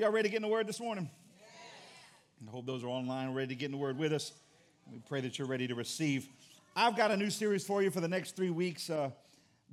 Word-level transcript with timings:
Y'all 0.00 0.10
ready 0.10 0.30
to 0.30 0.32
get 0.32 0.36
in 0.36 0.42
the 0.42 0.48
word 0.48 0.66
this 0.66 0.80
morning? 0.80 1.10
I 2.48 2.50
hope 2.50 2.64
those 2.64 2.82
are 2.82 2.86
online 2.86 3.34
ready 3.34 3.48
to 3.48 3.54
get 3.54 3.66
in 3.66 3.72
the 3.72 3.76
word 3.76 3.98
with 3.98 4.14
us. 4.14 4.32
We 4.90 4.98
pray 5.06 5.20
that 5.20 5.38
you're 5.38 5.46
ready 5.46 5.68
to 5.68 5.74
receive. 5.74 6.26
I've 6.74 6.96
got 6.96 7.10
a 7.10 7.18
new 7.18 7.28
series 7.28 7.66
for 7.66 7.82
you 7.82 7.90
for 7.90 8.00
the 8.00 8.08
next 8.08 8.34
three 8.34 8.48
weeks, 8.48 8.88
uh, 8.88 9.10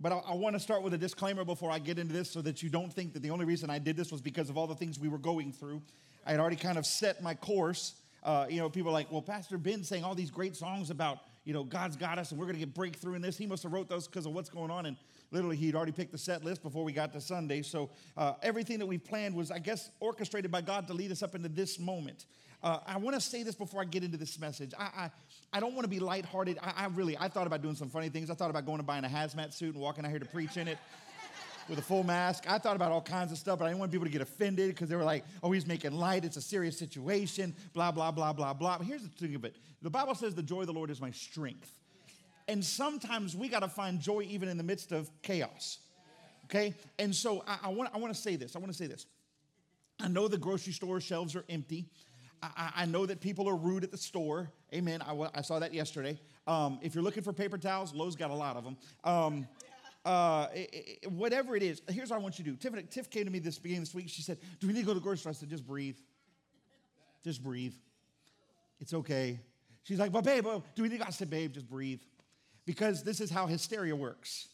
but 0.01 0.11
I, 0.11 0.17
I 0.27 0.35
want 0.35 0.53
to 0.57 0.59
start 0.59 0.83
with 0.83 0.93
a 0.93 0.97
disclaimer 0.97 1.45
before 1.45 1.71
I 1.71 1.79
get 1.79 1.97
into 1.97 2.11
this 2.11 2.29
so 2.29 2.41
that 2.41 2.61
you 2.61 2.67
don't 2.67 2.91
think 2.91 3.13
that 3.13 3.21
the 3.21 3.29
only 3.29 3.45
reason 3.45 3.69
I 3.69 3.79
did 3.79 3.95
this 3.95 4.11
was 4.11 4.19
because 4.19 4.49
of 4.49 4.57
all 4.57 4.67
the 4.67 4.75
things 4.75 4.99
we 4.99 5.07
were 5.07 5.17
going 5.17 5.53
through. 5.53 5.81
I 6.25 6.31
had 6.31 6.41
already 6.41 6.57
kind 6.57 6.77
of 6.77 6.85
set 6.85 7.23
my 7.23 7.33
course. 7.33 7.93
Uh, 8.21 8.47
you 8.49 8.59
know, 8.59 8.69
people 8.69 8.89
are 8.89 8.93
like, 8.93 9.09
well, 9.09 9.21
Pastor 9.21 9.57
Ben's 9.57 9.87
saying 9.87 10.03
all 10.03 10.13
these 10.13 10.29
great 10.29 10.57
songs 10.57 10.89
about, 10.89 11.19
you 11.45 11.53
know, 11.53 11.63
God's 11.63 11.95
got 11.95 12.19
us 12.19 12.31
and 12.31 12.39
we're 12.41 12.47
going 12.47 12.57
to 12.57 12.65
get 12.65 12.73
breakthrough 12.73 13.13
in 13.13 13.21
this. 13.21 13.37
He 13.37 13.45
must 13.45 13.63
have 13.63 13.71
wrote 13.71 13.87
those 13.87 14.07
because 14.07 14.25
of 14.25 14.33
what's 14.33 14.49
going 14.49 14.71
on. 14.71 14.87
And 14.87 14.97
literally, 15.31 15.55
he'd 15.57 15.75
already 15.75 15.91
picked 15.91 16.11
the 16.11 16.17
set 16.17 16.43
list 16.43 16.63
before 16.63 16.83
we 16.83 16.91
got 16.91 17.13
to 17.13 17.21
Sunday. 17.21 17.61
So 17.61 17.89
uh, 18.15 18.33
everything 18.41 18.79
that 18.79 18.85
we 18.85 18.97
planned 18.97 19.35
was, 19.35 19.51
I 19.51 19.59
guess, 19.59 19.89
orchestrated 19.99 20.51
by 20.51 20.61
God 20.61 20.87
to 20.87 20.93
lead 20.93 21.11
us 21.11 21.23
up 21.23 21.35
into 21.35 21.49
this 21.49 21.79
moment. 21.79 22.25
Uh, 22.63 22.79
I 22.87 22.97
want 22.97 23.15
to 23.15 23.21
say 23.21 23.43
this 23.43 23.55
before 23.55 23.81
I 23.81 23.85
get 23.85 24.03
into 24.03 24.17
this 24.17 24.39
message. 24.39 24.73
I, 24.77 24.83
I, 24.83 25.11
I 25.53 25.59
don't 25.59 25.73
want 25.73 25.83
to 25.83 25.89
be 25.89 25.99
lighthearted. 25.99 26.57
I, 26.61 26.73
I 26.75 26.85
really, 26.87 27.17
I 27.17 27.27
thought 27.27 27.45
about 27.45 27.61
doing 27.61 27.75
some 27.75 27.89
funny 27.89 28.09
things. 28.09 28.31
I 28.31 28.33
thought 28.33 28.49
about 28.49 28.65
going 28.65 28.79
and 28.79 28.87
buying 28.87 29.05
a 29.05 29.09
hazmat 29.09 29.53
suit 29.53 29.73
and 29.73 29.81
walking 29.81 30.05
out 30.05 30.09
here 30.09 30.19
to 30.19 30.25
preach 30.25 30.57
in 30.57 30.67
it 30.67 30.77
with 31.69 31.77
a 31.77 31.83
full 31.83 32.03
mask. 32.03 32.45
I 32.49 32.57
thought 32.57 32.75
about 32.75 32.91
all 32.91 33.01
kinds 33.01 33.31
of 33.31 33.37
stuff, 33.37 33.59
but 33.59 33.65
I 33.65 33.67
didn't 33.69 33.79
want 33.79 33.91
people 33.91 34.05
to 34.05 34.11
get 34.11 34.21
offended 34.21 34.69
because 34.69 34.89
they 34.89 34.95
were 34.95 35.03
like, 35.03 35.23
oh, 35.43 35.51
he's 35.51 35.67
making 35.67 35.91
light. 35.91 36.25
It's 36.25 36.37
a 36.37 36.41
serious 36.41 36.79
situation, 36.79 37.55
blah, 37.73 37.91
blah, 37.91 38.11
blah, 38.11 38.33
blah, 38.33 38.53
blah. 38.53 38.79
But 38.79 38.85
here's 38.85 39.03
the 39.03 39.09
thing 39.09 39.35
of 39.35 39.45
it 39.45 39.55
the 39.81 39.91
Bible 39.91 40.15
says 40.15 40.33
the 40.33 40.43
joy 40.43 40.61
of 40.61 40.67
the 40.67 40.73
Lord 40.73 40.89
is 40.89 40.99
my 40.99 41.11
strength. 41.11 41.71
And 42.47 42.63
sometimes 42.63 43.35
we 43.35 43.49
got 43.49 43.59
to 43.59 43.67
find 43.67 43.99
joy 43.99 44.21
even 44.29 44.47
in 44.47 44.57
the 44.57 44.63
midst 44.63 44.91
of 44.91 45.09
chaos. 45.21 45.79
Okay? 46.45 46.73
And 46.97 47.13
so 47.13 47.43
I, 47.47 47.57
I 47.63 47.69
want, 47.69 48.13
to 48.13 48.19
say 48.19 48.37
this. 48.37 48.55
I 48.55 48.59
want 48.59 48.71
to 48.71 48.77
say 48.77 48.87
this. 48.87 49.05
I 49.99 50.07
know 50.07 50.27
the 50.27 50.37
grocery 50.37 50.73
store 50.73 51.01
shelves 51.01 51.35
are 51.35 51.43
empty. 51.49 51.89
I, 52.41 52.71
I, 52.75 52.85
know 52.85 53.05
that 53.05 53.19
people 53.19 53.49
are 53.49 53.55
rude 53.55 53.83
at 53.83 53.91
the 53.91 53.97
store. 53.97 54.51
Amen. 54.73 55.01
I, 55.01 55.29
I 55.33 55.41
saw 55.41 55.59
that 55.59 55.73
yesterday. 55.73 56.19
Um, 56.45 56.79
if 56.81 56.93
you're 56.93 57.03
looking 57.03 57.23
for 57.23 57.33
paper 57.33 57.57
towels, 57.57 57.93
Lowe's 57.93 58.15
got 58.15 58.29
a 58.29 58.35
lot 58.35 58.55
of 58.55 58.63
them. 58.63 58.77
Um, 59.03 59.47
uh, 60.05 60.47
it, 60.53 60.99
it, 61.03 61.11
whatever 61.11 61.55
it 61.55 61.63
is, 61.63 61.81
here's 61.89 62.11
what 62.11 62.17
I 62.17 62.19
want 62.19 62.39
you 62.39 62.45
to 62.45 62.51
do. 62.51 62.55
Tiffany, 62.55 62.83
Tiff 62.83 63.09
came 63.09 63.25
to 63.25 63.31
me 63.31 63.39
this 63.39 63.59
beginning 63.59 63.81
this 63.81 63.93
week. 63.93 64.07
She 64.07 64.21
said, 64.21 64.37
"Do 64.59 64.67
we 64.67 64.73
need 64.73 64.81
to 64.81 64.85
go 64.85 64.93
to 64.93 64.99
the 64.99 65.03
grocery 65.03 65.19
store?" 65.19 65.31
I 65.31 65.33
said, 65.33 65.49
"Just 65.49 65.67
breathe. 65.67 65.97
Just 67.23 67.43
breathe. 67.43 67.73
It's 68.79 68.93
okay." 68.93 69.39
She's 69.83 69.99
like, 69.99 70.13
"But 70.13 70.23
babe, 70.23 70.45
do 70.75 70.83
we 70.83 70.87
need?" 70.87 71.01
I 71.01 71.09
said, 71.09 71.29
"Babe, 71.29 71.51
just 71.51 71.67
breathe," 71.67 71.99
because 72.67 73.01
this 73.01 73.21
is 73.21 73.31
how 73.31 73.47
hysteria 73.47 73.95
works. 73.95 74.49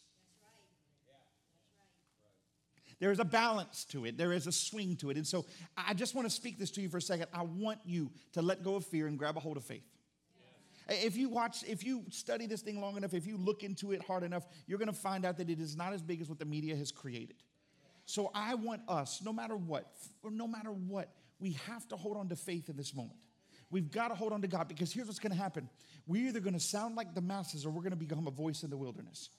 There 3.00 3.10
is 3.10 3.18
a 3.18 3.24
balance 3.24 3.84
to 3.86 4.06
it. 4.06 4.16
There 4.16 4.32
is 4.32 4.46
a 4.46 4.52
swing 4.52 4.96
to 4.98 5.10
it. 5.10 5.16
And 5.16 5.26
so 5.26 5.44
I 5.76 5.94
just 5.94 6.14
want 6.14 6.26
to 6.28 6.30
speak 6.32 6.56
this 6.56 6.70
to 6.70 6.80
you 6.80 6.88
for 6.88 6.98
a 6.98 7.02
second. 7.02 7.26
I 7.34 7.42
want 7.42 7.80
you 7.84 8.12
to 8.32 8.40
let 8.40 8.62
go 8.62 8.76
of 8.76 8.86
fear 8.86 9.08
and 9.08 9.18
grab 9.18 9.36
a 9.36 9.40
hold 9.40 9.56
of 9.56 9.64
faith. 9.64 9.82
If 10.88 11.16
you 11.16 11.28
watch, 11.28 11.64
if 11.66 11.84
you 11.84 12.04
study 12.10 12.46
this 12.46 12.62
thing 12.62 12.80
long 12.80 12.96
enough, 12.96 13.14
if 13.14 13.26
you 13.26 13.36
look 13.36 13.64
into 13.64 13.90
it 13.92 14.02
hard 14.04 14.22
enough, 14.22 14.46
you're 14.68 14.78
going 14.78 14.86
to 14.86 14.92
find 14.92 15.24
out 15.24 15.36
that 15.38 15.50
it 15.50 15.58
is 15.58 15.76
not 15.76 15.92
as 15.92 16.00
big 16.00 16.20
as 16.20 16.28
what 16.28 16.38
the 16.38 16.44
media 16.44 16.76
has 16.76 16.92
created. 16.92 17.36
So 18.06 18.30
I 18.32 18.54
want 18.54 18.82
us, 18.86 19.22
no 19.24 19.32
matter 19.32 19.56
what, 19.56 19.90
no 20.22 20.46
matter 20.46 20.70
what, 20.70 21.10
we 21.40 21.52
have 21.66 21.88
to 21.88 21.96
hold 21.96 22.16
on 22.16 22.28
to 22.28 22.36
faith 22.36 22.68
in 22.68 22.76
this 22.76 22.94
moment. 22.94 23.18
We've 23.74 23.90
got 23.90 24.06
to 24.06 24.14
hold 24.14 24.32
on 24.32 24.40
to 24.42 24.46
God 24.46 24.68
because 24.68 24.92
here's 24.92 25.08
what's 25.08 25.18
going 25.18 25.32
to 25.32 25.36
happen. 25.36 25.68
We're 26.06 26.28
either 26.28 26.38
going 26.38 26.54
to 26.54 26.60
sound 26.60 26.94
like 26.94 27.12
the 27.12 27.20
masses 27.20 27.66
or 27.66 27.70
we're 27.70 27.82
going 27.82 27.90
to 27.90 27.96
become 27.96 28.28
a 28.28 28.30
voice 28.30 28.62
in 28.62 28.70
the 28.70 28.76
wilderness. 28.76 29.30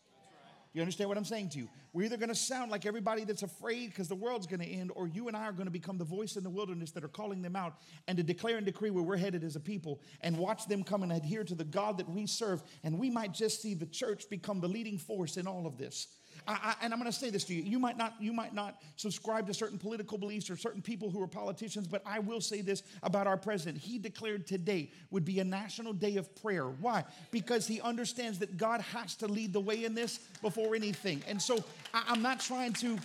You 0.73 0.81
understand 0.81 1.07
what 1.07 1.17
I'm 1.17 1.23
saying 1.23 1.51
to 1.51 1.59
you? 1.59 1.69
We're 1.93 2.03
either 2.03 2.17
going 2.17 2.27
to 2.27 2.35
sound 2.35 2.69
like 2.69 2.85
everybody 2.85 3.23
that's 3.23 3.43
afraid 3.43 3.91
because 3.91 4.09
the 4.09 4.15
world's 4.15 4.45
going 4.45 4.59
to 4.59 4.65
end, 4.65 4.91
or 4.93 5.07
you 5.07 5.29
and 5.29 5.37
I 5.37 5.43
are 5.43 5.53
going 5.53 5.67
to 5.67 5.71
become 5.71 5.97
the 5.97 6.03
voice 6.03 6.35
in 6.35 6.43
the 6.43 6.49
wilderness 6.49 6.91
that 6.91 7.03
are 7.05 7.07
calling 7.07 7.41
them 7.41 7.55
out 7.55 7.75
and 8.09 8.17
to 8.17 8.23
declare 8.23 8.57
and 8.57 8.65
decree 8.65 8.89
where 8.89 9.05
we're 9.05 9.15
headed 9.15 9.41
as 9.45 9.55
a 9.55 9.61
people 9.61 10.01
and 10.19 10.37
watch 10.37 10.67
them 10.67 10.83
come 10.83 11.03
and 11.03 11.13
adhere 11.13 11.45
to 11.45 11.55
the 11.55 11.63
God 11.63 11.97
that 11.99 12.09
we 12.09 12.27
serve. 12.27 12.61
And 12.83 12.99
we 12.99 13.09
might 13.09 13.31
just 13.31 13.61
see 13.61 13.73
the 13.73 13.85
church 13.85 14.29
become 14.29 14.59
the 14.59 14.67
leading 14.67 14.97
force 14.97 15.37
in 15.37 15.47
all 15.47 15.65
of 15.65 15.77
this. 15.77 16.09
I, 16.47 16.53
I, 16.53 16.75
and 16.81 16.93
I'm 16.93 16.99
going 16.99 17.11
to 17.11 17.17
say 17.17 17.29
this 17.29 17.43
to 17.45 17.53
you. 17.53 17.63
You 17.63 17.79
might 17.79 17.97
not, 17.97 18.13
you 18.19 18.33
might 18.33 18.53
not 18.53 18.81
subscribe 18.95 19.47
to 19.47 19.53
certain 19.53 19.77
political 19.77 20.17
beliefs 20.17 20.49
or 20.49 20.57
certain 20.57 20.81
people 20.81 21.09
who 21.09 21.21
are 21.21 21.27
politicians, 21.27 21.87
but 21.87 22.01
I 22.05 22.19
will 22.19 22.41
say 22.41 22.61
this 22.61 22.83
about 23.03 23.27
our 23.27 23.37
president. 23.37 23.77
He 23.77 23.97
declared 23.97 24.47
today 24.47 24.91
would 25.11 25.25
be 25.25 25.39
a 25.39 25.43
national 25.43 25.93
day 25.93 26.17
of 26.17 26.33
prayer. 26.41 26.65
Why? 26.65 27.03
Because 27.31 27.67
he 27.67 27.81
understands 27.81 28.39
that 28.39 28.57
God 28.57 28.81
has 28.81 29.15
to 29.15 29.27
lead 29.27 29.53
the 29.53 29.59
way 29.59 29.85
in 29.85 29.95
this 29.95 30.19
before 30.41 30.75
anything. 30.75 31.23
And 31.27 31.41
so 31.41 31.63
I, 31.93 32.03
I'm 32.07 32.21
not 32.21 32.39
trying 32.39 32.73
to, 32.73 32.97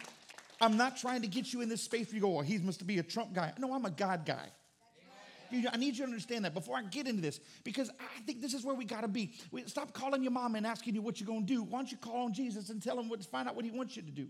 I'm 0.61 0.77
not 0.77 0.97
trying 0.97 1.23
to 1.23 1.29
get 1.29 1.53
you 1.53 1.61
in 1.61 1.69
this 1.69 1.83
space 1.83 2.09
where 2.09 2.17
you 2.17 2.21
go, 2.21 2.39
oh, 2.39 2.43
he 2.43 2.59
must 2.59 2.87
be 2.87 2.99
a 2.99 3.03
Trump 3.03 3.33
guy. 3.33 3.53
No, 3.59 3.73
I'm 3.73 3.85
a 3.85 3.91
God 3.91 4.27
guy. 4.27 4.49
I 5.53 5.77
need 5.77 5.97
you 5.97 6.05
to 6.05 6.11
understand 6.11 6.45
that 6.45 6.55
before 6.55 6.77
I 6.77 6.83
get 6.83 7.07
into 7.07 7.23
this, 7.23 7.41
because 7.65 7.91
I 7.91 8.23
think 8.27 8.41
this 8.41 8.55
is 8.55 8.65
where 8.65 8.75
we 8.75 8.85
got 8.85 9.03
to 9.03 9.09
be. 9.09 9.33
We, 9.51 9.65
stop 9.67 9.93
calling 9.93 10.23
your 10.23 10.33
mom 10.33 10.55
and 10.55 10.67
asking 10.67 10.95
you 10.95 11.03
what 11.03 11.21
you're 11.21 11.27
going 11.27 11.47
to 11.47 11.55
do. 11.55 11.63
Why 11.63 11.79
don't 11.79 11.91
you 11.91 11.99
call 11.99 12.25
on 12.25 12.33
Jesus 12.33 12.71
and 12.71 12.83
tell 12.83 12.99
him 12.99 13.09
what, 13.09 13.25
find 13.25 13.49
out 13.49 13.57
what 13.57 13.65
he 13.65 13.71
wants 13.71 13.97
you 13.97 14.03
to 14.03 14.11
do? 14.11 14.29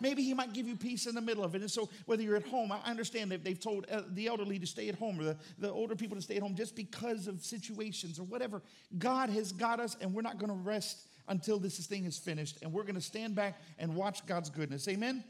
Maybe 0.00 0.22
he 0.22 0.34
might 0.34 0.52
give 0.52 0.66
you 0.66 0.76
peace 0.76 1.06
in 1.06 1.14
the 1.14 1.20
middle 1.20 1.44
of 1.44 1.54
it. 1.54 1.60
And 1.60 1.70
so, 1.70 1.88
whether 2.06 2.22
you're 2.22 2.36
at 2.36 2.46
home, 2.46 2.72
I 2.72 2.78
understand 2.84 3.30
that 3.30 3.44
they've 3.44 3.58
told 3.58 3.86
uh, 3.90 4.02
the 4.10 4.26
elderly 4.26 4.58
to 4.58 4.66
stay 4.66 4.88
at 4.88 4.96
home 4.96 5.20
or 5.20 5.24
the, 5.24 5.36
the 5.58 5.70
older 5.70 5.94
people 5.94 6.16
to 6.16 6.22
stay 6.22 6.36
at 6.36 6.42
home 6.42 6.54
just 6.54 6.74
because 6.74 7.26
of 7.26 7.40
situations 7.40 8.18
or 8.18 8.24
whatever. 8.24 8.62
God 8.98 9.30
has 9.30 9.52
got 9.52 9.80
us, 9.80 9.96
and 10.00 10.12
we're 10.12 10.22
not 10.22 10.38
going 10.38 10.50
to 10.50 10.58
rest 10.58 11.06
until 11.28 11.58
this 11.58 11.78
thing 11.86 12.04
is 12.04 12.18
finished. 12.18 12.58
And 12.62 12.72
we're 12.72 12.82
going 12.82 12.96
to 12.96 13.00
stand 13.00 13.34
back 13.34 13.60
and 13.78 13.94
watch 13.94 14.26
God's 14.26 14.50
goodness. 14.50 14.88
Amen? 14.88 15.24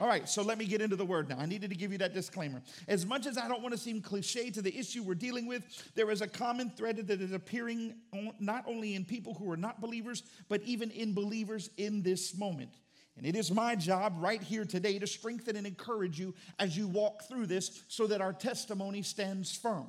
All 0.00 0.06
right, 0.06 0.28
so 0.28 0.42
let 0.42 0.58
me 0.58 0.64
get 0.64 0.80
into 0.80 0.94
the 0.94 1.04
word 1.04 1.28
now. 1.28 1.38
I 1.38 1.46
needed 1.46 1.70
to 1.70 1.76
give 1.76 1.90
you 1.90 1.98
that 1.98 2.14
disclaimer. 2.14 2.62
As 2.86 3.04
much 3.04 3.26
as 3.26 3.36
I 3.36 3.48
don't 3.48 3.62
want 3.62 3.72
to 3.74 3.80
seem 3.80 4.00
cliche 4.00 4.48
to 4.50 4.62
the 4.62 4.76
issue 4.76 5.02
we're 5.02 5.16
dealing 5.16 5.46
with, 5.46 5.64
there 5.96 6.12
is 6.12 6.22
a 6.22 6.28
common 6.28 6.70
thread 6.70 6.98
that 7.08 7.20
is 7.20 7.32
appearing 7.32 7.94
not 8.38 8.64
only 8.68 8.94
in 8.94 9.04
people 9.04 9.34
who 9.34 9.50
are 9.50 9.56
not 9.56 9.80
believers, 9.80 10.22
but 10.48 10.62
even 10.62 10.92
in 10.92 11.14
believers 11.14 11.70
in 11.78 12.02
this 12.02 12.38
moment. 12.38 12.70
And 13.16 13.26
it 13.26 13.34
is 13.34 13.50
my 13.50 13.74
job 13.74 14.14
right 14.20 14.40
here 14.40 14.64
today 14.64 15.00
to 15.00 15.06
strengthen 15.08 15.56
and 15.56 15.66
encourage 15.66 16.20
you 16.20 16.32
as 16.60 16.76
you 16.76 16.86
walk 16.86 17.24
through 17.24 17.46
this 17.46 17.82
so 17.88 18.06
that 18.06 18.20
our 18.20 18.32
testimony 18.32 19.02
stands 19.02 19.56
firm. 19.56 19.88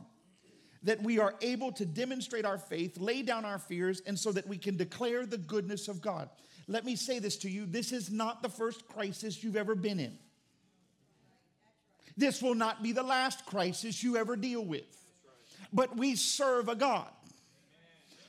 That 0.82 1.04
we 1.04 1.20
are 1.20 1.36
able 1.42 1.72
to 1.74 1.86
demonstrate 1.86 2.46
our 2.46 2.58
faith, 2.58 2.98
lay 2.98 3.22
down 3.22 3.46
our 3.46 3.60
fears, 3.60 4.02
and 4.08 4.18
so 4.18 4.32
that 4.32 4.48
we 4.48 4.58
can 4.58 4.76
declare 4.76 5.28
the 5.28 5.38
goodness 5.38 5.88
of 5.88 6.02
God. 6.02 6.30
Let 6.70 6.86
me 6.86 6.96
say 6.96 7.18
this 7.18 7.36
to 7.38 7.50
you 7.50 7.66
this 7.66 7.92
is 7.92 8.12
not 8.12 8.44
the 8.44 8.48
first 8.48 8.88
crisis 8.88 9.44
you've 9.44 9.58
ever 9.58 9.74
been 9.74 10.00
in. 10.00 10.18
This 12.16 12.42
will 12.44 12.56
not 12.56 12.84
be 12.84 12.92
the 12.92 13.04
last 13.04 13.46
crisis 13.46 14.04
you 14.04 14.18
ever 14.18 14.36
deal 14.36 14.64
with. 14.64 14.84
But 15.74 15.98
we 15.98 16.16
serve 16.16 16.70
a 16.70 16.76
God 16.76 17.10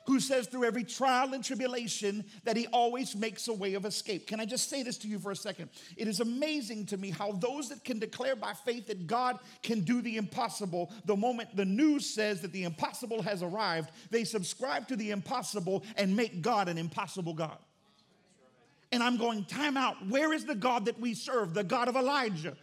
who 0.06 0.21
says 0.21 0.47
through 0.47 0.65
every 0.65 0.84
trial 0.84 1.34
and 1.34 1.45
tribulation 1.45 2.25
that 2.45 2.56
he 2.56 2.67
always 2.69 3.15
makes 3.15 3.47
a 3.49 3.53
way 3.53 3.75
of 3.75 3.84
escape. 3.84 4.27
Can 4.27 4.41
I 4.41 4.47
just 4.47 4.71
say 4.71 4.83
this 4.83 4.97
to 4.99 5.09
you 5.09 5.19
for 5.19 5.33
a 5.33 5.37
second? 5.37 5.69
It 5.99 6.09
is 6.09 6.21
amazing 6.21 6.87
to 6.87 6.97
me 6.97 7.11
how 7.11 7.33
those 7.33 7.69
that 7.69 7.84
can 7.84 7.99
declare 7.99 8.37
by 8.37 8.55
faith 8.55 8.87
that 8.87 9.07
God 9.07 9.39
can 9.62 9.81
do 9.81 10.01
the 10.01 10.17
impossible, 10.17 10.91
the 11.05 11.17
moment 11.17 11.55
the 11.55 11.67
news 11.67 12.07
says 12.07 12.41
that 12.41 12.53
the 12.53 12.65
impossible 12.65 13.21
has 13.22 13.43
arrived, 13.43 13.91
they 14.11 14.25
subscribe 14.25 14.89
to 14.89 14.97
the 14.97 15.11
impossible 15.11 15.84
and 15.97 16.17
make 16.17 16.41
God 16.41 16.69
an 16.69 16.78
impossible 16.78 17.34
God. 17.34 17.59
And 18.93 19.03
I'm 19.03 19.17
going, 19.17 19.45
time 19.45 19.77
out. 19.77 19.97
Where 20.09 20.33
is 20.33 20.45
the 20.45 20.55
God 20.55 20.87
that 20.87 20.99
we 20.99 21.15
serve? 21.15 21.55
The 21.55 21.65
God 21.65 21.89
of 21.89 21.97
Elijah. 21.97 22.56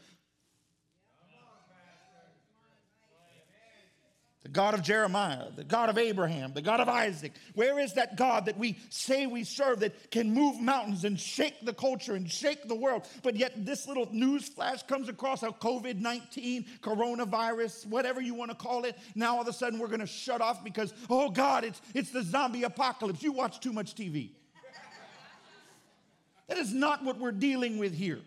The 4.47 4.53
God 4.53 4.75
of 4.75 4.81
Jeremiah, 4.81 5.51
the 5.53 5.65
God 5.65 5.89
of 5.89 5.97
Abraham, 5.97 6.53
the 6.53 6.61
God 6.61 6.79
of 6.79 6.87
Isaac. 6.87 7.33
Where 7.53 7.79
is 7.79 7.95
that 7.95 8.15
God 8.15 8.45
that 8.45 8.57
we 8.57 8.77
say 8.89 9.27
we 9.27 9.43
serve 9.43 9.81
that 9.81 10.09
can 10.09 10.33
move 10.33 10.61
mountains 10.61 11.03
and 11.03 11.19
shake 11.19 11.65
the 11.65 11.73
culture 11.73 12.15
and 12.15 12.31
shake 12.31 12.65
the 12.65 12.75
world? 12.75 13.05
But 13.23 13.35
yet, 13.35 13.65
this 13.65 13.89
little 13.89 14.07
news 14.09 14.47
flash 14.47 14.83
comes 14.83 15.09
across 15.09 15.43
a 15.43 15.47
COVID 15.47 15.99
19, 15.99 16.65
coronavirus, 16.81 17.87
whatever 17.87 18.21
you 18.21 18.35
want 18.35 18.51
to 18.51 18.55
call 18.55 18.85
it. 18.85 18.97
Now, 19.15 19.35
all 19.35 19.41
of 19.41 19.49
a 19.49 19.53
sudden, 19.53 19.79
we're 19.79 19.87
going 19.87 19.99
to 19.99 20.07
shut 20.07 20.39
off 20.39 20.63
because, 20.63 20.93
oh 21.09 21.29
God, 21.29 21.65
it's, 21.65 21.81
it's 21.93 22.11
the 22.11 22.23
zombie 22.23 22.63
apocalypse. 22.63 23.21
You 23.21 23.33
watch 23.33 23.59
too 23.59 23.73
much 23.73 23.95
TV. 23.95 24.29
That 26.47 26.57
is 26.57 26.73
not 26.73 27.03
what 27.03 27.19
we're 27.19 27.31
dealing 27.31 27.77
with 27.77 27.93
here. 27.93 28.19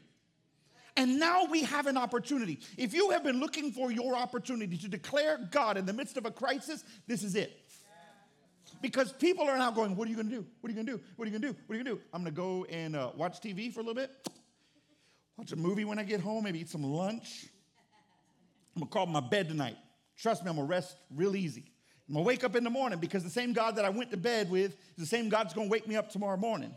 And 0.97 1.19
now 1.19 1.45
we 1.47 1.63
have 1.63 1.87
an 1.87 1.97
opportunity. 1.97 2.61
If 2.77 2.93
you 2.93 3.11
have 3.11 3.25
been 3.25 3.41
looking 3.41 3.73
for 3.73 3.91
your 3.91 4.17
opportunity 4.17 4.77
to 4.79 4.89
declare 4.89 5.39
God 5.51 5.77
in 5.77 5.87
the 5.87 5.93
midst 5.93 6.17
of 6.17 6.27
a 6.27 6.31
crisis, 6.31 6.85
this 7.07 7.23
is 7.23 7.35
it. 7.37 7.53
Because 8.83 9.13
people 9.13 9.49
are 9.49 9.59
now 9.59 9.71
going, 9.71 9.97
What 9.97 10.09
are 10.09 10.11
you 10.11 10.17
to 10.17 10.23
do? 10.23 10.45
What 10.61 10.71
are 10.71 10.75
you 10.75 10.85
to 10.85 10.93
do? 10.93 11.01
What 11.17 11.27
are 11.27 11.31
you 11.31 11.39
to 11.39 11.47
do? 11.47 11.57
What 11.67 11.75
are 11.75 11.79
you 11.79 11.85
to 11.85 11.91
do? 11.91 12.01
I'm 12.13 12.25
to 12.25 12.31
go 12.31 12.65
and 12.65 12.97
uh, 12.97 13.11
watch 13.17 13.41
TV 13.41 13.73
for 13.73 13.81
a 13.81 13.83
little 13.83 13.95
bit, 13.95 14.11
watch 15.37 15.53
a 15.53 15.57
movie 15.57 15.85
when 15.85 15.99
I 15.99 16.03
get 16.03 16.21
home, 16.21 16.45
maybe 16.45 16.61
eat 16.61 16.69
some 16.69 16.85
lunch. 16.85 17.47
I'm 18.75 18.81
going 18.81 18.89
to 18.89 18.93
crawl 18.93 19.07
my 19.07 19.21
bed 19.21 19.49
tonight. 19.49 19.77
Trust 20.17 20.45
me, 20.45 20.51
I'm 20.51 20.57
to 20.57 20.63
rest 20.63 20.97
real 21.15 21.35
easy. 21.35 21.65
I'm 22.09 22.15
to 22.15 22.21
wake 22.23 22.45
up 22.45 22.57
in 22.57 22.65
the 22.65 22.71
morning 22.71 22.99
because 22.99 23.25
the 23.25 23.31
same 23.31 23.53
God 23.53 23.77
that 23.77 23.85
I 23.85 23.91
went 23.91 24.11
to 24.11 24.17
bed 24.17 24.51
with 24.51 24.73
is 24.73 24.97
the 24.99 25.07
same 25.07 25.29
God 25.29 25.45
that's 25.45 25.55
going 25.55 25.69
to 25.69 25.73
wake 25.73 25.89
me 25.89 25.97
up 25.97 26.11
tomorrow 26.11 26.37
morning. 26.37 26.75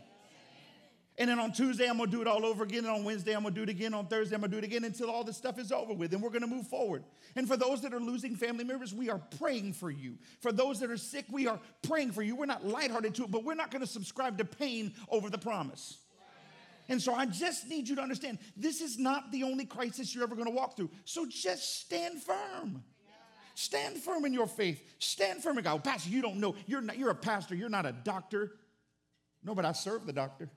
And 1.16 1.30
then 1.30 1.38
on 1.38 1.52
Tuesday, 1.52 1.88
I'm 1.88 1.98
gonna 1.98 2.10
do 2.10 2.22
it 2.22 2.26
all 2.26 2.44
over 2.44 2.64
again. 2.64 2.84
And 2.84 2.88
on 2.88 3.04
Wednesday, 3.04 3.36
I'm 3.36 3.44
gonna 3.44 3.54
do 3.54 3.62
it 3.62 3.68
again. 3.68 3.94
On 3.94 4.06
Thursday, 4.06 4.34
I'm 4.34 4.40
gonna 4.40 4.50
do 4.50 4.58
it 4.58 4.64
again 4.64 4.82
until 4.82 5.10
all 5.10 5.22
this 5.22 5.36
stuff 5.36 5.60
is 5.60 5.70
over 5.70 5.92
with. 5.92 6.12
And 6.12 6.20
we're 6.20 6.30
gonna 6.30 6.48
move 6.48 6.66
forward. 6.66 7.04
And 7.36 7.46
for 7.46 7.56
those 7.56 7.82
that 7.82 7.94
are 7.94 8.00
losing 8.00 8.34
family 8.34 8.64
members, 8.64 8.92
we 8.92 9.10
are 9.10 9.20
praying 9.38 9.74
for 9.74 9.90
you. 9.90 10.18
For 10.40 10.50
those 10.50 10.80
that 10.80 10.90
are 10.90 10.96
sick, 10.96 11.26
we 11.30 11.46
are 11.46 11.60
praying 11.82 12.12
for 12.12 12.22
you. 12.22 12.34
We're 12.34 12.46
not 12.46 12.66
lighthearted 12.66 13.14
to 13.16 13.24
it, 13.24 13.30
but 13.30 13.44
we're 13.44 13.54
not 13.54 13.70
gonna 13.70 13.86
subscribe 13.86 14.38
to 14.38 14.44
pain 14.44 14.92
over 15.08 15.30
the 15.30 15.38
promise. 15.38 15.98
And 16.88 17.00
so 17.00 17.14
I 17.14 17.26
just 17.26 17.68
need 17.68 17.88
you 17.88 17.94
to 17.96 18.02
understand 18.02 18.38
this 18.56 18.80
is 18.80 18.98
not 18.98 19.30
the 19.30 19.44
only 19.44 19.66
crisis 19.66 20.14
you're 20.14 20.24
ever 20.24 20.34
gonna 20.34 20.50
walk 20.50 20.76
through. 20.76 20.90
So 21.04 21.26
just 21.26 21.80
stand 21.80 22.22
firm. 22.22 22.82
Stand 23.54 23.98
firm 23.98 24.24
in 24.24 24.32
your 24.32 24.48
faith. 24.48 24.82
Stand 24.98 25.44
firm 25.44 25.58
in 25.58 25.64
God. 25.64 25.84
Pastor, 25.84 26.10
you 26.10 26.20
don't 26.20 26.40
know. 26.40 26.56
You're, 26.66 26.80
not, 26.80 26.98
you're 26.98 27.10
a 27.10 27.14
pastor. 27.14 27.54
You're 27.54 27.68
not 27.68 27.86
a 27.86 27.92
doctor. 27.92 28.50
No, 29.44 29.54
but 29.54 29.64
I 29.64 29.70
serve 29.70 30.06
the 30.06 30.12
doctor. 30.12 30.50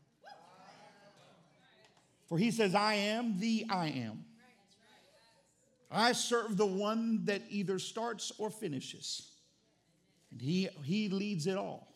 For 2.27 2.37
he 2.37 2.51
says, 2.51 2.75
I 2.75 2.95
am 2.95 3.39
the 3.39 3.65
I 3.69 3.87
am. 3.87 4.25
I 5.89 6.11
serve 6.11 6.57
the 6.57 6.65
one 6.65 7.23
that 7.25 7.41
either 7.49 7.79
starts 7.79 8.31
or 8.37 8.49
finishes. 8.49 9.31
And 10.31 10.41
he, 10.41 10.67
he 10.83 11.07
leads 11.07 11.47
it 11.47 11.57
all. 11.57 11.87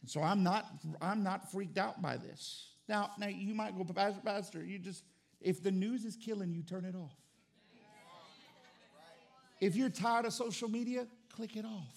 And 0.00 0.10
so 0.10 0.20
I'm 0.20 0.42
not, 0.42 0.66
I'm 1.00 1.22
not 1.22 1.52
freaked 1.52 1.78
out 1.78 2.02
by 2.02 2.16
this. 2.16 2.70
Now, 2.88 3.12
now 3.18 3.28
you 3.28 3.54
might 3.54 3.76
go, 3.76 3.84
Pastor, 3.84 4.20
Pastor, 4.24 4.64
you 4.64 4.80
just, 4.80 5.04
if 5.40 5.62
the 5.62 5.70
news 5.70 6.04
is 6.04 6.16
killing 6.16 6.52
you, 6.52 6.62
turn 6.62 6.84
it 6.84 6.96
off. 6.96 7.16
If 9.60 9.76
you're 9.76 9.90
tired 9.90 10.26
of 10.26 10.32
social 10.32 10.68
media, 10.68 11.06
click 11.32 11.56
it 11.56 11.64
off. 11.64 11.96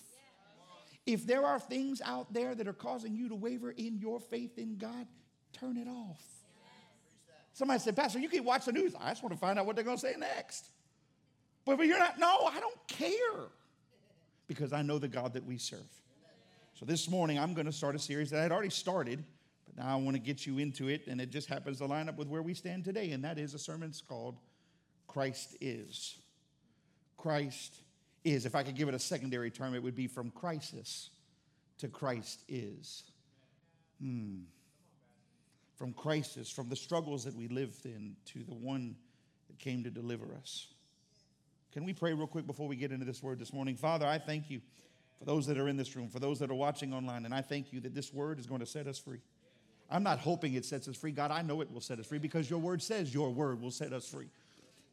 If 1.07 1.25
there 1.25 1.43
are 1.43 1.59
things 1.59 1.99
out 2.05 2.31
there 2.31 2.53
that 2.53 2.67
are 2.67 2.73
causing 2.73 3.15
you 3.15 3.29
to 3.29 3.35
waver 3.35 3.71
in 3.71 3.97
your 3.97 4.19
faith 4.19 4.59
in 4.59 4.77
God, 4.77 5.07
turn 5.51 5.77
it 5.77 5.87
off. 5.87 6.21
Somebody 7.55 7.79
said, 7.79 7.95
Pastor, 7.95 8.19
you 8.19 8.27
keep 8.27 8.43
watching 8.43 8.73
the 8.73 8.81
news. 8.81 8.93
I 8.99 9.11
just 9.11 9.23
want 9.23 9.33
to 9.33 9.39
find 9.39 9.57
out 9.57 9.65
what 9.65 9.77
they're 9.77 9.85
going 9.85 9.95
to 9.95 10.01
say 10.01 10.15
next. 10.19 10.67
But, 11.63 11.77
but 11.77 11.87
you're 11.87 11.97
not, 11.97 12.19
no, 12.19 12.49
I 12.51 12.59
don't 12.59 12.87
care 12.89 13.45
because 14.45 14.73
I 14.73 14.81
know 14.81 14.99
the 14.99 15.07
God 15.07 15.31
that 15.35 15.45
we 15.45 15.57
serve. 15.57 15.79
So 16.73 16.85
this 16.85 17.09
morning, 17.09 17.39
I'm 17.39 17.53
going 17.53 17.65
to 17.65 17.71
start 17.71 17.95
a 17.95 17.99
series 17.99 18.29
that 18.31 18.39
I 18.41 18.43
had 18.43 18.51
already 18.51 18.71
started, 18.71 19.23
but 19.65 19.81
now 19.81 19.93
I 19.93 19.95
want 19.95 20.17
to 20.17 20.21
get 20.21 20.45
you 20.45 20.57
into 20.57 20.89
it, 20.89 21.07
and 21.07 21.21
it 21.21 21.29
just 21.29 21.47
happens 21.47 21.77
to 21.77 21.85
line 21.85 22.09
up 22.09 22.17
with 22.17 22.27
where 22.27 22.41
we 22.41 22.53
stand 22.53 22.83
today, 22.83 23.11
and 23.11 23.23
that 23.23 23.39
is 23.39 23.53
a 23.53 23.59
sermon 23.59 23.93
called 24.05 24.35
Christ 25.07 25.55
Is. 25.61 26.17
Christ 27.15 27.77
is. 28.25 28.45
If 28.45 28.53
I 28.53 28.63
could 28.63 28.75
give 28.75 28.89
it 28.89 28.95
a 28.95 28.99
secondary 28.99 29.49
term, 29.49 29.75
it 29.75 29.81
would 29.81 29.95
be 29.95 30.07
from 30.07 30.29
crisis 30.31 31.09
to 31.77 31.87
Christ 31.87 32.41
is. 32.49 33.03
Hmm 34.01 34.41
from 35.75 35.93
crisis, 35.93 36.49
from 36.49 36.69
the 36.69 36.75
struggles 36.75 37.23
that 37.25 37.35
we 37.35 37.47
lived 37.47 37.85
in, 37.85 38.15
to 38.25 38.43
the 38.43 38.53
one 38.53 38.95
that 39.47 39.59
came 39.59 39.83
to 39.83 39.89
deliver 39.89 40.25
us. 40.41 40.67
Can 41.73 41.83
we 41.83 41.93
pray 41.93 42.13
real 42.13 42.27
quick 42.27 42.47
before 42.47 42.67
we 42.67 42.75
get 42.75 42.91
into 42.91 43.05
this 43.05 43.21
word 43.21 43.39
this 43.39 43.51
morning? 43.51 43.75
Father, 43.75 44.07
I 44.07 44.17
thank 44.17 44.49
you 44.49 44.61
for 45.19 45.25
those 45.25 45.45
that 45.47 45.57
are 45.57 45.67
in 45.67 45.75
this 45.75 45.95
room, 45.95 46.09
for 46.09 46.19
those 46.19 46.39
that 46.39 46.49
are 46.49 46.55
watching 46.55 46.93
online, 46.93 47.25
and 47.25 47.33
I 47.33 47.41
thank 47.41 47.73
you 47.73 47.81
that 47.81 47.93
this 47.93 48.13
word 48.13 48.39
is 48.39 48.47
going 48.47 48.61
to 48.61 48.65
set 48.65 48.87
us 48.87 48.97
free. 48.97 49.19
I'm 49.89 50.03
not 50.03 50.19
hoping 50.19 50.53
it 50.53 50.65
sets 50.65 50.87
us 50.87 50.95
free. 50.95 51.11
God, 51.11 51.31
I 51.31 51.41
know 51.41 51.61
it 51.61 51.71
will 51.71 51.81
set 51.81 51.99
us 51.99 52.07
free 52.07 52.17
because 52.17 52.49
your 52.49 52.59
word 52.59 52.81
says 52.81 53.13
your 53.13 53.29
word 53.29 53.61
will 53.61 53.71
set 53.71 53.93
us 53.93 54.07
free. 54.07 54.29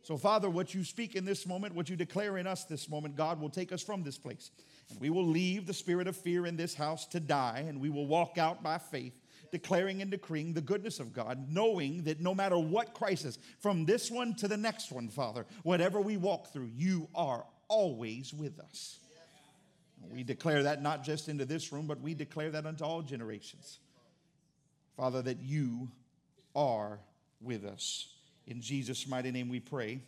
So, 0.02 0.16
Father, 0.16 0.50
what 0.50 0.74
you 0.74 0.82
speak 0.82 1.14
in 1.14 1.24
this 1.24 1.46
moment, 1.46 1.74
what 1.74 1.88
you 1.88 1.94
declare 1.94 2.36
in 2.36 2.46
us 2.46 2.64
this 2.64 2.90
moment, 2.90 3.16
God 3.16 3.40
will 3.40 3.48
take 3.48 3.70
us 3.72 3.82
from 3.82 4.02
this 4.02 4.18
place. 4.18 4.50
And 4.90 5.00
we 5.00 5.10
will 5.10 5.26
leave 5.26 5.66
the 5.66 5.72
spirit 5.72 6.08
of 6.08 6.16
fear 6.16 6.44
in 6.44 6.56
this 6.56 6.74
house 6.74 7.06
to 7.06 7.20
die, 7.20 7.64
and 7.68 7.80
we 7.80 7.88
will 7.88 8.06
walk 8.06 8.36
out 8.36 8.62
by 8.62 8.78
faith 8.78 9.14
declaring 9.52 10.02
and 10.02 10.10
decreeing 10.10 10.54
the 10.54 10.60
goodness 10.60 10.98
of 10.98 11.12
God, 11.12 11.46
knowing 11.48 12.02
that 12.04 12.20
no 12.20 12.34
matter 12.34 12.58
what 12.58 12.94
crisis, 12.94 13.38
from 13.60 13.84
this 13.84 14.10
one 14.10 14.34
to 14.36 14.48
the 14.48 14.56
next 14.56 14.90
one, 14.90 15.08
Father, 15.08 15.46
whatever 15.62 16.00
we 16.00 16.16
walk 16.16 16.52
through, 16.52 16.70
you 16.74 17.08
are 17.14 17.44
always 17.68 18.34
with 18.34 18.58
us. 18.58 18.98
We 20.10 20.24
declare 20.24 20.64
that 20.64 20.82
not 20.82 21.04
just 21.04 21.28
into 21.28 21.44
this 21.44 21.72
room, 21.72 21.86
but 21.86 22.00
we 22.00 22.14
declare 22.14 22.50
that 22.50 22.66
unto 22.66 22.82
all 22.82 23.02
generations. 23.02 23.78
Father, 24.96 25.22
that 25.22 25.40
you 25.40 25.88
are 26.56 26.98
with 27.40 27.64
us. 27.64 28.08
In 28.46 28.60
Jesus' 28.60 29.06
mighty 29.06 29.30
name 29.30 29.48
we 29.48 29.60
pray. 29.60 30.00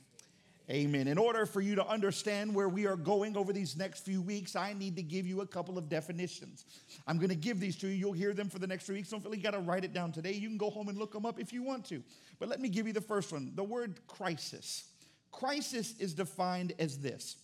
Amen. 0.70 1.08
In 1.08 1.19
order 1.19 1.44
for 1.44 1.61
you 1.61 1.75
to 1.75 1.87
understand 1.87 2.55
where 2.55 2.70
we 2.70 2.87
are 2.87 2.96
going 2.96 3.37
over 3.37 3.52
these 3.52 3.76
next 3.76 4.00
few 4.00 4.22
weeks, 4.22 4.56
I 4.56 4.72
need 4.72 4.96
to 4.96 5.02
give 5.02 5.26
you 5.26 5.43
a 5.43 5.46
couple 5.46 5.76
of 5.76 5.90
definitions. 5.90 6.64
I'm 7.06 7.19
going 7.19 7.28
to 7.28 7.34
give 7.34 7.61
these 7.61 7.76
to 7.76 7.87
you. 7.87 7.93
You'll 7.93 8.12
hear 8.12 8.32
them 8.32 8.49
for 8.49 8.58
the 8.58 8.66
next 8.66 8.87
few 8.87 8.94
weeks. 8.94 9.11
Don't 9.11 9.20
feel 9.20 9.31
like 9.31 9.40
you 9.40 9.44
got 9.44 9.50
to 9.50 9.58
write 9.58 9.84
it 9.84 9.93
down 9.93 10.11
today. 10.11 10.32
You 10.32 10.49
can 10.49 10.56
go 10.56 10.70
home 10.70 10.88
and 10.88 10.96
look 10.96 11.12
them 11.12 11.26
up 11.26 11.38
if 11.38 11.52
you 11.52 11.62
want 11.62 11.84
to. 11.87 12.02
But 12.38 12.49
let 12.49 12.62
me 12.62 12.70
give 12.70 12.87
you 12.87 12.94
the 12.94 13.02
first 13.02 13.31
one 13.31 13.52
the 13.55 13.62
word 13.62 14.00
crisis. 14.06 14.84
Crisis 15.32 15.94
is 15.99 16.14
defined 16.14 16.72
as 16.78 16.99
this 16.99 17.37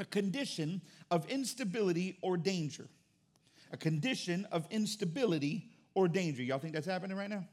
a 0.00 0.04
condition 0.04 0.80
of 1.12 1.26
instability 1.26 2.18
or 2.20 2.36
danger. 2.36 2.88
A 3.70 3.76
condition 3.76 4.44
of 4.50 4.66
instability 4.70 5.70
or 5.94 6.08
danger. 6.08 6.42
Y'all 6.42 6.58
think 6.58 6.74
that's 6.74 6.86
happening 6.86 7.16
right 7.16 7.30
now? 7.30 7.44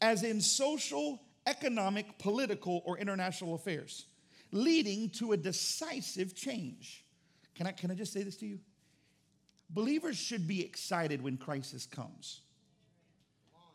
As 0.00 0.22
in 0.22 0.40
social, 0.40 1.20
economic, 1.46 2.18
political, 2.18 2.82
or 2.84 2.98
international 2.98 3.56
affairs 3.56 4.06
leading 4.52 5.10
to 5.10 5.32
a 5.32 5.36
decisive 5.36 6.34
change. 6.34 7.04
Can 7.54 7.66
I, 7.66 7.72
can 7.72 7.90
I 7.90 7.94
just 7.94 8.12
say 8.12 8.22
this 8.22 8.36
to 8.36 8.46
you? 8.46 8.60
Believers 9.70 10.16
should 10.16 10.46
be 10.46 10.62
excited 10.62 11.22
when 11.22 11.38
crisis 11.38 11.86
comes. 11.86 12.42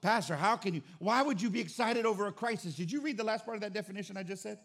Pastor, 0.01 0.35
how 0.35 0.55
can 0.55 0.75
you? 0.75 0.83
Why 0.99 1.23
would 1.23 1.41
you 1.41 1.49
be 1.49 1.59
excited 1.59 2.05
over 2.05 2.27
a 2.27 2.31
crisis? 2.31 2.75
Did 2.75 2.91
you 2.91 3.01
read 3.01 3.17
the 3.17 3.23
last 3.23 3.45
part 3.45 3.57
of 3.57 3.61
that 3.61 3.73
definition 3.73 4.15
I 4.15 4.23
just 4.23 4.43
said? 4.43 4.59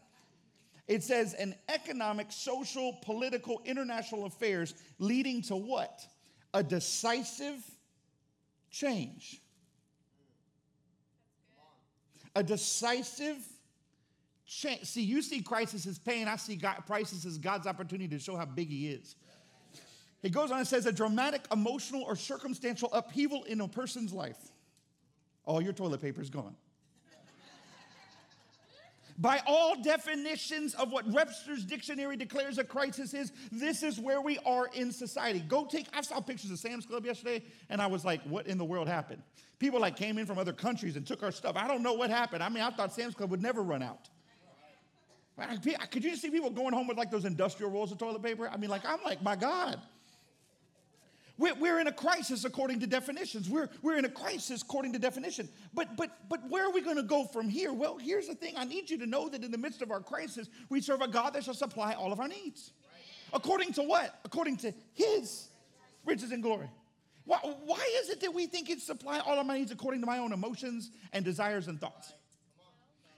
It 0.88 1.02
says 1.02 1.32
an 1.34 1.54
economic, 1.68 2.26
social, 2.30 2.98
political, 3.02 3.62
international 3.64 4.26
affairs 4.26 4.74
leading 4.98 5.40
to 5.42 5.56
what? 5.56 6.06
A 6.52 6.62
decisive 6.62 7.64
change. 8.70 9.40
A 12.34 12.42
decisive 12.42 13.38
change. 14.60 14.84
See, 14.84 15.02
you 15.02 15.22
see 15.22 15.40
crisis 15.40 15.86
as 15.86 15.98
pain. 15.98 16.28
I 16.28 16.36
see 16.36 16.56
God, 16.56 16.82
crisis 16.86 17.24
as 17.24 17.38
God's 17.38 17.66
opportunity 17.66 18.08
to 18.08 18.18
show 18.18 18.36
how 18.36 18.44
big 18.44 18.68
He 18.68 18.88
is. 18.88 19.16
He 20.22 20.30
goes 20.30 20.50
on 20.50 20.58
and 20.58 20.68
says 20.68 20.86
a 20.86 20.92
dramatic, 20.92 21.42
emotional, 21.50 22.02
or 22.02 22.14
circumstantial 22.14 22.88
upheaval 22.92 23.42
in 23.44 23.60
a 23.60 23.68
person's 23.68 24.12
life. 24.12 24.38
All 25.44 25.60
your 25.60 25.72
toilet 25.72 26.00
paper 26.00 26.22
is 26.22 26.30
gone. 26.30 26.54
By 29.18 29.40
all 29.46 29.80
definitions 29.82 30.74
of 30.74 30.90
what 30.90 31.06
Webster's 31.06 31.64
dictionary 31.64 32.16
declares 32.16 32.58
a 32.58 32.64
crisis 32.64 33.12
is, 33.12 33.30
this 33.50 33.82
is 33.82 34.00
where 34.00 34.20
we 34.20 34.38
are 34.46 34.68
in 34.74 34.90
society. 34.90 35.40
Go 35.40 35.66
take, 35.66 35.86
I 35.92 36.00
saw 36.00 36.20
pictures 36.20 36.50
of 36.50 36.58
Sam's 36.58 36.86
Club 36.86 37.04
yesterday, 37.04 37.42
and 37.68 37.82
I 37.82 37.86
was 37.88 38.04
like, 38.04 38.22
what 38.22 38.46
in 38.46 38.56
the 38.58 38.64
world 38.64 38.88
happened? 38.88 39.22
People 39.58 39.80
like 39.80 39.96
came 39.96 40.18
in 40.18 40.26
from 40.26 40.38
other 40.38 40.52
countries 40.52 40.96
and 40.96 41.06
took 41.06 41.22
our 41.22 41.30
stuff. 41.30 41.56
I 41.56 41.68
don't 41.68 41.82
know 41.82 41.92
what 41.92 42.10
happened. 42.10 42.42
I 42.42 42.48
mean, 42.48 42.62
I 42.62 42.70
thought 42.70 42.92
Sam's 42.92 43.14
Club 43.14 43.30
would 43.30 43.42
never 43.42 43.62
run 43.62 43.82
out. 43.82 44.08
Could 45.90 46.04
you 46.04 46.16
see 46.16 46.30
people 46.30 46.50
going 46.50 46.72
home 46.72 46.86
with 46.86 46.96
like 46.96 47.10
those 47.10 47.24
industrial 47.24 47.70
rolls 47.70 47.92
of 47.92 47.98
toilet 47.98 48.22
paper? 48.22 48.48
I 48.48 48.56
mean, 48.56 48.70
like, 48.70 48.84
I'm 48.84 49.02
like, 49.04 49.22
my 49.22 49.36
God. 49.36 49.80
We're, 51.38 51.80
in 51.80 51.88
a 51.88 51.92
crisis 51.92 52.44
according 52.44 52.80
to 52.80 52.86
definitions. 52.86 53.48
We're, 53.48 53.68
we're 53.82 53.96
in 53.96 54.04
a 54.04 54.10
crisis 54.10 54.62
according 54.62 54.92
to 54.92 54.98
definition. 54.98 55.48
But, 55.74 55.96
but, 55.96 56.10
but 56.28 56.48
where 56.48 56.66
are 56.66 56.70
we 56.70 56.82
going 56.82 56.96
to 56.96 57.02
go 57.02 57.24
from 57.24 57.48
here? 57.48 57.72
Well, 57.72 57.98
here's 57.98 58.28
the 58.28 58.34
thing 58.34 58.54
I 58.56 58.64
need 58.64 58.88
you 58.88 58.98
to 58.98 59.06
know 59.06 59.28
that 59.28 59.42
in 59.42 59.50
the 59.50 59.58
midst 59.58 59.82
of 59.82 59.90
our 59.90 60.00
crisis, 60.00 60.48
we 60.68 60.80
serve 60.80 61.00
a 61.00 61.08
God 61.08 61.34
that 61.34 61.42
shall 61.42 61.54
supply 61.54 61.94
all 61.94 62.12
of 62.12 62.20
our 62.20 62.28
needs. 62.28 62.70
According 63.32 63.72
to 63.74 63.82
what? 63.82 64.20
According 64.24 64.58
to 64.58 64.72
His 64.94 65.48
riches 66.04 66.30
and 66.30 66.42
glory. 66.42 66.68
Why, 67.24 67.38
why 67.38 67.88
is 68.02 68.10
it 68.10 68.20
that 68.20 68.34
we 68.34 68.46
think 68.46 68.68
it's 68.68 68.84
supply 68.84 69.18
all 69.20 69.38
of 69.38 69.46
my 69.46 69.58
needs 69.58 69.72
according 69.72 70.00
to 70.00 70.06
my 70.06 70.18
own 70.18 70.32
emotions 70.32 70.90
and 71.12 71.24
desires 71.24 71.66
and 71.66 71.80
thoughts? 71.80 72.12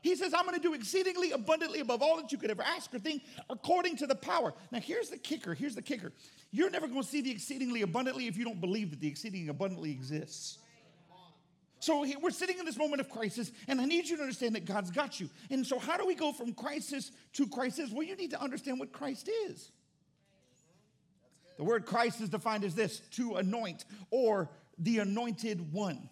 He 0.04 0.14
says, 0.16 0.34
I'm 0.34 0.44
going 0.44 0.54
to 0.54 0.60
do 0.60 0.74
exceedingly 0.74 1.32
abundantly 1.32 1.80
above 1.80 2.02
all 2.02 2.18
that 2.18 2.30
you 2.30 2.36
could 2.36 2.50
ever 2.50 2.62
ask 2.62 2.92
or 2.92 2.98
think 2.98 3.22
according 3.48 3.96
to 3.96 4.06
the 4.06 4.14
power. 4.14 4.52
Now, 4.70 4.80
here's 4.80 5.08
the 5.08 5.16
kicker. 5.16 5.54
Here's 5.54 5.74
the 5.74 5.80
kicker. 5.80 6.12
You're 6.50 6.68
never 6.68 6.86
going 6.86 7.00
to 7.00 7.08
see 7.08 7.22
the 7.22 7.30
exceedingly 7.30 7.80
abundantly 7.80 8.26
if 8.26 8.36
you 8.36 8.44
don't 8.44 8.60
believe 8.60 8.90
that 8.90 9.00
the 9.00 9.08
exceedingly 9.08 9.48
abundantly 9.48 9.92
exists. 9.92 10.58
So 11.80 12.04
we're 12.20 12.30
sitting 12.32 12.58
in 12.58 12.66
this 12.66 12.76
moment 12.76 13.00
of 13.00 13.08
crisis, 13.08 13.50
and 13.66 13.80
I 13.80 13.86
need 13.86 14.06
you 14.06 14.18
to 14.18 14.22
understand 14.22 14.54
that 14.56 14.66
God's 14.66 14.90
got 14.90 15.20
you. 15.20 15.30
And 15.50 15.66
so, 15.66 15.78
how 15.78 15.96
do 15.96 16.06
we 16.06 16.14
go 16.14 16.32
from 16.34 16.52
crisis 16.52 17.10
to 17.32 17.48
Christ 17.48 17.78
is? 17.78 17.90
Well, 17.90 18.02
you 18.02 18.14
need 18.14 18.32
to 18.32 18.42
understand 18.42 18.78
what 18.80 18.92
Christ 18.92 19.30
is. 19.46 19.70
The 21.56 21.64
word 21.64 21.86
Christ 21.86 22.20
is 22.20 22.28
defined 22.28 22.64
as 22.64 22.74
this 22.74 23.00
to 23.12 23.36
anoint 23.36 23.86
or 24.10 24.50
the 24.78 24.98
anointed 24.98 25.72
one. 25.72 26.10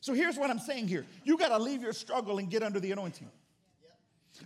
So 0.00 0.12
here's 0.12 0.36
what 0.36 0.50
I'm 0.50 0.58
saying 0.58 0.88
here 0.88 1.06
you 1.24 1.36
got 1.36 1.48
to 1.48 1.58
leave 1.58 1.82
your 1.82 1.92
struggle 1.92 2.38
and 2.38 2.50
get 2.50 2.62
under 2.62 2.80
the 2.80 2.92
anointing. 2.92 3.28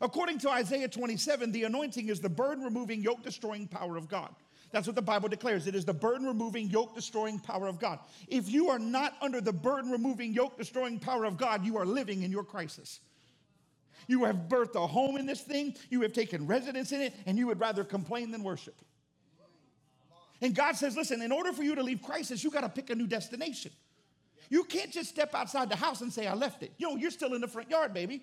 According 0.00 0.38
to 0.38 0.50
Isaiah 0.50 0.88
27, 0.88 1.52
the 1.52 1.64
anointing 1.64 2.08
is 2.08 2.20
the 2.20 2.28
burden 2.28 2.64
removing, 2.64 3.02
yoke 3.02 3.22
destroying 3.22 3.68
power 3.68 3.96
of 3.96 4.08
God. 4.08 4.34
That's 4.70 4.86
what 4.86 4.96
the 4.96 5.02
Bible 5.02 5.28
declares. 5.28 5.66
It 5.66 5.74
is 5.74 5.84
the 5.84 5.92
burden 5.92 6.26
removing, 6.26 6.70
yoke 6.70 6.94
destroying 6.94 7.38
power 7.38 7.66
of 7.66 7.78
God. 7.78 7.98
If 8.26 8.48
you 8.48 8.70
are 8.70 8.78
not 8.78 9.14
under 9.20 9.42
the 9.42 9.52
burden 9.52 9.90
removing, 9.90 10.32
yoke 10.32 10.56
destroying 10.56 10.98
power 10.98 11.26
of 11.26 11.36
God, 11.36 11.64
you 11.64 11.76
are 11.76 11.84
living 11.84 12.22
in 12.22 12.30
your 12.30 12.42
crisis. 12.42 13.00
You 14.08 14.24
have 14.24 14.48
birthed 14.48 14.74
a 14.74 14.86
home 14.86 15.16
in 15.18 15.26
this 15.26 15.42
thing, 15.42 15.74
you 15.90 16.00
have 16.02 16.14
taken 16.14 16.46
residence 16.46 16.90
in 16.92 17.02
it, 17.02 17.14
and 17.26 17.36
you 17.36 17.46
would 17.48 17.60
rather 17.60 17.84
complain 17.84 18.30
than 18.30 18.42
worship. 18.42 18.74
And 20.40 20.54
God 20.54 20.74
says, 20.74 20.96
listen, 20.96 21.22
in 21.22 21.30
order 21.30 21.52
for 21.52 21.62
you 21.62 21.74
to 21.74 21.82
leave 21.82 22.02
crisis, 22.02 22.42
you 22.42 22.50
got 22.50 22.62
to 22.62 22.68
pick 22.68 22.90
a 22.90 22.94
new 22.94 23.06
destination. 23.06 23.70
You 24.48 24.64
can't 24.64 24.92
just 24.92 25.10
step 25.10 25.34
outside 25.34 25.68
the 25.68 25.76
house 25.76 26.00
and 26.00 26.12
say, 26.12 26.26
I 26.26 26.34
left 26.34 26.62
it. 26.62 26.72
You 26.78 26.90
know, 26.90 26.96
you're 26.96 27.10
still 27.10 27.34
in 27.34 27.40
the 27.40 27.48
front 27.48 27.70
yard, 27.70 27.94
baby. 27.94 28.22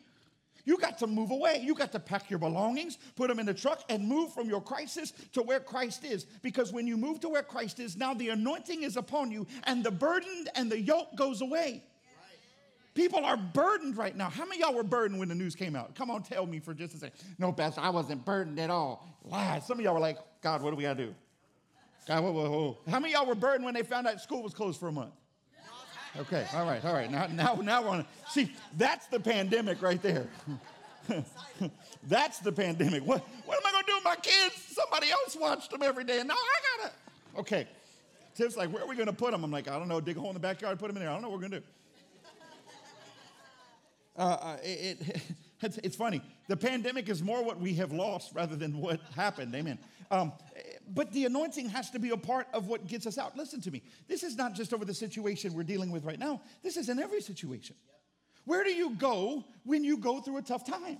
You 0.65 0.77
got 0.77 0.99
to 0.99 1.07
move 1.07 1.31
away. 1.31 1.61
You 1.63 1.73
got 1.73 1.91
to 1.93 1.99
pack 1.99 2.29
your 2.29 2.37
belongings, 2.37 2.97
put 3.15 3.29
them 3.29 3.39
in 3.39 3.45
the 3.45 3.53
truck, 3.53 3.83
and 3.89 4.07
move 4.07 4.33
from 4.33 4.47
your 4.47 4.61
crisis 4.61 5.13
to 5.33 5.41
where 5.41 5.59
Christ 5.59 6.03
is. 6.03 6.25
Because 6.41 6.71
when 6.71 6.85
you 6.85 6.97
move 6.97 7.19
to 7.21 7.29
where 7.29 7.43
Christ 7.43 7.79
is, 7.79 7.97
now 7.97 8.13
the 8.13 8.29
anointing 8.29 8.83
is 8.83 8.97
upon 8.97 9.31
you, 9.31 9.47
and 9.63 9.83
the 9.83 9.91
burden 9.91 10.45
and 10.55 10.71
the 10.71 10.79
yoke 10.79 11.15
goes 11.15 11.41
away. 11.41 11.83
People 12.93 13.23
are 13.23 13.37
burdened 13.37 13.97
right 13.97 14.15
now. 14.15 14.29
How 14.29 14.45
many 14.45 14.59
y'all 14.61 14.73
were 14.73 14.83
burdened 14.83 15.19
when 15.19 15.29
the 15.29 15.35
news 15.35 15.55
came 15.55 15.75
out? 15.75 15.95
Come 15.95 16.11
on, 16.11 16.21
tell 16.21 16.45
me 16.45 16.59
for 16.59 16.73
just 16.73 16.95
a 16.95 16.97
second. 16.97 17.17
No, 17.37 17.53
Pastor, 17.53 17.81
I 17.81 17.89
wasn't 17.89 18.25
burdened 18.25 18.59
at 18.59 18.69
all. 18.69 19.07
Lies. 19.23 19.65
Some 19.65 19.79
of 19.79 19.85
y'all 19.85 19.93
were 19.93 19.99
like, 19.99 20.17
God, 20.41 20.61
what 20.61 20.71
do 20.71 20.75
we 20.75 20.83
got 20.83 20.97
to 20.97 21.05
do? 21.05 21.15
God, 22.07 22.23
whoa, 22.23 22.31
whoa, 22.31 22.49
whoa. 22.49 22.77
How 22.89 22.99
many 22.99 23.13
y'all 23.13 23.25
were 23.25 23.35
burdened 23.35 23.63
when 23.63 23.73
they 23.73 23.83
found 23.83 24.07
out 24.07 24.19
school 24.19 24.43
was 24.43 24.53
closed 24.53 24.79
for 24.79 24.87
a 24.87 24.91
month? 24.91 25.13
Okay, 26.17 26.45
all 26.53 26.65
right, 26.65 26.83
all 26.83 26.93
right. 26.93 27.11
Now, 27.11 27.27
now, 27.27 27.53
now 27.55 27.81
we're 27.83 27.89
on. 27.89 28.05
See, 28.29 28.51
that's 28.77 29.07
the 29.07 29.19
pandemic 29.19 29.81
right 29.81 30.01
there. 30.01 30.27
that's 32.07 32.39
the 32.39 32.51
pandemic. 32.51 33.05
What, 33.05 33.21
what 33.45 33.57
am 33.57 33.63
I 33.65 33.71
going 33.71 33.83
to 33.83 33.91
do 33.91 33.95
with 33.95 34.03
my 34.03 34.15
kids? 34.15 34.55
Somebody 34.55 35.11
else 35.11 35.37
watched 35.39 35.71
them 35.71 35.83
every 35.83 36.03
day, 36.03 36.19
and 36.19 36.27
now 36.27 36.35
I 36.35 36.83
got 36.83 36.91
to. 36.91 37.39
Okay. 37.39 37.67
Tiff's 38.35 38.57
like, 38.57 38.71
where 38.71 38.83
are 38.83 38.87
we 38.87 38.95
going 38.95 39.07
to 39.07 39.13
put 39.13 39.31
them? 39.31 39.43
I'm 39.43 39.51
like, 39.51 39.67
I 39.67 39.77
don't 39.77 39.87
know. 39.87 40.01
Dig 40.01 40.17
a 40.17 40.19
hole 40.19 40.29
in 40.29 40.33
the 40.33 40.39
backyard, 40.39 40.79
put 40.79 40.87
them 40.87 40.97
in 40.97 41.03
there. 41.03 41.09
I 41.09 41.13
don't 41.13 41.21
know 41.21 41.29
what 41.29 41.39
we're 41.39 41.49
going 41.49 41.51
to 41.51 41.59
do. 41.59 41.65
Uh, 44.17 44.21
uh, 44.21 44.57
it, 44.63 44.99
it, 45.01 45.21
it's, 45.61 45.77
it's, 45.79 45.95
funny. 45.95 46.21
The 46.47 46.57
pandemic 46.57 47.07
is 47.07 47.21
more 47.21 47.43
what 47.43 47.59
we 47.59 47.73
have 47.75 47.93
lost 47.93 48.33
rather 48.33 48.55
than 48.55 48.79
what 48.79 48.99
happened. 49.15 49.55
Amen. 49.55 49.77
Um, 50.11 50.33
but 50.93 51.11
the 51.11 51.25
anointing 51.25 51.69
has 51.69 51.89
to 51.91 51.99
be 51.99 52.09
a 52.09 52.17
part 52.17 52.47
of 52.53 52.67
what 52.67 52.87
gets 52.87 53.05
us 53.05 53.17
out. 53.17 53.37
Listen 53.37 53.61
to 53.61 53.71
me. 53.71 53.83
This 54.07 54.23
is 54.23 54.35
not 54.35 54.53
just 54.53 54.73
over 54.73 54.85
the 54.85 54.93
situation 54.93 55.53
we're 55.53 55.63
dealing 55.63 55.91
with 55.91 56.03
right 56.03 56.19
now, 56.19 56.41
this 56.63 56.77
is 56.77 56.89
in 56.89 56.99
every 56.99 57.21
situation. 57.21 57.75
Where 58.45 58.63
do 58.63 58.71
you 58.71 58.95
go 58.95 59.43
when 59.63 59.83
you 59.83 59.97
go 59.97 60.21
through 60.21 60.37
a 60.37 60.41
tough 60.41 60.65
time? 60.65 60.97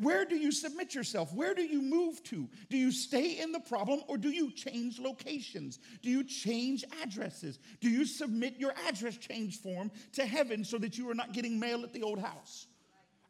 Where 0.00 0.24
do 0.24 0.34
you 0.36 0.50
submit 0.50 0.94
yourself? 0.94 1.32
Where 1.32 1.54
do 1.54 1.62
you 1.62 1.80
move 1.80 2.20
to? 2.24 2.48
Do 2.68 2.76
you 2.76 2.90
stay 2.90 3.38
in 3.38 3.52
the 3.52 3.60
problem 3.60 4.02
or 4.08 4.16
do 4.16 4.28
you 4.28 4.50
change 4.50 4.98
locations? 4.98 5.78
Do 6.02 6.10
you 6.10 6.24
change 6.24 6.84
addresses? 7.00 7.60
Do 7.80 7.88
you 7.88 8.04
submit 8.04 8.56
your 8.58 8.74
address 8.88 9.16
change 9.16 9.60
form 9.60 9.92
to 10.14 10.26
heaven 10.26 10.64
so 10.64 10.78
that 10.78 10.98
you 10.98 11.08
are 11.10 11.14
not 11.14 11.32
getting 11.32 11.60
mail 11.60 11.84
at 11.84 11.92
the 11.92 12.02
old 12.02 12.18
house? 12.18 12.66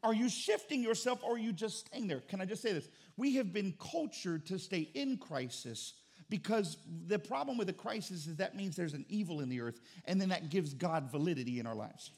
Are 0.03 0.15
you 0.15 0.29
shifting 0.29 0.83
yourself 0.83 1.23
or 1.23 1.35
are 1.35 1.39
you 1.39 1.53
just 1.53 1.87
staying 1.87 2.09
there? 2.09 2.21
Can 2.21 2.41
I 2.41 2.47
just 2.47 2.63
say 2.63 2.73
this? 2.73 2.89
We 3.17 3.37
have 3.37 3.53
been 3.53 3.75
cultured 3.79 4.47
to 4.47 4.59
stay 4.59 4.91
in 4.95 5.19
crisis 5.19 5.95
because 6.31 6.79
the 7.07 7.19
problem 7.19 7.59
with 7.59 7.69
a 7.69 7.75
crisis 7.75 8.27
is 8.27 8.37
that 8.37 8.57
means 8.57 8.77
there's 8.77 8.95
an 8.95 9.05
evil 9.09 9.41
in 9.41 9.49
the 9.49 9.61
earth, 9.61 9.81
and 10.07 10.21
then 10.21 10.31
that 10.31 10.51
gives 10.51 10.75
God 10.75 11.11
validity 11.11 11.61
in 11.61 11.67
our 11.67 11.75
lives. 11.75 12.11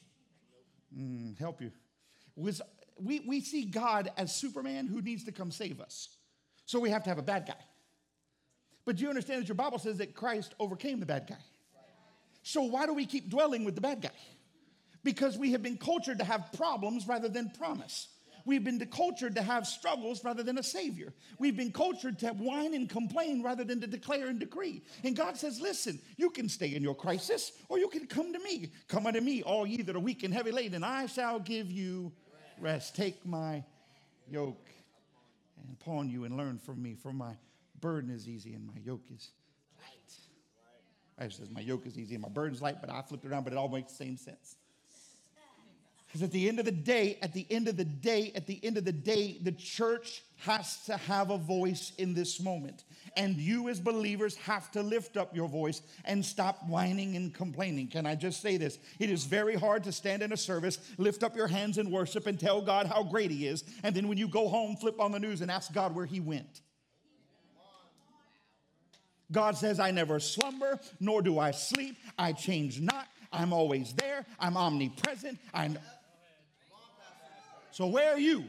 Mm, 0.97 1.37
help 1.37 1.61
you. 1.61 1.71
Was, 2.35 2.61
we, 2.99 3.21
we 3.27 3.41
see 3.41 3.65
God 3.65 4.11
as 4.17 4.33
Superman 4.35 4.87
who 4.87 5.01
needs 5.01 5.23
to 5.25 5.31
come 5.31 5.51
save 5.51 5.81
us. 5.81 6.09
So 6.65 6.79
we 6.79 6.89
have 6.89 7.03
to 7.03 7.09
have 7.09 7.17
a 7.17 7.23
bad 7.23 7.45
guy. 7.47 7.55
But 8.85 8.95
do 8.95 9.03
you 9.03 9.09
understand 9.09 9.41
that 9.41 9.47
your 9.47 9.55
Bible 9.55 9.79
says 9.79 9.97
that 9.97 10.15
Christ 10.15 10.55
overcame 10.59 10.99
the 10.99 11.05
bad 11.05 11.27
guy. 11.27 11.37
So 12.41 12.61
why 12.63 12.85
do 12.85 12.93
we 12.93 13.05
keep 13.05 13.29
dwelling 13.29 13.65
with 13.65 13.75
the 13.75 13.81
bad 13.81 14.01
guy? 14.01 14.09
Because 15.03 15.37
we 15.37 15.51
have 15.51 15.61
been 15.61 15.77
cultured 15.77 16.19
to 16.19 16.25
have 16.25 16.49
problems 16.55 17.05
rather 17.07 17.27
than 17.27 17.49
promise. 17.49 18.07
We've 18.47 18.63
been 18.63 18.79
cultured 18.87 19.35
to 19.35 19.41
have 19.41 19.67
struggles 19.67 20.23
rather 20.23 20.41
than 20.41 20.57
a 20.57 20.63
savior. 20.63 21.13
We've 21.37 21.57
been 21.57 21.73
cultured 21.73 22.17
to 22.19 22.29
whine 22.29 22.73
and 22.73 22.89
complain 22.89 23.43
rather 23.43 23.65
than 23.65 23.81
to 23.81 23.87
declare 23.87 24.27
and 24.27 24.39
decree. 24.39 24.83
And 25.03 25.17
God 25.17 25.35
says, 25.35 25.59
listen, 25.59 25.99
you 26.15 26.29
can 26.29 26.47
stay 26.47 26.73
in 26.73 26.81
your 26.81 26.95
crisis 26.95 27.51
or 27.67 27.77
you 27.77 27.89
can 27.89 28.07
come 28.07 28.31
to 28.31 28.39
me. 28.39 28.71
Come 28.87 29.05
unto 29.05 29.19
me, 29.19 29.43
all 29.43 29.67
ye 29.67 29.81
that 29.81 29.93
are 29.97 29.99
weak 29.99 30.23
and 30.23 30.33
heavy 30.33 30.51
laden, 30.51 30.75
and 30.75 30.85
I 30.85 31.07
shall 31.07 31.39
give 31.39 31.69
you 31.69 32.13
rest. 32.57 32.95
Take 32.95 33.25
my 33.25 33.65
yoke 34.31 34.69
and 35.61 35.75
upon 35.81 36.09
you 36.09 36.23
and 36.23 36.37
learn 36.37 36.57
from 36.57 36.81
me, 36.81 36.95
for 36.95 37.11
my 37.11 37.33
burden 37.81 38.09
is 38.09 38.29
easy 38.29 38.53
and 38.53 38.65
my 38.65 38.79
yoke 38.81 39.03
is 39.13 39.31
light. 39.77 40.13
I 41.19 41.27
says 41.27 41.49
my 41.49 41.59
yoke 41.59 41.85
is 41.85 41.99
easy 41.99 42.15
and 42.15 42.21
my 42.21 42.29
burden 42.29 42.55
is 42.55 42.61
light, 42.61 42.77
but 42.79 42.89
I 42.89 43.01
flipped 43.01 43.25
around, 43.25 43.43
but 43.43 43.51
it 43.51 43.57
all 43.57 43.67
makes 43.67 43.91
the 43.91 44.05
same 44.05 44.15
sense. 44.15 44.55
Because 46.17 46.29
at 46.29 46.33
the 46.33 46.49
end 46.49 46.57
of 46.57 46.65
the 46.65 46.71
day, 46.71 47.19
at 47.21 47.31
the 47.31 47.45
end 47.51 47.67
of 47.67 47.77
the 47.77 47.85
day, 47.85 48.31
at 48.33 48.47
the 48.47 48.59
end 48.63 48.75
of 48.75 48.85
the 48.85 48.91
day, 48.91 49.37
the 49.39 49.51
church 49.51 50.23
has 50.37 50.83
to 50.85 50.97
have 50.97 51.29
a 51.29 51.37
voice 51.37 51.91
in 51.99 52.15
this 52.15 52.41
moment. 52.41 52.85
And 53.15 53.35
you, 53.35 53.69
as 53.69 53.79
believers, 53.79 54.35
have 54.37 54.71
to 54.71 54.81
lift 54.81 55.15
up 55.15 55.35
your 55.35 55.47
voice 55.47 55.83
and 56.05 56.25
stop 56.25 56.67
whining 56.67 57.15
and 57.15 57.31
complaining. 57.31 57.87
Can 57.87 58.07
I 58.07 58.15
just 58.15 58.41
say 58.41 58.57
this? 58.57 58.79
It 58.97 59.11
is 59.11 59.25
very 59.25 59.53
hard 59.53 59.83
to 59.83 59.91
stand 59.91 60.23
in 60.23 60.33
a 60.33 60.37
service, 60.37 60.79
lift 60.97 61.21
up 61.21 61.35
your 61.35 61.45
hands 61.45 61.77
in 61.77 61.91
worship, 61.91 62.25
and 62.25 62.39
tell 62.39 62.63
God 62.63 62.87
how 62.87 63.03
great 63.03 63.29
He 63.29 63.45
is. 63.45 63.63
And 63.83 63.93
then 63.93 64.07
when 64.07 64.17
you 64.17 64.27
go 64.27 64.47
home, 64.47 64.75
flip 64.75 64.99
on 64.99 65.11
the 65.11 65.19
news 65.19 65.41
and 65.41 65.51
ask 65.51 65.71
God 65.71 65.93
where 65.93 66.07
He 66.07 66.19
went. 66.19 66.61
God 69.31 69.55
says, 69.55 69.79
I 69.79 69.91
never 69.91 70.19
slumber, 70.19 70.79
nor 70.99 71.21
do 71.21 71.37
I 71.37 71.51
sleep. 71.51 71.95
I 72.17 72.33
change 72.33 72.81
not. 72.81 73.07
I'm 73.31 73.53
always 73.53 73.93
there. 73.93 74.25
I'm 74.39 74.57
omnipresent. 74.57 75.37
I 75.53 75.67
know. 75.67 75.79
So 77.77 77.85
where 77.85 78.11
are 78.11 78.19
you? 78.19 78.45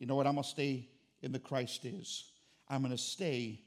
You 0.00 0.08
know 0.08 0.16
what? 0.16 0.26
I'm 0.26 0.32
going 0.32 0.42
to 0.42 0.48
stay 0.48 0.88
in 1.22 1.30
the 1.30 1.38
Christ 1.38 1.84
is. 1.84 2.32
I'm 2.68 2.80
going 2.82 2.90
to 2.90 2.98
stay 2.98 3.60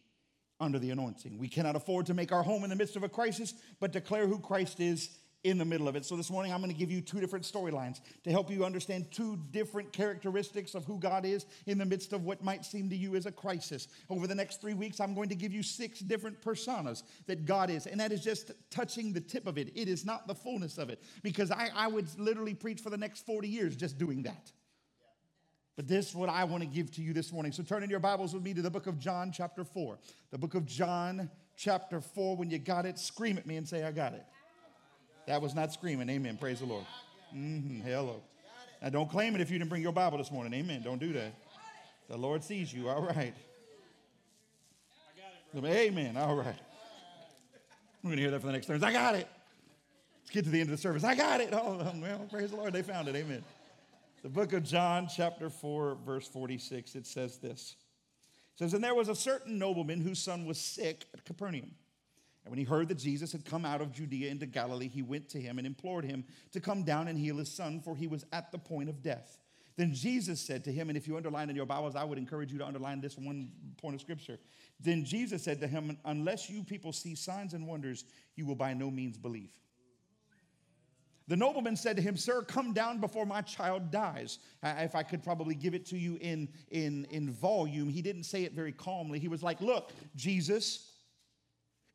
under 0.59 0.77
the 0.77 0.91
anointing. 0.91 1.37
We 1.37 1.47
cannot 1.47 1.77
afford 1.77 2.07
to 2.07 2.13
make 2.13 2.33
our 2.33 2.43
home 2.43 2.65
in 2.65 2.69
the 2.69 2.75
midst 2.75 2.97
of 2.97 3.03
a 3.03 3.07
crisis, 3.07 3.53
but 3.79 3.93
declare 3.93 4.27
who 4.27 4.37
Christ 4.37 4.81
is 4.81 5.09
in 5.43 5.57
the 5.57 5.65
middle 5.65 5.87
of 5.87 5.95
it. 5.95 6.05
So 6.05 6.17
this 6.17 6.29
morning, 6.29 6.51
I'm 6.51 6.59
going 6.59 6.71
to 6.71 6.77
give 6.77 6.91
you 6.91 6.99
two 6.99 7.19
different 7.21 7.45
storylines 7.45 8.01
to 8.23 8.31
help 8.31 8.51
you 8.51 8.65
understand 8.65 9.09
two 9.11 9.37
different 9.51 9.93
characteristics 9.93 10.75
of 10.75 10.83
who 10.83 10.99
God 10.99 11.25
is 11.25 11.45
in 11.65 11.77
the 11.77 11.85
midst 11.85 12.11
of 12.11 12.25
what 12.25 12.43
might 12.43 12.65
seem 12.65 12.89
to 12.89 12.95
you 12.95 13.15
as 13.15 13.25
a 13.25 13.31
crisis. 13.31 13.87
Over 14.09 14.27
the 14.27 14.35
next 14.35 14.59
three 14.59 14.73
weeks, 14.73 14.99
I'm 14.99 15.13
going 15.13 15.29
to 15.29 15.35
give 15.35 15.53
you 15.53 15.63
six 15.63 15.99
different 15.99 16.41
personas 16.41 17.03
that 17.27 17.45
God 17.45 17.69
is, 17.69 17.87
and 17.87 17.99
that 18.01 18.11
is 18.11 18.21
just 18.21 18.51
touching 18.69 19.13
the 19.13 19.21
tip 19.21 19.47
of 19.47 19.57
it. 19.57 19.71
It 19.75 19.87
is 19.87 20.05
not 20.05 20.27
the 20.27 20.35
fullness 20.35 20.77
of 20.77 20.89
it, 20.89 21.01
because 21.23 21.51
I, 21.51 21.69
I 21.73 21.87
would 21.87 22.07
literally 22.19 22.53
preach 22.53 22.81
for 22.81 22.89
the 22.89 22.97
next 22.97 23.25
40 23.25 23.47
years 23.47 23.75
just 23.75 23.97
doing 23.97 24.23
that. 24.23 24.51
But 25.77 25.87
this 25.87 26.09
is 26.09 26.15
what 26.15 26.27
I 26.27 26.43
want 26.43 26.61
to 26.61 26.67
give 26.67 26.91
to 26.95 27.01
you 27.01 27.13
this 27.13 27.31
morning. 27.31 27.53
So 27.53 27.63
turn 27.63 27.83
in 27.83 27.89
your 27.89 28.01
Bibles 28.01 28.33
with 28.33 28.43
me 28.43 28.53
to 28.53 28.61
the 28.61 28.69
book 28.69 28.87
of 28.87 28.99
John, 28.99 29.31
chapter 29.31 29.63
4. 29.63 29.97
The 30.31 30.37
book 30.37 30.53
of 30.53 30.65
John, 30.65 31.29
chapter 31.55 32.01
4. 32.01 32.35
When 32.35 32.49
you 32.49 32.57
got 32.57 32.85
it, 32.85 32.99
scream 32.99 33.37
at 33.37 33.45
me 33.45 33.55
and 33.55 33.65
say, 33.65 33.85
I 33.85 33.93
got 33.93 34.11
it. 34.11 34.25
That 35.29 35.43
was 35.43 35.53
not 35.53 35.71
screaming. 35.71 36.09
Amen. 36.09 36.37
Praise 36.37 36.59
the 36.59 36.65
Lord. 36.65 36.85
Mm-hmm. 37.35 37.81
Hello. 37.87 38.19
Now, 38.81 38.89
don't 38.89 39.11
claim 39.11 39.35
it 39.35 39.41
if 39.41 39.51
you 39.51 39.59
didn't 39.59 39.69
bring 39.69 39.83
your 39.83 39.91
Bible 39.91 40.17
this 40.17 40.31
morning. 40.31 40.51
Amen. 40.55 40.81
Don't 40.83 40.97
do 40.97 41.13
that. 41.13 41.35
The 42.09 42.17
Lord 42.17 42.43
sees 42.43 42.73
you. 42.73 42.89
All 42.89 43.03
right. 43.03 43.35
Amen. 45.55 46.17
All 46.17 46.35
right. 46.35 46.55
We're 48.01 48.07
going 48.07 48.15
to 48.15 48.21
hear 48.23 48.31
that 48.31 48.39
for 48.41 48.47
the 48.47 48.53
next 48.53 48.65
service. 48.65 48.81
I 48.81 48.91
got 48.91 49.13
it. 49.13 49.27
Let's 50.23 50.31
get 50.31 50.45
to 50.45 50.49
the 50.49 50.61
end 50.61 50.71
of 50.71 50.75
the 50.75 50.81
service. 50.81 51.03
I 51.03 51.13
got 51.13 51.41
it. 51.41 51.49
Oh, 51.53 51.77
well, 52.01 52.25
praise 52.31 52.49
the 52.49 52.55
Lord. 52.55 52.73
They 52.73 52.81
found 52.81 53.07
it. 53.07 53.15
Amen. 53.15 53.43
The 54.23 54.29
book 54.29 54.53
of 54.53 54.63
John, 54.63 55.07
chapter 55.15 55.51
4, 55.51 55.97
verse 56.03 56.27
46, 56.27 56.95
it 56.95 57.05
says 57.05 57.37
this. 57.37 57.75
It 58.55 58.59
says, 58.63 58.73
And 58.73 58.83
there 58.83 58.95
was 58.95 59.09
a 59.09 59.15
certain 59.15 59.59
nobleman 59.59 60.01
whose 60.01 60.17
son 60.17 60.47
was 60.47 60.57
sick 60.57 61.05
at 61.13 61.23
Capernaum. 61.23 61.75
And 62.49 62.57
when 62.57 62.65
he 62.65 62.65
heard 62.65 62.87
that 62.87 62.97
Jesus 62.97 63.31
had 63.31 63.45
come 63.45 63.63
out 63.63 63.79
of 63.79 63.91
Judea 63.91 64.31
into 64.31 64.47
Galilee, 64.47 64.87
he 64.87 65.03
went 65.03 65.29
to 65.29 65.39
him 65.39 65.59
and 65.59 65.67
implored 65.67 66.03
him 66.03 66.23
to 66.51 66.59
come 66.59 66.81
down 66.81 67.07
and 67.07 67.15
heal 67.15 67.37
his 67.37 67.51
son, 67.51 67.79
for 67.79 67.95
he 67.95 68.07
was 68.07 68.25
at 68.33 68.51
the 68.51 68.57
point 68.57 68.89
of 68.89 69.03
death. 69.03 69.37
Then 69.77 69.93
Jesus 69.93 70.41
said 70.41 70.63
to 70.63 70.71
him, 70.71 70.89
and 70.89 70.97
if 70.97 71.07
you 71.07 71.15
underline 71.15 71.51
in 71.51 71.55
your 71.55 71.67
Bibles, 71.67 71.95
I 71.95 72.03
would 72.03 72.17
encourage 72.17 72.51
you 72.51 72.57
to 72.57 72.65
underline 72.65 73.01
this 73.01 73.19
one 73.19 73.51
point 73.77 73.93
of 73.93 74.01
scripture. 74.01 74.39
Then 74.79 75.05
Jesus 75.05 75.43
said 75.43 75.59
to 75.59 75.67
him, 75.67 75.95
Unless 76.05 76.49
you 76.49 76.63
people 76.63 76.91
see 76.91 77.13
signs 77.13 77.53
and 77.53 77.67
wonders, 77.67 78.05
you 78.35 78.47
will 78.47 78.55
by 78.55 78.73
no 78.73 78.89
means 78.89 79.15
believe. 79.15 79.53
The 81.27 81.37
nobleman 81.37 81.75
said 81.75 81.95
to 81.97 82.01
him, 82.01 82.17
Sir, 82.17 82.41
come 82.41 82.73
down 82.73 82.99
before 82.99 83.27
my 83.27 83.41
child 83.41 83.91
dies. 83.91 84.39
if 84.63 84.95
I 84.95 85.03
could 85.03 85.23
probably 85.23 85.53
give 85.53 85.75
it 85.75 85.85
to 85.85 85.97
you 85.99 86.17
in, 86.19 86.49
in, 86.71 87.05
in 87.11 87.29
volume, 87.29 87.89
he 87.89 88.01
didn't 88.01 88.23
say 88.23 88.43
it 88.43 88.53
very 88.53 88.71
calmly. 88.71 89.19
He 89.19 89.27
was 89.27 89.43
like, 89.43 89.61
Look, 89.61 89.91
Jesus, 90.15 90.88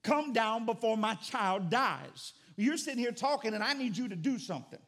come 0.05 0.33
down 0.33 0.67
before 0.67 0.97
my 0.97 1.15
child 1.15 1.71
dies. 1.71 2.35
You're 2.57 2.77
sitting 2.77 3.01
here 3.01 3.11
talking, 3.11 3.55
and 3.55 3.65
I 3.65 3.73
need 3.73 3.97
you 3.97 4.09
to 4.09 4.15
do 4.15 4.39
something. 4.39 4.79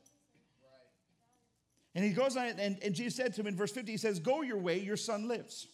And 1.96 2.04
he 2.04 2.12
goes 2.12 2.36
on, 2.36 2.46
and, 2.46 2.78
and 2.82 2.94
Jesus 2.94 3.16
said 3.16 3.34
to 3.34 3.40
him 3.40 3.46
in 3.48 3.56
verse 3.56 3.72
50, 3.72 3.90
he 3.90 3.98
says, 3.98 4.20
Go 4.20 4.42
your 4.42 4.58
way, 4.58 4.78
your 4.78 4.98
son 4.98 5.26
lives. 5.26 5.66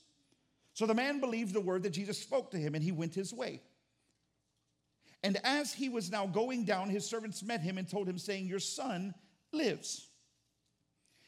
So 0.73 0.87
the 0.87 0.95
man 0.95 1.21
believed 1.21 1.53
the 1.53 1.61
word 1.61 1.83
that 1.83 1.91
Jesus 1.91 2.19
spoke 2.19 2.53
to 2.53 2.57
him, 2.57 2.75
and 2.75 2.83
he 2.83 2.93
went 2.93 3.15
his 3.15 3.35
way. 3.35 3.61
And 5.25 5.39
as 5.45 5.73
he 5.73 5.89
was 5.89 6.11
now 6.11 6.27
going 6.27 6.65
down, 6.65 6.89
his 6.89 7.05
servants 7.05 7.43
met 7.43 7.61
him 7.61 7.77
and 7.77 7.89
told 7.89 8.09
him, 8.09 8.19
saying, 8.19 8.47
Your 8.47 8.61
son 8.61 9.15
lives. 9.53 10.09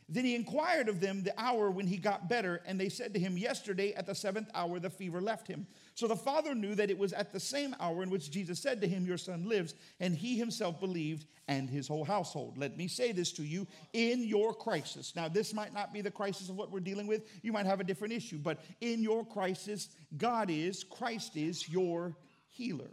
Then 0.09 0.25
he 0.25 0.35
inquired 0.35 0.88
of 0.88 1.00
them 1.00 1.23
the 1.23 1.38
hour 1.40 1.71
when 1.71 1.87
he 1.87 1.97
got 1.97 2.28
better, 2.28 2.62
and 2.66 2.78
they 2.78 2.88
said 2.88 3.14
to 3.14 3.21
him, 3.21 3.38
Yesterday 3.38 3.94
at 3.94 4.06
the 4.06 4.14
seventh 4.14 4.49
hour 4.54 4.78
the 4.78 4.90
fever 4.90 5.21
left 5.21 5.49
him. 5.49 5.66
So 5.96 6.08
the 6.08 6.16
father 6.16 6.56
knew 6.56 6.74
that 6.74 6.90
it 6.90 6.98
was 6.98 7.12
at 7.12 7.32
the 7.32 7.38
same 7.38 7.74
hour 7.78 8.02
in 8.02 8.10
which 8.10 8.30
Jesus 8.30 8.58
said 8.58 8.80
to 8.80 8.88
him, 8.88 9.06
Your 9.06 9.16
son 9.16 9.48
lives, 9.48 9.74
and 10.00 10.14
he 10.14 10.36
himself 10.36 10.80
believed, 10.80 11.26
and 11.46 11.70
his 11.70 11.86
whole 11.86 12.04
household. 12.04 12.58
Let 12.58 12.76
me 12.76 12.88
say 12.88 13.12
this 13.12 13.30
to 13.34 13.44
you 13.44 13.66
in 13.92 14.24
your 14.24 14.52
crisis. 14.52 15.14
Now, 15.14 15.28
this 15.28 15.54
might 15.54 15.72
not 15.72 15.92
be 15.92 16.00
the 16.00 16.10
crisis 16.10 16.48
of 16.48 16.56
what 16.56 16.72
we're 16.72 16.80
dealing 16.80 17.06
with, 17.06 17.22
you 17.42 17.52
might 17.52 17.66
have 17.66 17.78
a 17.78 17.84
different 17.84 18.12
issue, 18.12 18.38
but 18.38 18.58
in 18.80 19.02
your 19.02 19.24
crisis, 19.24 19.88
God 20.16 20.50
is, 20.50 20.82
Christ 20.82 21.36
is 21.36 21.68
your 21.68 22.16
healer. 22.48 22.90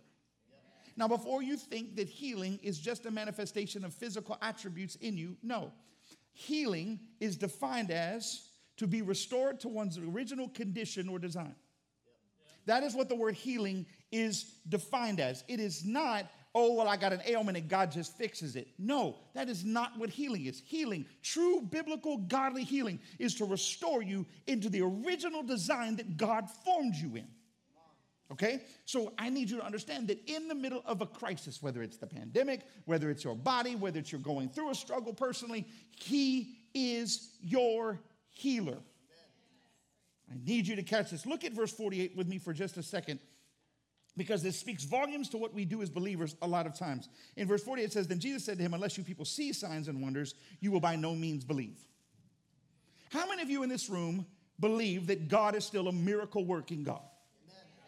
Now, 0.95 1.07
before 1.07 1.41
you 1.41 1.57
think 1.57 1.95
that 1.95 2.07
healing 2.07 2.59
is 2.61 2.77
just 2.77 3.07
a 3.07 3.11
manifestation 3.11 3.83
of 3.83 3.93
physical 3.93 4.37
attributes 4.43 4.95
in 4.97 5.17
you, 5.17 5.37
no. 5.41 5.71
Healing 6.33 6.99
is 7.19 7.35
defined 7.35 7.89
as 7.89 8.49
to 8.77 8.85
be 8.85 9.01
restored 9.01 9.59
to 9.61 9.69
one's 9.69 9.97
original 9.97 10.49
condition 10.49 11.09
or 11.09 11.17
design. 11.17 11.55
That 12.65 12.83
is 12.83 12.95
what 12.95 13.09
the 13.09 13.15
word 13.15 13.35
healing 13.35 13.85
is 14.11 14.55
defined 14.69 15.19
as. 15.19 15.43
It 15.47 15.59
is 15.59 15.85
not, 15.85 16.25
oh, 16.53 16.73
well, 16.73 16.87
I 16.87 16.97
got 16.97 17.13
an 17.13 17.21
ailment 17.25 17.57
and 17.57 17.69
God 17.69 17.91
just 17.91 18.17
fixes 18.17 18.55
it. 18.55 18.67
No, 18.77 19.17
that 19.33 19.49
is 19.49 19.63
not 19.65 19.97
what 19.97 20.09
healing 20.09 20.45
is. 20.45 20.61
Healing, 20.65 21.05
true 21.23 21.61
biblical 21.61 22.17
godly 22.17 22.63
healing, 22.63 22.99
is 23.19 23.35
to 23.35 23.45
restore 23.45 24.01
you 24.01 24.25
into 24.47 24.69
the 24.69 24.81
original 24.81 25.43
design 25.43 25.95
that 25.97 26.17
God 26.17 26.49
formed 26.63 26.95
you 26.95 27.15
in. 27.15 27.27
Okay? 28.31 28.61
So 28.85 29.11
I 29.17 29.29
need 29.29 29.49
you 29.49 29.57
to 29.57 29.65
understand 29.65 30.07
that 30.07 30.21
in 30.25 30.47
the 30.47 30.55
middle 30.55 30.81
of 30.85 31.01
a 31.01 31.05
crisis, 31.05 31.61
whether 31.61 31.81
it's 31.81 31.97
the 31.97 32.07
pandemic, 32.07 32.61
whether 32.85 33.09
it's 33.09 33.23
your 33.23 33.35
body, 33.35 33.75
whether 33.75 33.99
it's 33.99 34.11
you're 34.11 34.21
going 34.21 34.49
through 34.49 34.69
a 34.69 34.75
struggle 34.75 35.13
personally, 35.13 35.67
He 35.91 36.55
is 36.73 37.31
your 37.41 37.99
healer. 38.29 38.77
I 40.31 40.35
need 40.45 40.67
you 40.67 40.75
to 40.77 40.83
catch 40.83 41.11
this. 41.11 41.25
Look 41.25 41.43
at 41.43 41.53
verse 41.53 41.71
48 41.71 42.15
with 42.15 42.27
me 42.27 42.37
for 42.37 42.53
just 42.53 42.77
a 42.77 42.83
second 42.83 43.19
because 44.15 44.41
this 44.43 44.57
speaks 44.57 44.83
volumes 44.83 45.29
to 45.29 45.37
what 45.37 45.53
we 45.53 45.65
do 45.65 45.81
as 45.81 45.89
believers 45.89 46.35
a 46.41 46.47
lot 46.47 46.65
of 46.65 46.77
times. 46.77 47.09
In 47.35 47.47
verse 47.47 47.63
48, 47.63 47.85
it 47.85 47.93
says, 47.93 48.07
Then 48.07 48.19
Jesus 48.19 48.45
said 48.45 48.57
to 48.57 48.63
him, 48.63 48.73
Unless 48.73 48.97
you 48.97 49.03
people 49.03 49.25
see 49.25 49.51
signs 49.51 49.87
and 49.87 50.01
wonders, 50.01 50.35
you 50.59 50.71
will 50.71 50.79
by 50.79 50.95
no 50.95 51.15
means 51.15 51.43
believe. 51.43 51.77
How 53.11 53.27
many 53.27 53.41
of 53.41 53.49
you 53.49 53.63
in 53.63 53.69
this 53.69 53.89
room 53.89 54.25
believe 54.59 55.07
that 55.07 55.27
God 55.27 55.55
is 55.55 55.65
still 55.65 55.87
a 55.87 55.91
miracle 55.91 56.45
working 56.45 56.83
God? 56.83 57.01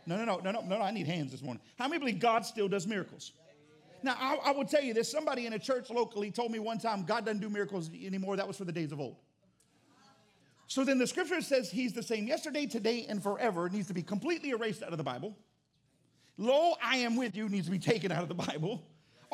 No, 0.05 0.17
no, 0.17 0.25
no, 0.25 0.39
no, 0.39 0.51
no, 0.51 0.61
no, 0.61 0.81
I 0.81 0.91
need 0.91 1.07
hands 1.07 1.31
this 1.31 1.41
morning. 1.41 1.61
How 1.79 1.87
many 1.87 1.99
believe 1.99 2.19
God 2.19 2.45
still 2.45 2.67
does 2.67 2.85
miracles? 2.85 3.31
Now, 4.01 4.17
I, 4.19 4.49
I 4.49 4.51
will 4.51 4.65
tell 4.65 4.83
you 4.83 4.93
this 4.93 5.09
somebody 5.09 5.45
in 5.45 5.53
a 5.53 5.59
church 5.59 5.89
locally 5.89 6.29
told 6.29 6.51
me 6.51 6.59
one 6.59 6.77
time 6.77 7.05
God 7.05 7.25
doesn't 7.25 7.39
do 7.39 7.49
miracles 7.49 7.89
anymore. 7.93 8.35
That 8.35 8.45
was 8.45 8.57
for 8.57 8.65
the 8.65 8.73
days 8.73 8.91
of 8.91 8.99
old. 8.99 9.15
So 10.67 10.83
then 10.83 10.97
the 10.97 11.07
scripture 11.07 11.41
says 11.41 11.69
he's 11.69 11.93
the 11.93 12.03
same 12.03 12.27
yesterday, 12.27 12.65
today, 12.65 13.05
and 13.07 13.21
forever. 13.21 13.67
It 13.67 13.73
needs 13.73 13.87
to 13.87 13.93
be 13.93 14.03
completely 14.03 14.51
erased 14.51 14.81
out 14.81 14.91
of 14.91 14.97
the 14.97 15.03
Bible. 15.03 15.35
Lo, 16.37 16.73
I 16.83 16.97
am 16.97 17.15
with 17.15 17.35
you 17.35 17.47
needs 17.49 17.65
to 17.65 17.71
be 17.71 17.79
taken 17.79 18.11
out 18.11 18.23
of 18.23 18.29
the 18.29 18.33
Bible 18.33 18.83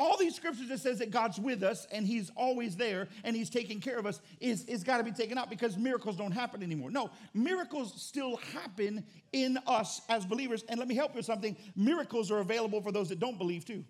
all 0.00 0.16
these 0.16 0.34
scriptures 0.34 0.68
that 0.68 0.80
says 0.80 0.98
that 0.98 1.10
God's 1.10 1.38
with 1.38 1.62
us 1.62 1.86
and 1.92 2.06
He's 2.06 2.30
always 2.34 2.74
there 2.74 3.06
and 3.22 3.36
He's 3.36 3.50
taking 3.50 3.80
care 3.80 3.98
of 3.98 4.06
us 4.06 4.22
is, 4.40 4.64
is 4.64 4.82
got 4.82 4.96
to 4.96 5.04
be 5.04 5.12
taken 5.12 5.36
out 5.36 5.50
because 5.50 5.76
miracles 5.76 6.16
don't 6.16 6.32
happen 6.32 6.62
anymore. 6.62 6.90
No, 6.90 7.10
miracles 7.34 8.00
still 8.00 8.36
happen 8.36 9.04
in 9.34 9.58
us 9.66 10.00
as 10.08 10.24
believers. 10.24 10.64
And 10.70 10.78
let 10.78 10.88
me 10.88 10.94
help 10.94 11.12
you 11.12 11.18
with 11.18 11.26
something 11.26 11.54
miracles 11.76 12.30
are 12.30 12.38
available 12.38 12.80
for 12.80 12.90
those 12.90 13.10
that 13.10 13.20
don't 13.20 13.36
believe 13.36 13.66
too. 13.66 13.84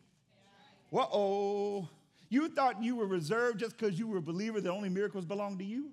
Whoa. 0.90 1.88
You 2.28 2.48
thought 2.48 2.82
you 2.82 2.96
were 2.96 3.06
reserved 3.06 3.60
just 3.60 3.78
because 3.78 3.96
you 3.96 4.08
were 4.08 4.18
a 4.18 4.22
believer 4.22 4.60
that 4.60 4.70
only 4.70 4.88
miracles 4.88 5.24
belong 5.24 5.58
to 5.58 5.64
you? 5.64 5.90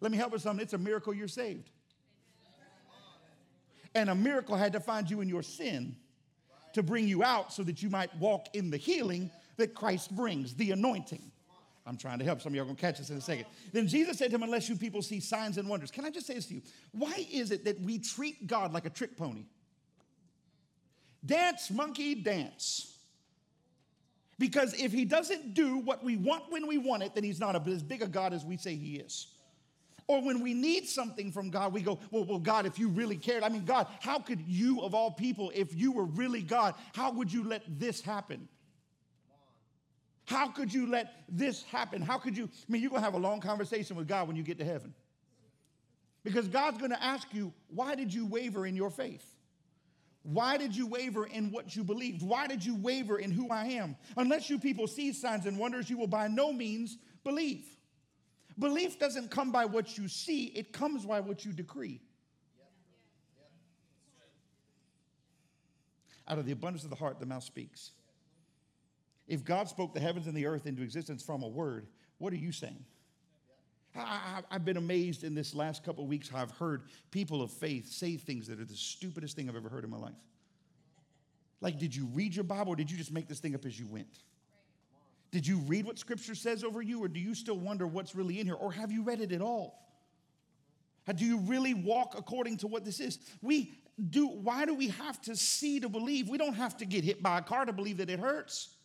Let 0.00 0.10
me 0.10 0.18
help 0.18 0.32
with 0.32 0.42
something. 0.42 0.62
It's 0.62 0.74
a 0.74 0.78
miracle 0.78 1.14
you're 1.14 1.28
saved. 1.28 1.70
And 3.94 4.10
a 4.10 4.14
miracle 4.14 4.56
had 4.56 4.72
to 4.72 4.80
find 4.80 5.08
you 5.08 5.20
in 5.20 5.28
your 5.28 5.42
sin 5.42 5.96
to 6.72 6.82
bring 6.82 7.06
you 7.06 7.22
out 7.22 7.52
so 7.52 7.62
that 7.62 7.82
you 7.82 7.88
might 7.88 8.14
walk 8.18 8.48
in 8.52 8.70
the 8.70 8.76
healing 8.76 9.30
that 9.56 9.74
Christ 9.74 10.14
brings, 10.14 10.54
the 10.54 10.72
anointing. 10.72 11.22
I'm 11.86 11.96
trying 11.96 12.18
to 12.18 12.24
help. 12.24 12.40
Some 12.40 12.52
of 12.52 12.56
y'all 12.56 12.64
gonna 12.64 12.76
catch 12.76 12.98
this 12.98 13.10
in 13.10 13.18
a 13.18 13.20
second. 13.20 13.44
Then 13.72 13.86
Jesus 13.86 14.18
said 14.18 14.30
to 14.30 14.36
him, 14.36 14.42
Unless 14.42 14.68
you 14.68 14.76
people 14.76 15.02
see 15.02 15.20
signs 15.20 15.58
and 15.58 15.68
wonders. 15.68 15.90
Can 15.90 16.04
I 16.04 16.10
just 16.10 16.26
say 16.26 16.34
this 16.34 16.46
to 16.46 16.54
you? 16.54 16.62
Why 16.92 17.26
is 17.30 17.50
it 17.50 17.64
that 17.66 17.80
we 17.80 17.98
treat 17.98 18.46
God 18.46 18.72
like 18.72 18.86
a 18.86 18.90
trick 18.90 19.16
pony? 19.16 19.44
Dance, 21.24 21.70
monkey, 21.70 22.14
dance. 22.14 22.96
Because 24.38 24.74
if 24.74 24.92
he 24.92 25.04
doesn't 25.04 25.54
do 25.54 25.78
what 25.78 26.02
we 26.02 26.16
want 26.16 26.50
when 26.50 26.66
we 26.66 26.78
want 26.78 27.02
it, 27.02 27.14
then 27.14 27.22
he's 27.22 27.38
not 27.38 27.54
as 27.68 27.82
big 27.82 28.02
a 28.02 28.08
God 28.08 28.32
as 28.32 28.44
we 28.44 28.56
say 28.56 28.74
he 28.74 28.96
is. 28.96 29.28
Or 30.06 30.22
when 30.22 30.40
we 30.40 30.52
need 30.52 30.86
something 30.86 31.32
from 31.32 31.50
God, 31.50 31.72
we 31.72 31.80
go, 31.80 31.98
well, 32.10 32.24
well, 32.24 32.38
God, 32.38 32.66
if 32.66 32.78
you 32.78 32.88
really 32.88 33.16
cared, 33.16 33.42
I 33.42 33.48
mean, 33.48 33.64
God, 33.64 33.86
how 34.00 34.18
could 34.18 34.40
you, 34.46 34.82
of 34.82 34.94
all 34.94 35.10
people, 35.10 35.50
if 35.54 35.74
you 35.74 35.92
were 35.92 36.04
really 36.04 36.42
God, 36.42 36.74
how 36.94 37.10
would 37.12 37.32
you 37.32 37.44
let 37.44 37.62
this 37.78 38.02
happen? 38.02 38.48
How 40.26 40.48
could 40.48 40.72
you 40.72 40.86
let 40.86 41.24
this 41.28 41.62
happen? 41.64 42.02
How 42.02 42.18
could 42.18 42.36
you? 42.36 42.44
I 42.44 42.72
mean, 42.72 42.82
you're 42.82 42.90
going 42.90 43.02
to 43.02 43.04
have 43.04 43.14
a 43.14 43.18
long 43.18 43.40
conversation 43.40 43.96
with 43.96 44.08
God 44.08 44.26
when 44.26 44.36
you 44.36 44.42
get 44.42 44.58
to 44.58 44.64
heaven. 44.64 44.94
Because 46.22 46.48
God's 46.48 46.78
going 46.78 46.90
to 46.90 47.02
ask 47.02 47.28
you, 47.32 47.52
why 47.68 47.94
did 47.94 48.12
you 48.12 48.26
waver 48.26 48.66
in 48.66 48.74
your 48.74 48.90
faith? 48.90 49.24
Why 50.22 50.56
did 50.56 50.74
you 50.74 50.86
waver 50.86 51.26
in 51.26 51.50
what 51.50 51.76
you 51.76 51.84
believed? 51.84 52.22
Why 52.22 52.46
did 52.46 52.64
you 52.64 52.74
waver 52.76 53.18
in 53.18 53.30
who 53.30 53.50
I 53.50 53.64
am? 53.66 53.96
Unless 54.16 54.48
you 54.48 54.58
people 54.58 54.86
see 54.86 55.12
signs 55.12 55.44
and 55.44 55.58
wonders, 55.58 55.90
you 55.90 55.98
will 55.98 56.06
by 56.06 56.28
no 56.28 56.50
means 56.50 56.96
believe. 57.24 57.66
Belief 58.58 58.98
doesn't 58.98 59.30
come 59.30 59.50
by 59.50 59.64
what 59.64 59.98
you 59.98 60.08
see, 60.08 60.46
it 60.46 60.72
comes 60.72 61.04
by 61.04 61.20
what 61.20 61.44
you 61.44 61.52
decree. 61.52 62.00
Out 66.26 66.38
of 66.38 66.46
the 66.46 66.52
abundance 66.52 66.84
of 66.84 66.90
the 66.90 66.96
heart, 66.96 67.20
the 67.20 67.26
mouth 67.26 67.42
speaks. 67.42 67.90
If 69.26 69.44
God 69.44 69.68
spoke 69.68 69.92
the 69.92 70.00
heavens 70.00 70.26
and 70.26 70.36
the 70.36 70.46
earth 70.46 70.66
into 70.66 70.82
existence 70.82 71.22
from 71.22 71.42
a 71.42 71.48
word, 71.48 71.86
what 72.18 72.32
are 72.32 72.36
you 72.36 72.52
saying? 72.52 72.84
I, 73.96 74.42
have 74.50 74.64
been 74.64 74.76
amazed 74.76 75.22
in 75.22 75.34
this 75.34 75.54
last 75.54 75.84
couple 75.84 76.02
of 76.02 76.10
weeks 76.10 76.28
how 76.28 76.38
I've 76.38 76.50
heard 76.52 76.82
people 77.10 77.42
of 77.42 77.50
faith 77.52 77.92
say 77.92 78.16
things 78.16 78.48
that 78.48 78.58
are 78.58 78.64
the 78.64 78.74
stupidest 78.74 79.36
thing 79.36 79.48
I've 79.48 79.54
ever 79.56 79.68
heard 79.68 79.84
in 79.84 79.90
my 79.90 79.98
life. 79.98 80.14
Like, 81.60 81.78
did 81.78 81.94
you 81.94 82.06
read 82.12 82.34
your 82.34 82.44
Bible 82.44 82.72
or 82.72 82.76
did 82.76 82.90
you 82.90 82.96
just 82.96 83.12
make 83.12 83.28
this 83.28 83.38
thing 83.38 83.54
up 83.54 83.64
as 83.64 83.78
you 83.78 83.86
went? 83.86 84.18
Did 85.34 85.48
you 85.48 85.56
read 85.66 85.84
what 85.84 85.98
Scripture 85.98 86.36
says 86.36 86.62
over 86.62 86.80
you 86.80 87.02
or 87.02 87.08
do 87.08 87.18
you 87.18 87.34
still 87.34 87.56
wonder 87.56 87.88
what's 87.88 88.14
really 88.14 88.38
in 88.38 88.46
here? 88.46 88.54
Or 88.54 88.70
have 88.70 88.92
you 88.92 89.02
read 89.02 89.20
it 89.20 89.32
at 89.32 89.42
all? 89.42 89.82
Do 91.12 91.24
you 91.24 91.38
really 91.38 91.74
walk 91.74 92.14
according 92.16 92.58
to 92.58 92.68
what 92.68 92.84
this 92.84 93.00
is? 93.00 93.18
We 93.42 93.72
do, 94.10 94.28
why 94.28 94.64
do 94.64 94.74
we 94.74 94.90
have 94.90 95.20
to 95.22 95.34
see 95.34 95.80
to 95.80 95.88
believe? 95.88 96.28
We 96.28 96.38
don't 96.38 96.54
have 96.54 96.76
to 96.76 96.84
get 96.84 97.02
hit 97.02 97.20
by 97.20 97.38
a 97.38 97.42
car 97.42 97.64
to 97.64 97.72
believe 97.72 97.96
that 97.96 98.10
it 98.10 98.20
hurts. 98.20 98.76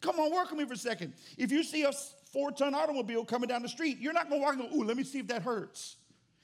Come 0.00 0.20
on, 0.20 0.32
work 0.32 0.50
with 0.50 0.60
me 0.60 0.66
for 0.66 0.74
a 0.74 0.76
second. 0.76 1.14
If 1.36 1.50
you 1.50 1.64
see 1.64 1.82
a 1.82 1.90
four 2.32 2.52
ton 2.52 2.72
automobile 2.72 3.24
coming 3.24 3.48
down 3.48 3.62
the 3.62 3.68
street, 3.68 3.98
you're 3.98 4.12
not 4.12 4.30
to 4.30 4.36
walk 4.38 4.54
and 4.54 4.70
go, 4.70 4.76
ooh, 4.76 4.84
let 4.84 4.96
me 4.96 5.02
see 5.02 5.18
if 5.18 5.26
that 5.26 5.42
hurts. 5.42 5.96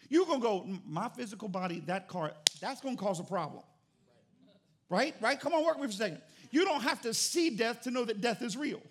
You're 0.09 0.27
to 0.27 0.41
go, 0.41 0.67
my 0.85 1.09
physical 1.11 1.47
body, 1.47 1.79
that 1.87 2.09
car, 2.09 2.33
that's 2.61 2.81
to 2.81 2.97
cause 2.97 3.21
a 3.21 3.25
problem. 3.25 3.63
Right? 4.89 5.15
Right? 5.21 5.39
Come 5.39 5.53
on, 5.53 5.65
work 5.65 5.79
with 5.79 5.91
me 5.91 5.97
for 5.97 6.03
a 6.03 6.09
second. 6.09 6.23
You 6.51 6.65
don't 6.65 6.83
have 6.83 7.01
to 7.03 7.15
see 7.15 7.51
death 7.51 7.83
to 7.83 7.91
know 7.91 8.05
that 8.05 8.21
death 8.21 8.43
is 8.43 8.57
real. 8.57 8.83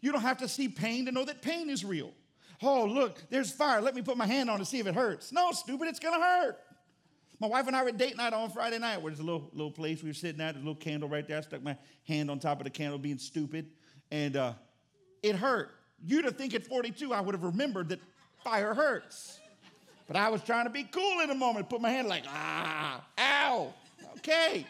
You 0.00 0.12
don't 0.12 0.22
have 0.22 0.38
to 0.38 0.48
see 0.48 0.68
pain 0.68 1.06
to 1.06 1.12
know 1.12 1.24
that 1.24 1.42
pain 1.42 1.68
is 1.68 1.84
real. 1.84 2.12
Oh, 2.62 2.84
look, 2.84 3.22
there's 3.28 3.50
fire. 3.50 3.80
Let 3.80 3.94
me 3.94 4.02
put 4.02 4.16
my 4.16 4.26
hand 4.26 4.48
on 4.48 4.58
to 4.60 4.64
see 4.64 4.78
if 4.78 4.86
it 4.86 4.94
hurts. 4.94 5.32
No, 5.32 5.52
stupid, 5.52 5.88
it's 5.88 5.98
to 5.98 6.10
hurt. 6.10 6.58
My 7.38 7.48
wife 7.48 7.66
and 7.66 7.76
I 7.76 7.82
were 7.82 7.90
date 7.90 8.16
night 8.16 8.32
on 8.32 8.48
Friday 8.50 8.78
night 8.78 9.02
where 9.02 9.10
there's 9.10 9.20
a 9.20 9.24
little, 9.24 9.50
little 9.52 9.70
place 9.70 10.02
we 10.02 10.08
were 10.08 10.14
sitting 10.14 10.40
at, 10.40 10.54
a 10.54 10.58
little 10.58 10.74
candle 10.74 11.08
right 11.08 11.26
there. 11.26 11.36
I 11.36 11.40
stuck 11.42 11.62
my 11.62 11.76
hand 12.08 12.30
on 12.30 12.38
top 12.38 12.60
of 12.60 12.64
the 12.64 12.70
candle 12.70 12.98
being 12.98 13.18
stupid, 13.18 13.66
and 14.10 14.36
uh, 14.36 14.54
it 15.22 15.36
hurt. 15.36 15.72
You'd 16.02 16.24
have 16.24 16.36
think 16.36 16.54
at 16.54 16.66
42 16.66 17.12
I 17.12 17.20
would 17.20 17.34
have 17.34 17.44
remembered 17.44 17.90
that 17.90 18.00
fire 18.42 18.72
hurts. 18.72 19.38
But 20.06 20.16
I 20.16 20.30
was 20.30 20.42
trying 20.42 20.64
to 20.64 20.70
be 20.70 20.84
cool 20.84 21.20
in 21.20 21.30
a 21.30 21.34
moment, 21.34 21.68
put 21.68 21.80
my 21.80 21.90
hand 21.90 22.08
like, 22.08 22.24
ah, 22.28 23.04
ow, 23.18 23.74
okay 24.18 24.64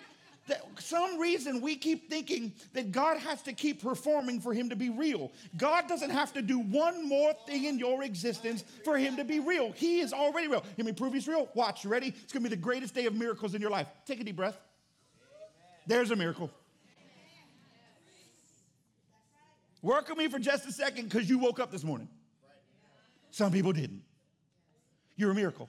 that 0.47 0.63
some 0.79 1.19
reason 1.19 1.61
we 1.61 1.77
keep 1.77 2.09
thinking 2.09 2.53
that 2.73 2.93
God 2.93 3.19
has 3.19 3.43
to 3.43 3.53
keep 3.53 3.83
performing 3.83 4.41
for 4.41 4.55
him 4.55 4.71
to 4.71 4.77
be 4.77 4.91
real. 4.91 5.33
God 5.57 5.89
doesn't 5.89 6.11
have 6.11 6.33
to 6.35 6.43
do 6.43 6.59
one 6.59 7.09
more 7.09 7.33
thing 7.47 7.65
in 7.65 7.79
your 7.79 8.03
existence 8.03 8.65
for 8.85 8.97
him 8.97 9.17
to 9.17 9.25
be 9.25 9.41
real. 9.41 9.73
He 9.73 10.01
is 10.01 10.13
already 10.13 10.49
real. 10.49 10.65
Let 10.77 10.87
me 10.87 10.93
prove 10.93 11.15
he's 11.15 11.29
real. 11.29 11.49
Watch, 11.55 11.85
you 11.85 11.91
ready? 11.91 12.09
It's 12.09 12.33
going 12.33 12.43
to 12.45 12.49
be 12.49 12.55
the 12.55 12.61
greatest 12.61 12.95
day 12.95 13.07
of 13.07 13.15
miracles 13.15 13.55
in 13.55 13.61
your 13.61 13.71
life. 13.71 13.89
Take 14.07 14.21
a 14.21 14.25
deep 14.25 14.37
breath. 14.37 14.59
There's 15.87 16.11
a 16.11 16.17
miracle. 16.17 16.51
Work 19.83 20.09
with 20.09 20.19
me 20.19 20.29
for 20.29 20.39
just 20.39 20.67
a 20.67 20.73
second 20.73 21.05
because 21.09 21.29
you 21.29 21.39
woke 21.39 21.61
up 21.61 21.71
this 21.71 21.85
morning. 21.85 22.09
Some 23.31 23.53
people 23.53 23.73
didn't. 23.73 24.03
You're 25.17 25.31
a 25.31 25.35
miracle. 25.35 25.69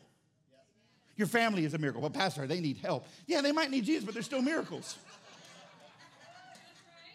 Your 1.18 1.28
family 1.28 1.66
is 1.66 1.74
a 1.74 1.78
miracle. 1.78 2.02
Well, 2.02 2.12
Pastor, 2.12 2.48
they 2.48 2.60
need 2.60 2.78
help. 2.78 3.08
Yeah, 3.26 3.42
they 3.42 3.52
might 3.52 3.72
need 3.72 3.86
Jesus, 3.86 4.06
but 4.06 4.14
they're 4.14 4.24
still 4.24 4.42
miracles. 4.42 4.98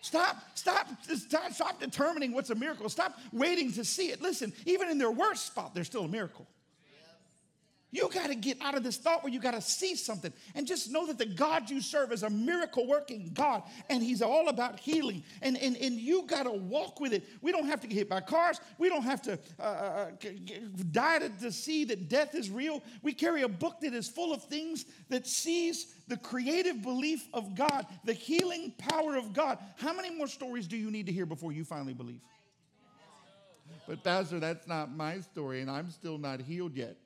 Stop, 0.01 0.37
stop, 0.55 0.89
stop, 1.05 1.53
stop 1.53 1.81
determining 1.81 2.33
what's 2.33 2.51
a 2.51 2.57
miracle. 2.57 2.89
Stop 2.89 3.17
waiting 3.33 3.73
to 3.73 3.85
see 3.85 4.09
it. 4.09 4.21
Listen, 4.21 4.53
even 4.67 4.91
in 4.91 4.99
their 4.99 5.13
worst 5.13 5.47
spot, 5.47 5.75
they're 5.75 5.85
still 5.85 6.05
a 6.05 6.09
miracle. 6.09 6.47
You 7.95 8.09
got 8.09 8.29
to 8.29 8.35
get 8.35 8.57
out 8.63 8.75
of 8.75 8.83
this 8.83 8.97
thought 8.97 9.23
where 9.23 9.31
you 9.31 9.39
got 9.39 9.53
to 9.53 9.61
see 9.61 9.97
something 9.97 10.33
and 10.55 10.67
just 10.67 10.91
know 10.91 11.07
that 11.09 11.19
the 11.19 11.27
God 11.27 11.69
you 11.69 11.83
serve 11.83 12.11
is 12.11 12.23
a 12.23 12.31
miracle 12.31 12.87
working 12.89 13.31
God 13.35 13.65
and 13.91 14.03
He's 14.03 14.23
all 14.23 14.49
about 14.49 14.81
healing. 14.81 15.23
And, 15.43 15.59
and, 15.59 15.77
and 15.77 16.01
you 16.01 16.27
got 16.27 16.45
to 16.45 16.53
walk 16.53 17.01
with 17.01 17.13
it. 17.13 17.23
We 17.43 17.53
don't 17.53 17.67
have 17.67 17.83
to 17.83 17.87
get 17.87 17.97
hit 17.97 18.09
by 18.09 18.23
cars. 18.23 18.59
We 18.79 18.89
don't 18.89 19.03
have 19.03 19.21
to 19.23 19.39
uh, 19.61 19.63
uh 19.63 20.11
die 20.91 21.19
to, 21.19 21.29
to 21.29 21.53
see 21.53 21.85
that 21.85 22.09
death 22.09 22.35
is 22.35 22.49
real. 22.49 22.83
We 23.03 23.13
carry 23.13 23.43
a 23.43 23.49
book 23.49 23.81
that 23.83 23.93
is 23.93 24.09
full 24.09 24.33
of 24.33 24.43
things 24.45 24.87
that 25.11 25.27
sees 25.27 25.95
the 26.09 26.17
creative 26.17 26.81
belief 26.81 27.29
of 27.35 27.55
God, 27.55 27.87
the 28.07 28.15
healing 28.15 28.73
power 28.79 29.17
of 29.17 29.35
God. 29.35 29.59
How 29.77 29.93
many 29.93 30.09
more 30.17 30.29
stories 30.29 30.67
do 30.67 30.79
you 30.79 30.91
need 30.91 31.05
to 31.07 31.13
hear 31.13 31.27
before 31.27 31.53
you 31.53 31.63
finally 31.63 31.95
believe? 31.95 32.21
But, 33.87 34.03
Pastor, 34.03 34.41
that's 34.41 34.67
not 34.67 34.97
my 34.97 35.21
story, 35.21 35.61
and 35.61 35.71
I'm 35.71 35.91
still 35.91 36.17
not 36.17 36.41
healed 36.41 36.75
yet. 36.75 36.97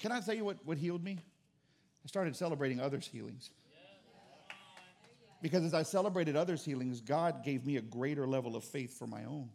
Can 0.00 0.10
I 0.10 0.20
tell 0.20 0.34
you 0.34 0.44
what, 0.44 0.56
what 0.64 0.78
healed 0.78 1.04
me? 1.04 1.18
I 2.04 2.08
started 2.08 2.34
celebrating 2.34 2.80
others' 2.80 3.06
healings. 3.06 3.50
Because 5.42 5.64
as 5.64 5.74
I 5.74 5.82
celebrated 5.82 6.36
others' 6.36 6.64
healings, 6.64 7.00
God 7.00 7.44
gave 7.44 7.64
me 7.64 7.76
a 7.76 7.82
greater 7.82 8.26
level 8.26 8.56
of 8.56 8.64
faith 8.64 8.98
for 8.98 9.06
my 9.06 9.24
own. 9.24 9.48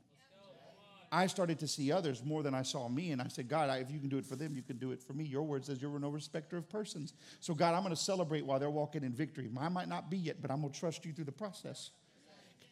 I 1.12 1.28
started 1.28 1.60
to 1.60 1.68
see 1.68 1.92
others 1.92 2.24
more 2.24 2.44
than 2.44 2.54
I 2.54 2.64
saw 2.64 2.90
me, 2.90 3.12
and 3.12 3.22
I 3.22 3.28
said, 3.28 3.48
God, 3.48 3.70
if 3.80 3.92
you 3.92 4.00
can 4.00 4.10
do 4.10 4.18
it 4.18 4.26
for 4.26 4.36
them, 4.36 4.56
you 4.56 4.62
can 4.62 4.78
do 4.78 4.92
it 4.92 5.02
for 5.02 5.14
me. 5.14 5.24
Your 5.24 5.44
word 5.44 5.64
says 5.66 5.82
you're 5.82 6.00
no 6.00 6.10
respecter 6.10 6.58
of 6.58 6.68
persons. 6.68 7.14
So, 7.40 7.54
God, 7.54 7.74
I'm 7.74 7.84
going 7.84 7.96
to 7.96 8.02
celebrate 8.02 8.46
while 8.46 8.60
they're 8.60 8.70
walking 8.70 9.04
in 9.04 9.14
victory. 9.14 9.48
Mine 9.52 9.74
might 9.74 9.88
not 9.88 10.10
be 10.10 10.18
yet, 10.18 10.42
but 10.42 10.52
I'm 10.52 10.62
going 10.62 10.74
to 10.74 10.80
trust 10.80 11.06
you 11.06 11.14
through 11.14 11.26
the 11.26 11.32
process. 11.32 11.92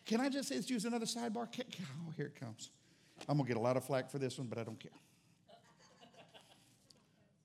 Can 0.05 0.19
I 0.19 0.29
just 0.29 0.49
say, 0.49 0.55
let's 0.55 0.69
use 0.69 0.85
another 0.85 1.05
sidebar? 1.05 1.47
Oh, 1.47 2.13
here 2.17 2.25
it 2.25 2.39
comes. 2.39 2.71
I'm 3.29 3.37
going 3.37 3.47
to 3.47 3.53
get 3.53 3.57
a 3.57 3.63
lot 3.63 3.77
of 3.77 3.85
flack 3.85 4.09
for 4.09 4.17
this 4.19 4.37
one, 4.37 4.47
but 4.47 4.57
I 4.57 4.63
don't 4.63 4.79
care. 4.79 4.91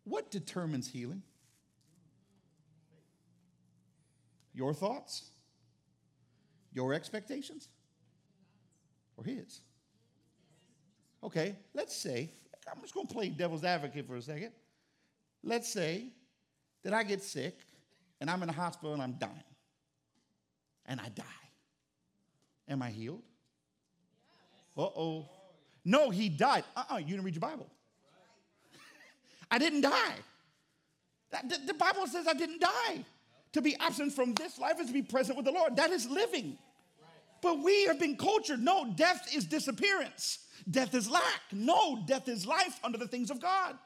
What 0.09 0.31
determines 0.31 0.89
healing? 0.89 1.23
Your 4.55 4.73
thoughts? 4.73 5.31
Your 6.73 6.95
expectations? 6.95 7.69
Or 9.17 9.25
his? 9.25 9.61
Okay, 11.23 11.57
let's 11.75 11.95
say, 11.95 12.31
I'm 12.71 12.81
just 12.81 12.95
to 12.95 13.05
play 13.07 13.29
devil's 13.29 13.65
advocate 13.65 14.07
for 14.07 14.17
a 14.17 14.23
second. 14.23 14.53
Let's 15.43 15.71
say 15.71 16.09
that 16.85 16.95
I 16.95 17.03
get 17.03 17.23
sick 17.23 17.59
and 18.21 18.31
I'm 18.31 18.43
in 18.43 18.49
the 18.49 18.55
hospital 18.55 18.95
and 18.95 19.03
I'm 19.03 19.13
dying. 19.13 19.33
And 20.87 21.01
I 21.01 21.09
die. 21.11 21.25
Am 22.69 22.83
I 22.83 22.91
healed? 22.91 23.23
Uh 24.77 24.83
oh. 24.83 25.29
No, 25.85 26.11
he 26.11 26.29
died. 26.29 26.65
Uh 26.77 26.81
uh-uh, 26.81 26.95
uh 26.95 26.99
you 26.99 27.09
didn't 27.09 27.25
read 27.25 27.35
your 27.35 27.41
Bible. 27.41 27.69
I 29.51 29.59
didn't 29.59 29.83
die. 29.83 30.15
The, 31.31 31.75
Bible 31.75 32.07
says 32.07 32.27
I 32.27 32.35
didn't 32.35 32.61
die. 32.61 33.05
To 33.53 33.63
be 33.63 33.77
absent 33.81 34.13
from 34.13 34.35
this 34.35 34.59
life 34.59 34.81
is 34.81 34.89
to 34.89 34.93
be 34.93 35.03
present 35.03 35.37
with 35.37 35.47
the 35.47 35.53
Lord. 35.53 35.77
That 35.77 35.91
is 35.91 36.09
living. 36.09 36.59
But 37.41 37.61
we 37.61 37.85
have 37.85 37.99
been 37.99 38.17
cultured. 38.17 38.61
No, 38.61 38.93
death 38.97 39.35
is 39.35 39.45
disappearance. 39.45 40.41
Death 40.71 40.95
is 40.95 41.09
lack. 41.09 41.41
No, 41.53 42.03
death 42.07 42.29
is 42.29 42.47
life 42.47 42.79
under 42.83 42.99
the 42.99 43.09
things 43.09 43.31
of 43.31 43.41
God. 43.41 43.77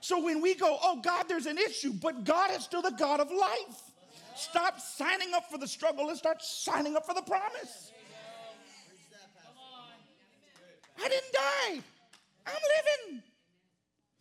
So 0.00 0.22
when 0.22 0.40
we 0.40 0.54
go, 0.54 0.78
oh 0.82 1.00
God, 1.02 1.24
there's 1.28 1.46
an 1.46 1.58
issue, 1.58 1.92
but 1.92 2.24
God 2.24 2.50
is 2.52 2.62
still 2.64 2.82
the 2.82 2.90
God 2.90 3.20
of 3.20 3.30
life. 3.30 3.82
Stop 4.36 4.80
signing 4.80 5.32
up 5.34 5.50
for 5.50 5.58
the 5.58 5.66
struggle 5.66 6.08
and 6.08 6.18
start 6.18 6.42
signing 6.42 6.96
up 6.96 7.06
for 7.06 7.14
the 7.14 7.22
promise. 7.22 7.92
I 11.02 11.08
didn't 11.08 11.32
die. 11.32 11.80
I'm 12.46 12.62
living. 13.08 13.22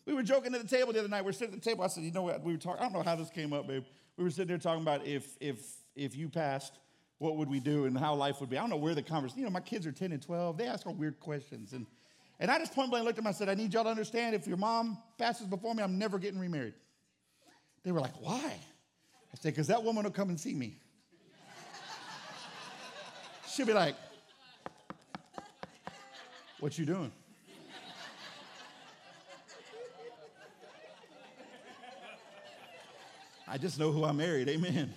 We 0.05 0.13
were 0.13 0.23
joking 0.23 0.53
at 0.53 0.61
the 0.61 0.67
table 0.67 0.91
the 0.93 0.99
other 0.99 1.07
night. 1.07 1.21
We 1.21 1.27
were 1.27 1.33
sitting 1.33 1.53
at 1.53 1.61
the 1.61 1.69
table. 1.69 1.83
I 1.83 1.87
said, 1.87 2.03
you 2.03 2.11
know 2.11 2.23
what? 2.23 2.43
We 2.43 2.53
were 2.53 2.59
talking. 2.59 2.81
I 2.81 2.83
don't 2.83 2.93
know 2.93 3.03
how 3.03 3.15
this 3.15 3.29
came 3.29 3.53
up, 3.53 3.67
babe. 3.67 3.83
We 4.17 4.23
were 4.23 4.29
sitting 4.29 4.47
there 4.47 4.57
talking 4.57 4.81
about 4.81 5.05
if 5.05 5.37
if 5.39 5.59
if 5.95 6.15
you 6.15 6.29
passed, 6.29 6.73
what 7.19 7.37
would 7.37 7.49
we 7.49 7.59
do 7.59 7.85
and 7.85 7.97
how 7.97 8.15
life 8.15 8.39
would 8.41 8.49
be. 8.49 8.57
I 8.57 8.61
don't 8.61 8.69
know 8.69 8.77
where 8.77 8.95
the 8.95 9.01
conversation. 9.01 9.39
You 9.39 9.45
know, 9.45 9.51
my 9.51 9.61
kids 9.61 9.87
are 9.87 9.91
10 9.91 10.11
and 10.11 10.21
12. 10.21 10.57
They 10.57 10.65
ask 10.65 10.85
all 10.85 10.93
weird 10.93 11.19
questions, 11.19 11.73
and 11.73 11.85
and 12.39 12.51
I 12.51 12.59
just 12.59 12.73
point 12.73 12.89
blank 12.89 13.05
looked 13.05 13.17
at 13.17 13.23
them. 13.23 13.27
I 13.27 13.31
said, 13.31 13.47
I 13.47 13.53
need 13.53 13.73
y'all 13.73 13.85
to 13.85 13.89
understand. 13.89 14.35
If 14.35 14.47
your 14.47 14.57
mom 14.57 14.97
passes 15.17 15.47
before 15.47 15.73
me, 15.73 15.83
I'm 15.83 15.97
never 15.97 16.19
getting 16.19 16.39
remarried. 16.39 16.73
They 17.83 17.91
were 17.91 18.01
like, 18.01 18.19
why? 18.19 18.43
I 18.43 19.35
said, 19.39 19.53
because 19.53 19.67
that 19.67 19.83
woman 19.83 20.03
will 20.03 20.11
come 20.11 20.29
and 20.29 20.39
see 20.39 20.53
me. 20.53 20.77
She'll 23.47 23.65
be 23.65 23.73
like, 23.73 23.95
what 26.59 26.77
you 26.77 26.85
doing? 26.85 27.11
I 33.53 33.57
just 33.59 33.77
know 33.77 33.91
who 33.91 34.03
I 34.03 34.11
married. 34.11 34.49
Amen. 34.49 34.91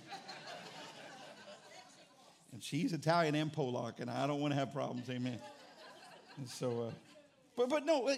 and 2.51 2.63
she's 2.63 2.91
Italian 2.91 3.35
and 3.35 3.53
Polak, 3.53 3.99
and 3.99 4.09
I 4.09 4.25
don't 4.25 4.41
want 4.41 4.51
to 4.51 4.57
have 4.57 4.73
problems. 4.73 5.07
Amen. 5.11 5.37
And 6.39 6.49
so, 6.49 6.87
uh, 6.87 6.91
but 7.55 7.69
but 7.69 7.85
no. 7.85 8.07
Uh, 8.07 8.15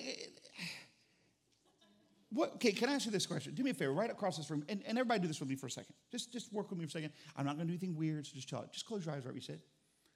what, 2.31 2.53
okay, 2.55 2.71
can 2.71 2.87
I 2.87 2.93
ask 2.93 3.05
you 3.05 3.11
this 3.11 3.25
question? 3.25 3.53
Do 3.53 3.63
me 3.63 3.71
a 3.71 3.73
favor, 3.73 3.91
right 3.91 4.09
across 4.09 4.37
this 4.37 4.49
room, 4.49 4.63
and, 4.69 4.81
and 4.87 4.97
everybody 4.97 5.19
do 5.19 5.27
this 5.27 5.41
with 5.41 5.49
me 5.49 5.55
for 5.55 5.67
a 5.67 5.71
second. 5.71 5.93
Just, 6.09 6.31
just 6.31 6.53
work 6.53 6.69
with 6.69 6.79
me 6.79 6.85
for 6.85 6.89
a 6.89 6.91
second. 6.91 7.11
I'm 7.35 7.45
not 7.45 7.57
going 7.57 7.67
to 7.67 7.73
do 7.73 7.77
anything 7.77 7.97
weird, 7.97 8.25
so 8.25 8.35
just 8.35 8.47
chill 8.47 8.59
out. 8.59 8.71
Just 8.71 8.85
close 8.85 9.05
your 9.05 9.15
eyes 9.15 9.25
right 9.25 9.35
you 9.35 9.41
sit. 9.41 9.59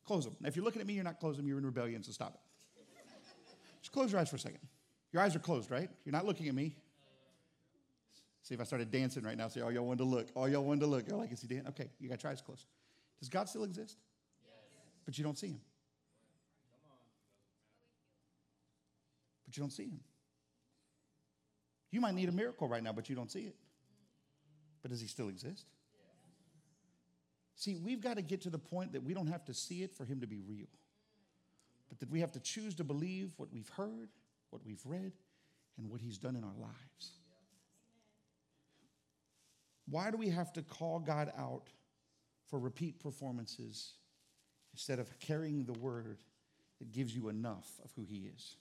Close 0.06 0.24
them. 0.24 0.38
Now, 0.40 0.48
if 0.48 0.56
you're 0.56 0.64
looking 0.64 0.80
at 0.80 0.88
me, 0.88 0.94
you're 0.94 1.04
not 1.04 1.20
closing 1.20 1.42
them, 1.42 1.50
you're 1.50 1.58
in 1.58 1.66
rebellion, 1.66 2.02
so 2.02 2.14
stop 2.14 2.36
it. 2.36 2.84
Just 3.82 3.92
close 3.92 4.12
your 4.12 4.22
eyes 4.22 4.30
for 4.30 4.38
a 4.38 4.40
second. 4.40 4.60
Your 5.12 5.22
eyes 5.22 5.36
are 5.36 5.40
closed, 5.40 5.70
right? 5.70 5.90
You're 6.06 6.14
not 6.14 6.26
looking 6.26 6.48
at 6.48 6.56
me. 6.56 6.78
See 8.44 8.54
if 8.54 8.60
I 8.60 8.66
started 8.66 8.92
dancing 8.92 9.24
right 9.24 9.38
now, 9.38 9.48
say, 9.48 9.62
oh, 9.62 9.70
y'all 9.70 9.86
wanted 9.86 10.00
to 10.00 10.04
look. 10.04 10.28
Oh, 10.36 10.46
y'all 10.46 10.66
wanted 10.66 10.82
to 10.82 10.88
look. 10.88 11.08
You're 11.08 11.18
like, 11.18 11.32
is 11.32 11.42
he 11.42 11.48
dancing? 11.48 11.70
Okay, 11.70 11.90
you 11.98 12.10
got 12.10 12.22
your 12.22 12.32
eyes 12.32 12.42
closed. 12.42 12.66
Does 13.20 13.30
God 13.30 13.48
still 13.48 13.64
exist? 13.64 13.98
Yes. 14.44 14.54
But 15.06 15.18
you 15.18 15.24
don't 15.24 15.38
see 15.38 15.48
him. 15.48 15.62
But 19.46 19.56
you 19.56 19.62
don't 19.62 19.72
see 19.72 19.86
him. 19.86 20.02
You 21.90 22.02
might 22.02 22.16
need 22.16 22.28
a 22.28 22.34
miracle 22.34 22.68
right 22.68 22.84
now, 22.84 22.92
but 22.92 23.10
you 23.10 23.16
don't 23.16 23.32
see 23.32 23.44
it. 23.44 23.56
But 24.82 24.92
does 24.92 25.00
he 25.00 25.08
still 25.08 25.30
exist? 25.30 25.66
See, 27.56 27.78
we've 27.78 28.02
got 28.02 28.18
to 28.18 28.22
get 28.22 28.42
to 28.42 28.50
the 28.50 28.60
point 28.60 28.92
that 28.92 29.04
we 29.04 29.14
don't 29.14 29.28
have 29.28 29.46
to 29.46 29.54
see 29.54 29.84
it 29.84 29.94
for 29.94 30.04
him 30.04 30.20
to 30.20 30.28
be 30.28 30.42
real, 30.42 30.68
but 31.88 32.00
that 32.02 32.10
we 32.10 32.20
have 32.20 32.34
to 32.34 32.42
choose 32.42 32.76
to 32.76 32.84
believe 32.84 33.32
what 33.38 33.54
we've 33.54 33.70
heard, 33.70 34.10
what 34.50 34.66
we've 34.66 34.82
read, 34.84 35.14
and 35.78 35.90
what 35.90 36.02
he's 36.02 36.18
done 36.18 36.36
in 36.36 36.44
our 36.44 36.58
lives. 36.60 37.23
Why 39.90 40.12
do 40.12 40.18
we 40.18 40.30
have 40.30 40.54
to 40.54 40.62
call 40.62 41.00
God 41.00 41.32
out 41.38 41.70
for 42.50 42.60
repeat 42.60 43.00
performances 43.00 43.94
instead 44.74 45.00
of 45.00 45.20
carrying 45.20 45.66
the 45.66 45.74
word 45.74 46.20
that 46.80 46.92
gives 46.92 47.16
you 47.16 47.30
enough 47.30 47.70
of 47.84 47.92
who 47.96 48.06
He 48.06 48.30
is? 48.36 48.56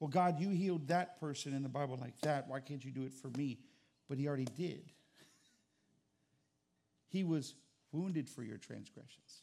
Well, 0.00 0.08
God, 0.08 0.40
you 0.40 0.50
healed 0.50 0.88
that 0.88 1.18
person 1.20 1.54
in 1.54 1.62
the 1.62 1.68
Bible 1.68 1.98
like 2.00 2.20
that. 2.20 2.48
Why 2.48 2.60
can't 2.60 2.84
you 2.84 2.90
do 2.90 3.04
it 3.04 3.14
for 3.14 3.28
me? 3.36 3.58
But 4.08 4.18
He 4.18 4.28
already 4.28 4.44
did. 4.56 4.92
He 7.08 7.24
was 7.24 7.54
wounded 7.92 8.28
for 8.28 8.42
your 8.42 8.58
transgressions, 8.58 9.42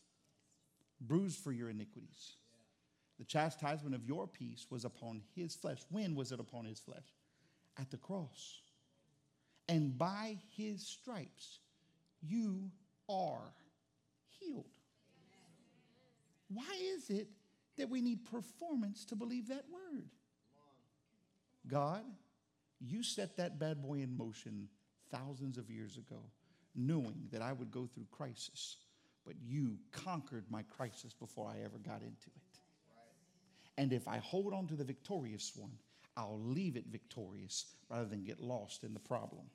bruised 1.02 1.40
for 1.40 1.52
your 1.52 1.70
iniquities. 1.70 2.36
The 3.18 3.26
chastisement 3.26 3.96
of 3.96 4.06
your 4.06 4.28
peace 4.28 4.68
was 4.70 4.86
upon 4.86 5.22
his 5.34 5.56
flesh. 5.56 5.80
When 5.90 6.14
was 6.14 6.32
it 6.32 6.40
upon 6.40 6.66
his 6.66 6.80
flesh? 6.80 7.16
At 7.80 7.90
the 7.90 7.98
cross 7.98 8.63
and 9.68 9.98
by 9.98 10.38
his 10.56 10.86
stripes 10.86 11.60
you 12.22 12.70
are 13.10 13.54
healed. 14.40 14.78
Why 16.50 16.80
is 16.96 17.10
it 17.10 17.30
that 17.78 17.90
we 17.90 18.02
need 18.02 18.26
performance 18.26 19.06
to 19.06 19.16
believe 19.16 19.48
that 19.48 19.66
word? 19.72 20.10
God, 21.68 22.04
you 22.80 23.04
set 23.04 23.38
that 23.38 23.60
bad 23.60 23.82
boy 23.82 23.96
in 23.96 24.16
motion 24.18 24.68
thousands 25.12 25.58
of 25.58 25.70
years 25.70 25.98
ago, 25.98 26.22
knowing 26.76 27.28
that 27.32 27.42
I 27.42 27.54
would 27.54 27.72
go 27.72 27.88
through 27.88 28.08
crisis, 28.12 28.78
but 29.26 29.36
you 29.42 29.78
conquered 29.92 30.46
my 30.50 30.64
crisis 30.64 31.14
before 31.14 31.48
I 31.48 31.64
ever 31.64 31.78
got 31.78 32.02
into 32.02 32.28
it. 32.36 32.60
And 33.78 33.94
if 33.94 34.08
I 34.08 34.18
hold 34.18 34.54
on 34.54 34.68
to 34.68 34.76
the 34.76 34.84
victorious 34.84 35.54
one, 35.56 35.72
I'll 36.18 36.40
leave 36.40 36.76
it 36.76 36.86
victorious 36.88 37.66
rather 37.90 38.06
than 38.06 38.24
get 38.24 38.40
lost 38.40 38.84
in 38.84 38.94
the 38.94 39.00
problem. 39.00 39.46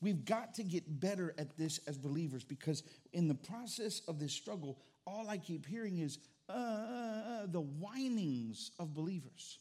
We've 0.00 0.24
got 0.24 0.54
to 0.54 0.62
get 0.62 1.00
better 1.00 1.34
at 1.38 1.56
this 1.56 1.80
as 1.86 1.98
believers 1.98 2.44
because 2.44 2.82
in 3.12 3.28
the 3.28 3.34
process 3.34 4.00
of 4.06 4.18
this 4.18 4.32
struggle, 4.32 4.78
all 5.06 5.28
I 5.28 5.38
keep 5.38 5.66
hearing 5.66 5.98
is 5.98 6.18
uh, 6.48 7.46
the 7.46 7.60
whinings 7.60 8.70
of 8.78 8.94
believers. 8.94 9.58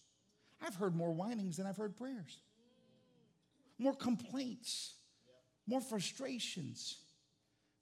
I've 0.65 0.75
heard 0.75 0.95
more 0.95 1.11
whinings 1.11 1.57
than 1.57 1.65
I've 1.65 1.77
heard 1.77 1.97
prayers. 1.97 2.39
more 3.79 3.95
complaints, 3.95 4.93
more 5.67 5.81
frustrations. 5.81 6.97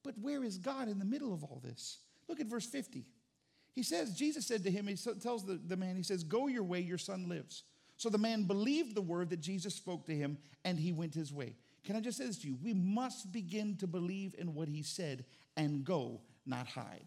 But 0.04 0.18
where 0.20 0.44
is 0.44 0.58
God 0.58 0.88
in 0.88 1.00
the 1.00 1.06
middle 1.06 1.34
of 1.34 1.44
all 1.44 1.62
this? 1.64 2.00
Look 2.28 2.40
at 2.40 2.48
verse 2.48 2.66
50. 2.66 3.06
He 3.74 3.84
says, 3.84 4.14
Jesus 4.14 4.46
said 4.46 4.64
to 4.64 4.72
him, 4.72 4.88
he 4.88 4.96
tells 4.96 5.46
the, 5.46 5.60
the 5.68 5.76
man, 5.76 5.96
he 5.96 6.04
says, 6.04 6.24
Go 6.24 6.48
your 6.48 6.64
way, 6.64 6.80
your 6.80 6.98
son 6.98 7.28
lives. 7.28 7.64
So 7.97 8.10
the 8.10 8.17
man 8.17 8.43
believed 8.43 8.95
the 8.95 9.01
word 9.01 9.29
that 9.29 9.39
Jesus 9.39 9.73
spoke 9.75 10.05
to 10.08 10.15
him, 10.15 10.38
and 10.63 10.77
he 10.79 10.91
went 10.91 11.13
his 11.13 11.31
way. 11.31 11.55
Can 11.84 11.95
I 11.95 12.01
just 12.01 12.17
say 12.17 12.25
this 12.25 12.39
to 12.39 12.47
you? 12.47 12.58
We 12.62 12.73
must 12.73 13.31
begin 13.31 13.77
to 13.77 13.88
believe 13.88 14.36
in 14.38 14.53
what 14.53 14.67
he 14.67 14.84
said 14.84 15.23
and 15.55 15.86
go, 15.86 16.21
not 16.45 16.67
hide. 16.67 17.05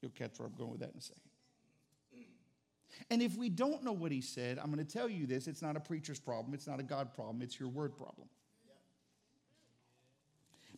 You'll 0.00 0.12
catch 0.12 0.38
where 0.38 0.46
I'm 0.46 0.54
going 0.54 0.70
with 0.70 0.80
that 0.80 0.92
in 0.92 0.98
a 0.98 1.02
second. 1.02 1.22
And 3.10 3.22
if 3.22 3.36
we 3.36 3.48
don't 3.48 3.82
know 3.82 3.92
what 3.92 4.12
he 4.12 4.20
said, 4.20 4.58
I'm 4.58 4.72
going 4.72 4.84
to 4.84 4.92
tell 4.92 5.08
you 5.08 5.26
this 5.26 5.46
it's 5.46 5.62
not 5.62 5.76
a 5.76 5.80
preacher's 5.80 6.18
problem, 6.18 6.54
it's 6.54 6.66
not 6.66 6.80
a 6.80 6.82
God 6.82 7.12
problem, 7.14 7.42
it's 7.42 7.58
your 7.58 7.68
word 7.68 7.96
problem. 7.96 8.28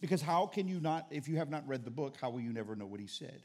Because 0.00 0.22
how 0.22 0.46
can 0.46 0.66
you 0.66 0.80
not, 0.80 1.06
if 1.11 1.28
you 1.28 1.37
have 1.37 1.50
not 1.50 1.66
read 1.68 1.85
the 1.85 1.90
book, 1.90 2.16
how 2.20 2.30
will 2.30 2.40
you 2.40 2.52
never 2.52 2.74
know 2.74 2.87
what 2.87 3.00
he 3.00 3.06
said? 3.06 3.42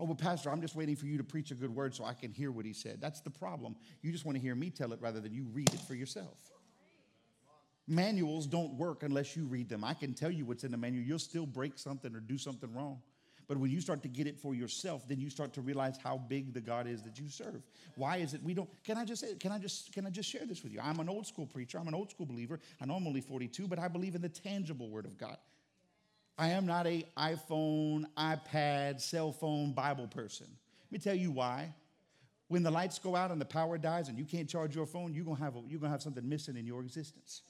Oh, 0.00 0.06
but 0.06 0.18
Pastor, 0.18 0.50
I'm 0.50 0.60
just 0.60 0.76
waiting 0.76 0.94
for 0.94 1.06
you 1.06 1.18
to 1.18 1.24
preach 1.24 1.50
a 1.50 1.54
good 1.54 1.74
word 1.74 1.94
so 1.94 2.04
I 2.04 2.14
can 2.14 2.30
hear 2.30 2.52
what 2.52 2.64
he 2.64 2.72
said. 2.72 3.00
That's 3.00 3.20
the 3.20 3.30
problem. 3.30 3.74
You 4.00 4.12
just 4.12 4.24
want 4.24 4.36
to 4.36 4.42
hear 4.42 4.54
me 4.54 4.70
tell 4.70 4.92
it 4.92 5.00
rather 5.00 5.20
than 5.20 5.34
you 5.34 5.46
read 5.52 5.72
it 5.74 5.80
for 5.80 5.94
yourself. 5.94 6.38
Manuals 7.88 8.46
don't 8.46 8.74
work 8.74 9.02
unless 9.02 9.34
you 9.34 9.44
read 9.44 9.68
them. 9.68 9.82
I 9.82 9.94
can 9.94 10.14
tell 10.14 10.30
you 10.30 10.44
what's 10.44 10.62
in 10.62 10.70
the 10.70 10.76
manual. 10.76 11.04
You'll 11.04 11.18
still 11.18 11.46
break 11.46 11.78
something 11.78 12.14
or 12.14 12.20
do 12.20 12.38
something 12.38 12.72
wrong. 12.74 13.00
But 13.48 13.56
when 13.56 13.70
you 13.70 13.80
start 13.80 14.02
to 14.02 14.08
get 14.08 14.26
it 14.26 14.38
for 14.38 14.54
yourself, 14.54 15.08
then 15.08 15.18
you 15.18 15.30
start 15.30 15.54
to 15.54 15.62
realize 15.62 15.96
how 15.96 16.18
big 16.18 16.52
the 16.52 16.60
God 16.60 16.86
is 16.86 17.02
that 17.04 17.18
you 17.18 17.30
serve. 17.30 17.62
Why 17.96 18.18
is 18.18 18.34
it 18.34 18.42
we 18.42 18.52
don't? 18.52 18.68
Can 18.84 18.98
I 18.98 19.06
just 19.06 19.22
say? 19.22 19.34
Can 19.36 19.52
I 19.52 19.58
just 19.58 19.90
can 19.94 20.06
I 20.06 20.10
just 20.10 20.28
share 20.28 20.44
this 20.44 20.62
with 20.62 20.72
you? 20.74 20.80
I'm 20.82 21.00
an 21.00 21.08
old 21.08 21.26
school 21.26 21.46
preacher. 21.46 21.78
I'm 21.78 21.88
an 21.88 21.94
old 21.94 22.10
school 22.10 22.26
believer. 22.26 22.60
I 22.78 22.84
know 22.84 22.94
I'm 22.94 23.06
only 23.06 23.22
42, 23.22 23.66
but 23.66 23.78
I 23.78 23.88
believe 23.88 24.14
in 24.14 24.20
the 24.20 24.28
tangible 24.28 24.90
Word 24.90 25.06
of 25.06 25.16
God. 25.16 25.38
I 26.38 26.50
am 26.50 26.66
not 26.66 26.86
a 26.86 27.04
iPhone, 27.16 28.04
iPad, 28.16 29.00
cell 29.00 29.32
phone 29.32 29.72
Bible 29.72 30.06
person. 30.06 30.46
Let 30.86 30.92
me 30.92 30.98
tell 30.98 31.16
you 31.16 31.32
why. 31.32 31.74
When 32.46 32.62
the 32.62 32.70
lights 32.70 32.98
go 32.98 33.14
out 33.16 33.30
and 33.30 33.40
the 33.40 33.44
power 33.44 33.76
dies 33.76 34.08
and 34.08 34.16
you 34.16 34.24
can't 34.24 34.48
charge 34.48 34.74
your 34.74 34.86
phone, 34.86 35.12
you're 35.12 35.24
gonna 35.24 35.40
have 35.40 35.56
a, 35.56 35.62
you're 35.68 35.80
gonna 35.80 35.92
have 35.92 36.00
something 36.00 36.26
missing 36.26 36.56
in 36.56 36.64
your 36.64 36.80
existence. 36.80 37.42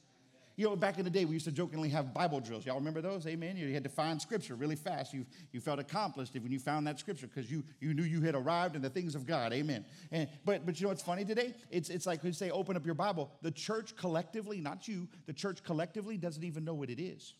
You 0.57 0.64
know, 0.64 0.74
back 0.74 0.98
in 0.98 1.05
the 1.05 1.11
day, 1.11 1.24
we 1.24 1.35
used 1.35 1.44
to 1.44 1.53
jokingly 1.53 1.88
have 1.90 2.12
Bible 2.12 2.40
drills. 2.40 2.66
Y'all 2.66 2.79
remember 2.79 3.01
those? 3.01 3.29
Amen. 3.29 3.57
You 3.57 3.72
had 3.72 3.85
to 3.85 3.88
find 3.88 4.20
scripture 4.20 4.57
really 4.57 4.74
fast. 4.74 5.14
You, 5.14 5.24
you 5.53 5.61
felt 5.61 5.79
accomplished 5.79 6.35
when 6.35 6.51
you 6.51 6.59
found 6.59 6.85
that 6.88 6.98
scripture 6.98 7.29
because 7.29 7.48
you, 7.48 7.62
you 7.79 7.94
knew 7.94 8.03
you 8.03 8.22
had 8.22 8.35
arrived 8.35 8.74
in 8.74 8.83
the 8.83 8.90
things 8.90 9.14
of 9.14 9.24
God. 9.24 9.53
Amen. 9.53 9.85
And, 10.11 10.29
but, 10.44 10.66
but 10.66 10.81
you 10.81 10.87
know 10.87 10.88
what's 10.88 11.03
funny 11.03 11.24
today? 11.24 11.55
It's, 11.70 11.90
it's 11.90 12.07
like 12.07 12.24
we 12.24 12.33
say, 12.33 12.51
open 12.51 12.74
up 12.74 12.85
your 12.85 12.96
Bible. 12.96 13.31
The 13.40 13.53
church 13.53 13.94
collectively, 13.94 14.61
not 14.61 14.88
you, 14.88 15.07
the 15.27 15.33
church 15.33 15.62
collectively 15.62 16.16
doesn't 16.16 16.42
even 16.42 16.64
know 16.64 16.74
what 16.74 16.90
it 16.90 17.01
is. 17.01 17.35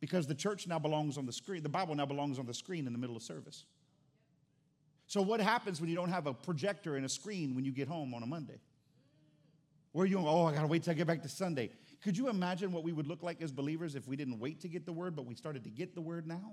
Because 0.00 0.26
the 0.26 0.34
church 0.34 0.66
now 0.66 0.78
belongs 0.78 1.18
on 1.18 1.26
the 1.26 1.32
screen, 1.32 1.62
the 1.62 1.68
Bible 1.68 1.94
now 1.94 2.06
belongs 2.06 2.38
on 2.38 2.46
the 2.46 2.54
screen 2.54 2.86
in 2.86 2.92
the 2.92 2.98
middle 2.98 3.16
of 3.16 3.22
service. 3.22 3.64
So, 5.06 5.20
what 5.20 5.40
happens 5.40 5.80
when 5.80 5.90
you 5.90 5.96
don't 5.96 6.10
have 6.10 6.26
a 6.26 6.32
projector 6.32 6.96
and 6.96 7.04
a 7.04 7.08
screen 7.08 7.54
when 7.54 7.64
you 7.64 7.72
get 7.72 7.88
home 7.88 8.14
on 8.14 8.22
a 8.22 8.26
Monday? 8.26 8.60
Where 9.92 10.04
are 10.04 10.06
you 10.06 10.16
going? 10.16 10.28
Oh, 10.28 10.46
I 10.46 10.54
got 10.54 10.60
to 10.60 10.68
wait 10.68 10.84
till 10.84 10.92
I 10.92 10.94
get 10.94 11.06
back 11.06 11.22
to 11.22 11.28
Sunday. 11.28 11.70
Could 12.02 12.16
you 12.16 12.28
imagine 12.28 12.72
what 12.72 12.84
we 12.84 12.92
would 12.92 13.06
look 13.06 13.22
like 13.22 13.42
as 13.42 13.50
believers 13.50 13.94
if 13.94 14.06
we 14.06 14.16
didn't 14.16 14.38
wait 14.38 14.60
to 14.60 14.68
get 14.68 14.86
the 14.86 14.92
word, 14.92 15.16
but 15.16 15.26
we 15.26 15.34
started 15.34 15.64
to 15.64 15.70
get 15.70 15.94
the 15.94 16.00
word 16.00 16.26
now? 16.26 16.52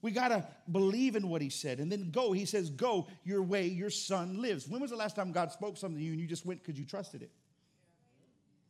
We 0.00 0.12
got 0.12 0.28
to 0.28 0.46
believe 0.70 1.16
in 1.16 1.28
what 1.28 1.42
he 1.42 1.50
said 1.50 1.80
and 1.80 1.90
then 1.90 2.10
go. 2.12 2.30
He 2.30 2.44
says, 2.44 2.70
Go 2.70 3.08
your 3.24 3.42
way, 3.42 3.66
your 3.66 3.90
son 3.90 4.40
lives. 4.40 4.68
When 4.68 4.80
was 4.80 4.90
the 4.90 4.96
last 4.96 5.16
time 5.16 5.32
God 5.32 5.50
spoke 5.50 5.76
something 5.76 5.98
to 5.98 6.04
you 6.04 6.12
and 6.12 6.20
you 6.20 6.28
just 6.28 6.46
went 6.46 6.62
because 6.62 6.78
you 6.78 6.86
trusted 6.86 7.22
it? 7.22 7.32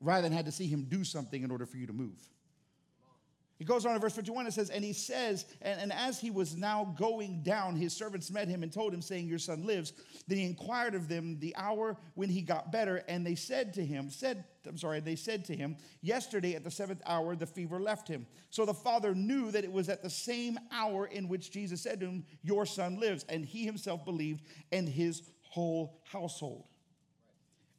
Rather 0.00 0.22
than 0.22 0.32
had 0.32 0.46
to 0.46 0.52
see 0.52 0.68
him 0.68 0.86
do 0.88 1.04
something 1.04 1.42
in 1.42 1.50
order 1.50 1.66
for 1.66 1.76
you 1.76 1.86
to 1.86 1.92
move. 1.92 2.18
He 3.58 3.64
goes 3.64 3.84
on 3.84 3.94
in 3.94 4.00
verse 4.00 4.14
51, 4.14 4.46
it 4.46 4.52
says, 4.52 4.70
And 4.70 4.84
he 4.84 4.92
says, 4.92 5.44
and, 5.62 5.80
and, 5.80 5.92
as 5.92 6.20
he 6.20 6.30
was 6.30 6.56
now 6.56 6.94
going 6.96 7.42
down, 7.42 7.74
his 7.74 7.92
servants 7.92 8.30
met 8.30 8.46
him 8.46 8.62
and 8.62 8.72
told 8.72 8.94
him, 8.94 9.02
saying, 9.02 9.26
Your 9.26 9.40
son 9.40 9.66
lives. 9.66 9.92
Then 10.28 10.38
he 10.38 10.44
inquired 10.44 10.94
of 10.94 11.08
them 11.08 11.40
the 11.40 11.56
hour 11.56 11.96
when 12.14 12.28
he 12.28 12.40
got 12.40 12.70
better, 12.70 13.02
and 13.08 13.26
they 13.26 13.34
said 13.34 13.74
to 13.74 13.84
him, 13.84 14.10
said, 14.10 14.44
I'm 14.64 14.78
sorry, 14.78 15.00
they 15.00 15.16
said 15.16 15.44
to 15.46 15.56
him, 15.56 15.76
Yesterday 16.02 16.54
at 16.54 16.62
the 16.62 16.70
seventh 16.70 17.02
hour 17.04 17.34
the 17.34 17.46
fever 17.46 17.80
left 17.80 18.06
him. 18.06 18.26
So 18.50 18.64
the 18.64 18.74
father 18.74 19.12
knew 19.12 19.50
that 19.50 19.64
it 19.64 19.72
was 19.72 19.88
at 19.88 20.04
the 20.04 20.10
same 20.10 20.56
hour 20.70 21.06
in 21.06 21.26
which 21.26 21.50
Jesus 21.50 21.80
said 21.80 21.98
to 21.98 22.06
him, 22.06 22.24
Your 22.42 22.64
son 22.64 23.00
lives. 23.00 23.24
And 23.28 23.44
he 23.44 23.64
himself 23.64 24.04
believed, 24.04 24.42
and 24.70 24.88
his 24.88 25.22
whole 25.42 26.00
household. 26.04 26.68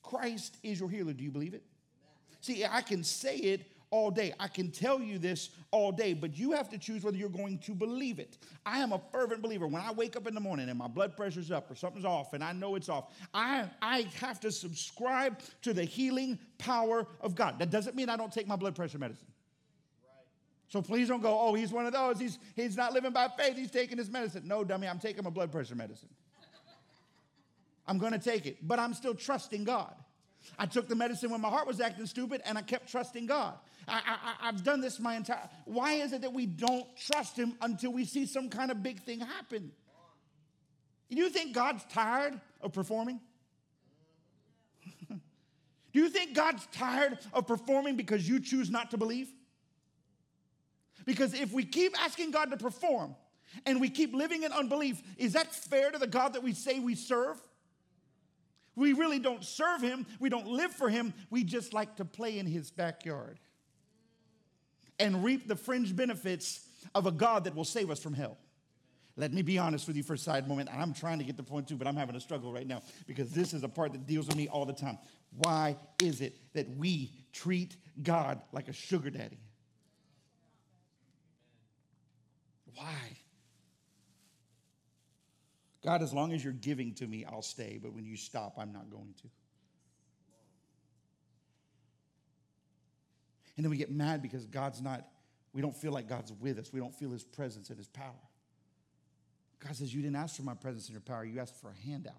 Christ 0.01 0.57
is 0.61 0.81
your 0.81 0.89
healer. 0.89 1.13
Do 1.13 1.23
you 1.23 1.31
believe 1.31 1.53
it? 1.53 1.63
See, 2.41 2.65
I 2.65 2.81
can 2.81 3.03
say 3.03 3.37
it 3.37 3.65
all 3.91 4.12
day. 4.12 4.34
I 4.39 4.47
can 4.47 4.71
tell 4.71 4.99
you 5.02 5.17
this 5.17 5.49
all 5.71 5.91
day, 5.91 6.13
but 6.13 6.38
you 6.38 6.52
have 6.52 6.69
to 6.69 6.78
choose 6.78 7.04
whether 7.04 7.17
you're 7.17 7.30
going 7.30 7.58
to 7.60 7.73
believe 7.73 8.19
it. 8.19 8.38
I 8.65 8.80
am 8.80 8.91
a 8.91 9.02
fervent 9.12 9.41
believer. 9.41 9.67
When 9.67 9.82
I 9.82 9.91
wake 9.91 10.15
up 10.15 10.28
in 10.28 10.34
the 10.34 10.39
morning 10.39 10.69
and 10.69 10.78
my 10.78 10.88
blood 10.88 11.15
pressure's 11.15 11.52
up 11.52 11.69
or 11.69 11.75
something's 11.75 12.06
off 12.06 12.34
and 12.34 12.43
I 12.43 12.52
know 12.54 12.75
it's 12.75 12.89
off, 12.89 13.12
I, 13.34 13.65
I 13.82 14.08
have 14.19 14.39
to 14.41 14.52
subscribe 14.52 15.39
to 15.63 15.73
the 15.73 15.84
healing 15.84 16.39
power 16.58 17.08
of 17.21 17.36
God. 17.36 17.60
That 17.60 17.71
doesn't 17.71 17.95
mean 17.95 18.10
I 18.10 18.17
don't 18.17 18.32
take 18.32 18.47
my 18.47 18.56
blood 18.56 18.75
pressure 18.75 18.97
medicine. 18.97 19.28
So 20.67 20.84
please 20.84 21.08
don't 21.08 21.21
go, 21.21 21.38
oh, 21.39 21.56
he's 21.56 21.71
one 21.71 21.88
of 21.88 21.93
those. 21.93 22.19
He's, 22.19 22.38
he's 22.56 22.78
not 22.78 22.93
living 22.93 23.12
by 23.12 23.28
faith. 23.28 23.58
He's 23.58 23.71
taking 23.71 23.97
his 23.97 24.10
medicine. 24.10 24.43
No, 24.45 24.63
dummy, 24.63 24.88
I'm 24.88 24.99
taking 24.99 25.23
my 25.23 25.32
blood 25.32 25.52
pressure 25.52 25.75
medicine. 25.75 26.10
I'm 27.88 27.97
going 27.97 28.13
to 28.13 28.19
take 28.19 28.45
it, 28.45 28.58
but 28.62 28.78
I'm 28.78 28.93
still 28.93 29.15
trusting 29.15 29.63
God. 29.63 29.95
I 30.58 30.65
took 30.65 30.88
the 30.88 30.95
medicine 30.95 31.30
when 31.30 31.41
my 31.41 31.49
heart 31.49 31.67
was 31.67 31.80
acting 31.80 32.06
stupid 32.06 32.41
and 32.45 32.58
I 32.58 32.62
kept 32.62 32.89
trusting 32.89 33.25
God. 33.25 33.56
I, 33.88 34.36
have 34.41 34.63
done 34.63 34.82
this 34.82 34.99
my 34.99 35.15
entire. 35.15 35.49
Why 35.65 35.93
is 35.93 36.13
it 36.13 36.21
that 36.21 36.34
we 36.34 36.45
don't 36.45 36.86
trust 36.97 37.38
Him 37.38 37.56
until 37.62 37.91
we 37.91 38.06
see 38.06 38.25
some 38.25 38.49
kind 38.49 38.71
of 38.71 38.84
big 38.84 39.02
thing 39.02 39.19
happen? 39.19 39.71
Do 41.10 41.17
you 41.17 41.30
think 41.30 41.54
God's 41.54 41.84
tired 41.86 42.39
of 42.62 42.71
performing? 42.73 43.19
Do 45.10 45.19
you 45.93 46.10
think 46.10 46.36
God's 46.36 46.67
tired 46.71 47.17
of 47.34 47.47
performing 47.47 47.95
because 47.95 48.28
you 48.28 48.39
choose 48.39 48.69
not 48.69 48.91
to 48.91 48.97
believe? 48.97 49.30
Because 51.06 51.34
if 51.34 51.52
we 51.52 51.65
keep 51.65 51.99
asking 51.99 52.32
God 52.32 52.52
to 52.52 52.58
perform 52.58 53.15
and 53.65 53.82
we 53.82 53.89
keep 53.89 54.13
living 54.13 54.43
in 54.43 54.52
unbelief, 54.52 55.02
is 55.17 55.34
that 55.34 55.54
fair 55.54 55.89
to 55.89 55.97
the 55.97 56.06
God 56.06 56.34
that 56.34 56.43
we 56.43 56.54
say 56.54 56.80
we 56.80 56.93
serve? 56.93 57.41
We 58.75 58.93
really 58.93 59.19
don't 59.19 59.43
serve 59.43 59.82
him, 59.82 60.05
we 60.19 60.29
don't 60.29 60.47
live 60.47 60.71
for 60.71 60.89
him, 60.89 61.13
we 61.29 61.43
just 61.43 61.73
like 61.73 61.97
to 61.97 62.05
play 62.05 62.39
in 62.39 62.45
his 62.45 62.71
backyard 62.71 63.39
and 64.99 65.23
reap 65.23 65.47
the 65.47 65.55
fringe 65.55 65.95
benefits 65.95 66.62
of 66.93 67.05
a 67.05 67.12
God 67.12 67.45
that 67.45 67.55
will 67.55 67.65
save 67.65 67.89
us 67.89 68.01
from 68.01 68.13
hell. 68.13 68.38
Let 69.15 69.34
me 69.34 69.41
be 69.41 69.58
honest 69.58 69.86
with 69.86 69.97
you 69.97 70.03
for 70.03 70.13
a 70.13 70.17
side 70.17 70.47
moment. 70.47 70.69
I'm 70.73 70.93
trying 70.93 71.19
to 71.19 71.25
get 71.25 71.36
the 71.36 71.43
point 71.43 71.67
too, 71.67 71.75
but 71.75 71.88
I'm 71.88 71.95
having 71.97 72.15
a 72.15 72.21
struggle 72.21 72.53
right 72.53 72.67
now 72.67 72.82
because 73.05 73.32
this 73.32 73.53
is 73.53 73.63
a 73.63 73.67
part 73.67 73.91
that 73.91 74.08
deals 74.08 74.27
with 74.27 74.38
me 74.38 74.47
all 74.47 74.65
the 74.65 74.73
time. 74.73 74.97
Why 75.36 75.75
is 76.01 76.21
it 76.21 76.36
that 76.53 76.69
we 76.77 77.12
treat 77.34 77.75
God 78.01 78.41
like 78.53 78.69
a 78.69 78.73
sugar 78.73 79.10
daddy? 79.10 79.39
Why? 82.75 83.18
God, 85.83 86.01
as 86.01 86.13
long 86.13 86.33
as 86.33 86.43
you're 86.43 86.53
giving 86.53 86.93
to 86.95 87.07
me, 87.07 87.25
I'll 87.25 87.41
stay, 87.41 87.79
but 87.81 87.93
when 87.93 88.05
you 88.05 88.17
stop, 88.17 88.55
I'm 88.57 88.73
not 88.73 88.89
going 88.89 89.13
to. 89.21 89.29
And 93.55 93.65
then 93.65 93.71
we 93.71 93.77
get 93.77 93.91
mad 93.91 94.21
because 94.21 94.45
God's 94.45 94.81
not, 94.81 95.05
we 95.53 95.61
don't 95.61 95.75
feel 95.75 95.91
like 95.91 96.07
God's 96.07 96.31
with 96.33 96.59
us. 96.59 96.71
We 96.71 96.79
don't 96.79 96.95
feel 96.95 97.11
his 97.11 97.23
presence 97.23 97.69
and 97.69 97.77
his 97.77 97.87
power. 97.87 98.13
God 99.59 99.75
says, 99.75 99.93
You 99.93 100.01
didn't 100.01 100.15
ask 100.15 100.35
for 100.35 100.43
my 100.43 100.53
presence 100.53 100.85
and 100.85 100.93
your 100.93 101.01
power, 101.01 101.25
you 101.25 101.39
asked 101.39 101.55
for 101.59 101.69
a 101.69 101.89
handout. 101.89 102.13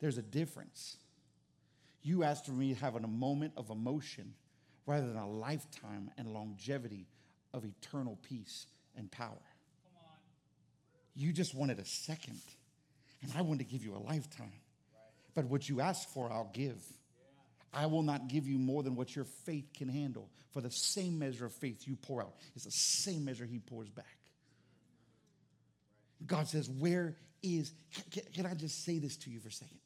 There's 0.00 0.18
a 0.18 0.22
difference. 0.22 0.96
You 2.02 2.24
asked 2.24 2.46
for 2.46 2.52
me 2.52 2.74
to 2.74 2.80
have 2.80 2.96
a 2.96 3.00
moment 3.06 3.52
of 3.56 3.70
emotion 3.70 4.34
rather 4.84 5.06
than 5.06 5.16
a 5.16 5.30
lifetime 5.30 6.10
and 6.18 6.34
longevity 6.34 7.06
of 7.54 7.64
eternal 7.64 8.18
peace 8.22 8.66
and 8.96 9.10
power. 9.10 9.38
You 11.14 11.32
just 11.32 11.54
wanted 11.54 11.78
a 11.78 11.84
second, 11.84 12.40
and 13.22 13.30
I 13.36 13.42
want 13.42 13.60
to 13.60 13.64
give 13.64 13.84
you 13.84 13.94
a 13.94 14.02
lifetime. 14.08 14.52
But 15.34 15.46
what 15.46 15.68
you 15.68 15.80
ask 15.80 16.08
for, 16.10 16.30
I'll 16.30 16.50
give. 16.52 16.82
I 17.72 17.86
will 17.86 18.02
not 18.02 18.28
give 18.28 18.46
you 18.46 18.58
more 18.58 18.82
than 18.82 18.96
what 18.96 19.16
your 19.16 19.24
faith 19.24 19.70
can 19.74 19.88
handle. 19.88 20.28
For 20.52 20.60
the 20.60 20.70
same 20.70 21.18
measure 21.18 21.46
of 21.46 21.52
faith 21.52 21.86
you 21.86 21.96
pour 21.96 22.20
out 22.20 22.34
is 22.54 22.64
the 22.64 22.70
same 22.70 23.24
measure 23.24 23.46
he 23.46 23.58
pours 23.58 23.88
back. 23.88 24.18
God 26.26 26.46
says, 26.46 26.68
Where 26.68 27.16
is, 27.42 27.72
can, 28.10 28.22
can 28.34 28.46
I 28.46 28.54
just 28.54 28.84
say 28.84 28.98
this 28.98 29.16
to 29.18 29.30
you 29.30 29.40
for 29.40 29.48
a 29.48 29.52
second? 29.52 29.78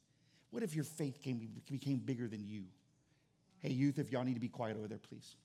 What 0.51 0.63
if 0.63 0.75
your 0.75 0.85
faith 0.85 1.23
came, 1.23 1.49
became 1.71 1.99
bigger 1.99 2.27
than 2.27 2.45
you? 2.47 2.65
Hey, 3.61 3.71
youth, 3.71 3.99
if 3.99 4.11
y'all 4.11 4.25
need 4.25 4.35
to 4.35 4.41
be 4.41 4.49
quiet 4.49 4.77
over 4.77 4.89
there, 4.89 4.99
please. 4.99 5.37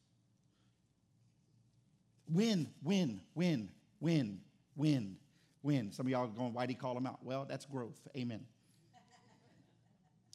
Win, 2.27 2.67
win, 2.83 3.21
win, 3.35 3.69
win, 3.99 4.39
win, 4.75 5.17
win. 5.63 5.91
Some 5.91 6.05
of 6.05 6.11
y'all 6.11 6.25
are 6.25 6.27
going, 6.27 6.53
why 6.53 6.65
did 6.65 6.73
he 6.73 6.75
call 6.75 6.93
them 6.93 7.05
out? 7.05 7.19
Well, 7.23 7.45
that's 7.47 7.65
growth. 7.65 7.99
Amen. 8.15 8.41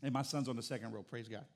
And 0.03 0.13
my 0.13 0.23
son's 0.23 0.47
on 0.47 0.57
the 0.57 0.63
second 0.63 0.93
row, 0.93 1.03
praise 1.03 1.27
God. 1.27 1.47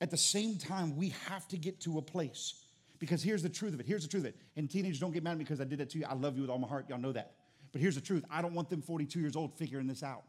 At 0.00 0.10
the 0.10 0.16
same 0.16 0.56
time, 0.56 0.96
we 0.96 1.08
have 1.28 1.48
to 1.48 1.56
get 1.56 1.80
to 1.80 1.98
a 1.98 2.02
place 2.02 2.54
because 3.00 3.22
here's 3.22 3.42
the 3.42 3.48
truth 3.48 3.74
of 3.74 3.80
it. 3.80 3.86
Here's 3.86 4.02
the 4.02 4.08
truth 4.08 4.22
of 4.22 4.28
it. 4.28 4.36
And 4.56 4.70
teenagers, 4.70 5.00
don't 5.00 5.12
get 5.12 5.24
mad 5.24 5.32
at 5.32 5.38
me 5.38 5.44
because 5.44 5.60
I 5.60 5.64
did 5.64 5.78
that 5.80 5.90
to 5.90 5.98
you. 5.98 6.06
I 6.08 6.14
love 6.14 6.36
you 6.36 6.42
with 6.42 6.50
all 6.50 6.58
my 6.58 6.68
heart. 6.68 6.86
Y'all 6.88 6.98
know 6.98 7.12
that. 7.12 7.32
But 7.72 7.80
here's 7.80 7.96
the 7.96 8.00
truth 8.00 8.24
I 8.30 8.40
don't 8.40 8.54
want 8.54 8.70
them 8.70 8.82
42 8.82 9.18
years 9.18 9.34
old 9.34 9.52
figuring 9.58 9.88
this 9.88 10.02
out. 10.02 10.24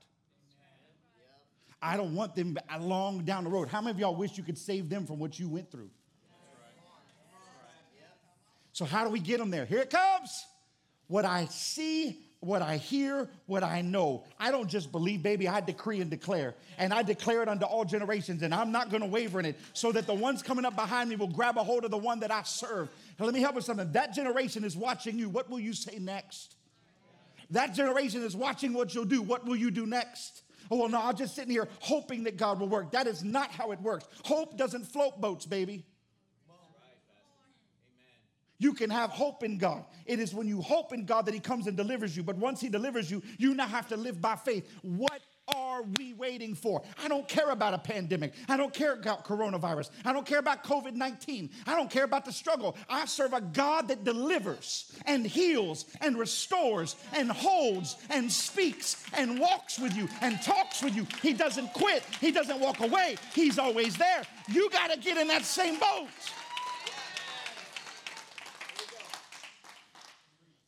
I 1.82 1.98
don't 1.98 2.16
want 2.16 2.34
them 2.34 2.58
long 2.80 3.24
down 3.24 3.44
the 3.44 3.50
road. 3.52 3.68
How 3.68 3.82
many 3.82 3.92
of 3.92 4.00
y'all 4.00 4.16
wish 4.16 4.38
you 4.38 4.44
could 4.44 4.58
save 4.58 4.90
them 4.90 5.06
from 5.06 5.20
what 5.20 5.40
you 5.40 5.48
went 5.48 5.70
through? 5.70 5.90
So, 8.72 8.84
how 8.84 9.06
do 9.06 9.10
we 9.10 9.20
get 9.20 9.38
them 9.38 9.52
there? 9.52 9.66
Here 9.66 9.80
it 9.80 9.90
comes. 9.90 10.46
What 11.08 11.26
I 11.26 11.46
see, 11.46 12.20
what 12.40 12.62
I 12.62 12.78
hear, 12.78 13.30
what 13.48 13.64
I 13.64 13.82
know. 13.82 14.24
I 14.40 14.52
don't 14.52 14.70
just 14.70 14.92
believe, 14.92 15.24
baby, 15.24 15.48
I 15.48 15.62
decree 15.62 16.02
and 16.02 16.10
declare. 16.10 16.56
And 16.78 16.94
I 16.94 17.04
declare 17.04 17.42
it 17.42 17.50
unto 17.50 17.66
all 17.66 17.86
generations, 17.86 18.44
and 18.44 18.54
I'm 18.54 18.72
not 18.72 18.92
gonna 18.92 19.08
waver 19.08 19.40
in 19.40 19.46
it 19.46 19.60
so 19.74 19.92
that 19.92 20.06
the 20.08 20.14
ones 20.14 20.42
coming 20.44 20.66
up 20.66 20.76
behind 20.76 21.10
me 21.10 21.16
will 21.16 21.28
grab 21.28 21.58
a 21.58 21.64
hold 21.64 21.86
of 21.86 21.92
the 21.92 21.98
one 21.98 22.20
that 22.20 22.32
I 22.32 22.44
serve. 22.44 22.90
Now, 23.20 23.26
let 23.26 23.34
me 23.34 23.42
help 23.42 23.56
with 23.56 23.66
something. 23.66 23.92
That 23.92 24.14
generation 24.14 24.64
is 24.64 24.78
watching 24.78 25.18
you. 25.18 25.30
What 25.30 25.50
will 25.50 25.60
you 25.60 25.74
say 25.74 25.98
next? 26.00 26.56
That 27.52 27.74
generation 27.74 28.24
is 28.24 28.36
watching 28.36 28.74
what 28.74 28.94
you'll 28.94 29.06
do. 29.06 29.22
What 29.22 29.46
will 29.46 29.56
you 29.56 29.72
do 29.72 29.86
next? 29.86 30.42
Oh, 30.72 30.78
well, 30.78 30.90
no, 30.90 31.00
I'm 31.02 31.16
just 31.16 31.36
sitting 31.36 31.52
here 31.52 31.68
hoping 31.80 32.24
that 32.24 32.38
God 32.38 32.60
will 32.60 32.68
work. 32.68 32.92
That 32.92 33.06
is 33.06 33.24
not 33.24 33.52
how 33.52 33.72
it 33.72 33.80
works. 33.82 34.08
Hope 34.24 34.58
doesn't 34.58 34.86
float 34.86 35.22
boats, 35.22 35.46
baby. 35.46 35.86
You 38.58 38.74
can 38.74 38.90
have 38.90 39.10
hope 39.10 39.44
in 39.44 39.58
God. 39.58 39.86
It 40.06 40.20
is 40.20 40.34
when 40.34 40.48
you 40.48 40.62
hope 40.62 40.94
in 40.94 41.06
God 41.06 41.26
that 41.26 41.34
He 41.34 41.40
comes 41.40 41.68
and 41.68 41.76
delivers 41.76 42.16
you. 42.16 42.24
But 42.24 42.38
once 42.38 42.62
He 42.62 42.70
delivers 42.70 43.12
you, 43.12 43.22
you 43.38 43.54
now 43.54 43.68
have 43.68 43.88
to 43.90 43.98
live 43.98 44.22
by 44.22 44.36
faith. 44.36 44.70
What 44.82 45.22
are 45.54 45.84
we 45.98 46.14
waiting 46.14 46.56
for? 46.56 46.82
I 47.04 47.08
don't 47.08 47.28
care 47.28 47.52
about 47.52 47.74
a 47.74 47.78
pandemic. 47.78 48.34
I 48.48 48.58
don't 48.58 48.74
care 48.74 48.94
about 48.94 49.26
coronavirus. 49.26 49.90
I 50.04 50.14
don't 50.14 50.26
care 50.26 50.40
about 50.40 50.64
COVID 50.64 50.94
19. 50.94 51.50
I 51.68 51.76
don't 51.76 51.90
care 51.90 52.06
about 52.06 52.26
the 52.26 52.32
struggle. 52.32 52.78
I 52.90 53.06
serve 53.06 53.34
a 53.34 53.42
God 53.42 53.90
that 53.90 54.04
delivers 54.04 54.92
and 55.06 55.26
heals 55.26 55.86
and 56.02 56.18
restores 56.18 56.96
and 57.14 57.32
holds 57.32 57.98
and 58.10 58.32
speaks 58.32 59.04
and 59.14 59.40
walks 59.40 59.78
with 59.78 59.96
you 59.96 60.08
and 60.22 60.42
talks 60.42 60.82
with 60.82 60.96
you. 60.96 61.06
He 61.22 61.34
doesn't 61.34 61.74
quit, 61.74 62.04
He 62.22 62.32
doesn't 62.32 62.60
walk 62.60 62.80
away. 62.80 63.18
He's 63.34 63.60
always 63.60 63.96
there. 63.98 64.24
You 64.48 64.70
got 64.70 64.92
to 64.92 65.00
get 65.00 65.18
in 65.18 65.28
that 65.28 65.44
same 65.44 65.80
boat. 65.80 66.08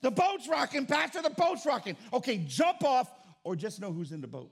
The 0.02 0.12
boat's 0.12 0.48
rocking, 0.48 0.86
Pastor, 0.86 1.22
the 1.22 1.30
boat's 1.30 1.66
rocking. 1.66 1.98
Okay, 2.14 2.38
jump 2.38 2.84
off 2.84 3.10
or 3.44 3.56
just 3.56 3.82
know 3.82 3.92
who's 3.92 4.12
in 4.12 4.22
the 4.22 4.28
boat. 4.28 4.52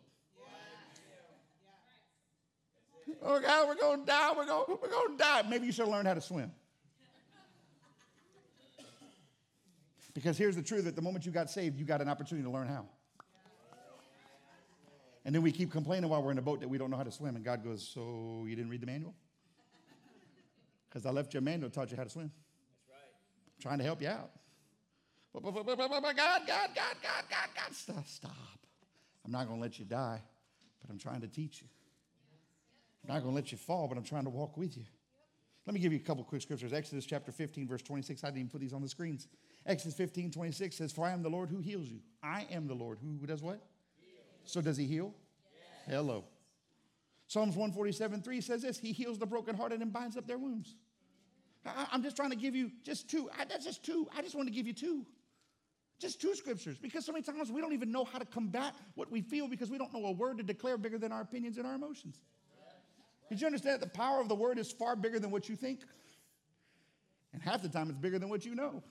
Oh 3.22 3.40
God, 3.40 3.68
we're 3.68 3.76
gonna 3.76 4.06
die, 4.06 4.34
we're 4.36 4.46
gonna, 4.46 4.66
we're 4.68 4.90
gonna 4.90 5.18
die. 5.18 5.44
Maybe 5.50 5.66
you 5.66 5.72
should 5.72 5.88
learn 5.88 6.06
how 6.06 6.14
to 6.14 6.22
swim. 6.22 6.52
Because 10.14 10.38
here's 10.38 10.56
the 10.56 10.62
truth 10.62 10.86
that 10.86 10.96
the 10.96 11.02
moment 11.02 11.26
you 11.26 11.32
got 11.32 11.50
saved, 11.50 11.78
you 11.78 11.86
got 11.86 12.02
an 12.02 12.08
opportunity 12.08 12.46
to 12.46 12.52
learn 12.52 12.68
how. 12.68 12.86
And 15.26 15.34
then 15.34 15.42
we 15.42 15.52
keep 15.52 15.72
complaining 15.72 16.10
while 16.10 16.22
we're 16.22 16.32
in 16.32 16.38
a 16.38 16.42
boat 16.42 16.62
that 16.62 16.70
we 16.70 16.78
don't 16.78 16.92
know 16.92 16.98
how 16.98 17.04
to 17.04 17.12
swim. 17.12 17.36
And 17.36 17.44
God 17.44 17.64
goes, 17.64 17.88
So 17.88 18.46
you 18.48 18.56
didn't 18.56 18.70
read 18.70 18.82
the 18.82 18.86
manual? 18.86 19.16
Because 20.88 21.06
I 21.06 21.10
left 21.10 21.34
you 21.34 21.40
a 21.40 21.42
manual, 21.42 21.70
taught 21.70 21.92
you 21.92 21.98
how 21.98 22.04
to 22.04 22.10
swim. 22.10 22.32
That's 22.32 22.90
right. 22.90 23.58
I'm 23.58 23.62
trying 23.62 23.78
to 23.80 23.84
help 23.84 24.02
you 24.02 24.08
out. 24.08 24.30
God, 25.42 26.42
God, 26.48 26.70
God, 26.76 26.96
God, 27.02 27.24
God, 27.30 27.50
God, 27.56 27.74
stop, 27.74 28.08
stop. 28.08 28.32
I'm 29.26 29.32
not 29.32 29.48
going 29.48 29.60
to 29.60 29.62
let 29.62 29.80
you 29.80 29.86
die, 29.86 30.22
but 30.82 30.92
I'm 30.92 31.00
trying 31.00 31.22
to 31.22 31.28
teach 31.28 31.62
you. 31.62 31.68
I'm 33.04 33.14
not 33.14 33.22
going 33.22 33.34
to 33.34 33.36
let 33.36 33.52
you 33.52 33.58
fall, 33.58 33.88
but 33.88 33.98
I'm 33.98 34.04
trying 34.04 34.24
to 34.24 34.30
walk 34.30 34.58
with 34.58 34.78
you. 34.78 34.84
Let 35.66 35.74
me 35.74 35.80
give 35.80 35.92
you 35.92 36.00
a 36.00 36.02
couple 36.02 36.24
quick 36.24 36.42
scriptures. 36.42 36.74
Exodus 36.74 37.06
chapter 37.06 37.32
15, 37.32 37.68
verse 37.68 37.82
26. 37.82 38.24
I 38.24 38.28
didn't 38.28 38.38
even 38.38 38.50
put 38.50 38.62
these 38.62 38.74
on 38.74 38.82
the 38.82 38.90
screens. 38.90 39.28
Exodus 39.66 39.96
15, 39.96 40.32
26 40.32 40.76
says, 40.76 40.92
For 40.92 41.06
I 41.06 41.12
am 41.12 41.24
the 41.24 41.30
Lord 41.30 41.50
who 41.50 41.60
heals 41.60 41.88
you. 41.88 42.00
I 42.22 42.46
am 42.52 42.68
the 42.68 42.76
Lord 42.76 43.00
who 43.02 43.26
does 43.26 43.42
what? 43.42 43.62
So 44.44 44.62
does 44.62 44.78
he 44.78 44.86
heal? 44.86 45.14
Hello. 45.88 46.24
Psalms 47.28 47.56
147, 47.56 48.22
3 48.22 48.42
says 48.42 48.62
this 48.62 48.78
He 48.78 48.92
heals 48.92 49.18
the 49.18 49.26
brokenhearted 49.26 49.82
and 49.82 49.92
binds 49.92 50.18
up 50.18 50.28
their 50.28 50.38
wounds. 50.38 50.76
I, 51.66 51.88
am 51.94 52.04
just 52.04 52.16
trying 52.16 52.30
to 52.30 52.36
give 52.36 52.56
you 52.56 52.72
just 52.84 53.10
two. 53.10 53.30
I, 53.38 53.46
that's 53.46 53.66
just 53.66 53.84
two. 53.84 54.08
I 54.16 54.22
just 54.22 54.36
want 54.36 54.48
to 54.48 54.54
give 54.54 54.68
you 54.68 54.74
two. 54.74 55.06
Just 56.00 56.20
two 56.20 56.36
scriptures. 56.36 56.78
Because 56.78 57.06
so 57.06 57.12
many 57.12 57.24
times 57.24 57.52
we 57.52 57.62
don't 57.62 57.74
even 57.74 57.92
know 57.92 58.04
how 58.04 58.20
to 58.20 58.26
combat 58.26 58.76
what 58.96 59.12
we 59.12 59.22
feel 59.22 59.48
because 59.48 59.70
we 59.70 59.78
don't 59.78 59.94
know 59.94 60.06
a 60.06 60.12
word 60.12 60.38
to 60.38 60.44
declare 60.44 60.78
bigger 60.78 60.98
than 60.98 61.12
our 61.12 61.22
opinions 61.22 61.58
and 61.58 61.66
our 61.66 61.76
emotions. 61.76 62.20
Did 63.30 63.42
you 63.42 63.48
understand 63.48 63.82
that 63.82 63.94
the 63.94 63.98
power 63.98 64.22
of 64.22 64.28
the 64.28 64.36
word 64.36 64.60
is 64.60 64.72
far 64.72 64.96
bigger 64.96 65.20
than 65.20 65.32
what 65.32 65.50
you 65.50 65.56
think? 65.56 65.82
And 67.34 67.42
half 67.42 67.62
the 67.62 67.70
time 67.70 67.90
it's 67.90 67.98
bigger 67.98 68.20
than 68.20 68.30
what 68.30 68.46
you 68.46 68.56
know. 68.56 68.84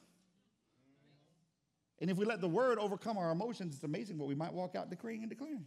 And 2.00 2.10
if 2.10 2.16
we 2.16 2.24
let 2.24 2.40
the 2.40 2.48
word 2.48 2.78
overcome 2.78 3.16
our 3.16 3.30
emotions, 3.30 3.74
it's 3.74 3.84
amazing 3.84 4.18
what 4.18 4.28
we 4.28 4.34
might 4.34 4.52
walk 4.52 4.74
out 4.74 4.90
decreeing 4.90 5.22
and 5.22 5.30
declaring. 5.30 5.64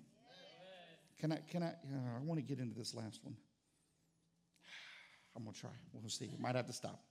Can 1.19 1.32
I, 1.32 1.39
can 1.50 1.63
I, 1.63 1.69
uh, 1.69 2.17
I 2.17 2.23
want 2.23 2.39
to 2.39 2.43
get 2.43 2.60
into 2.60 2.76
this 2.76 2.93
last 2.93 3.21
one. 3.23 3.36
I'm 5.36 5.43
going 5.43 5.54
to 5.54 5.60
try. 5.60 5.69
We'll 5.93 6.10
see. 6.10 6.30
Might 6.39 6.56
have 6.56 6.67
to 6.67 6.73
stop. 6.73 7.02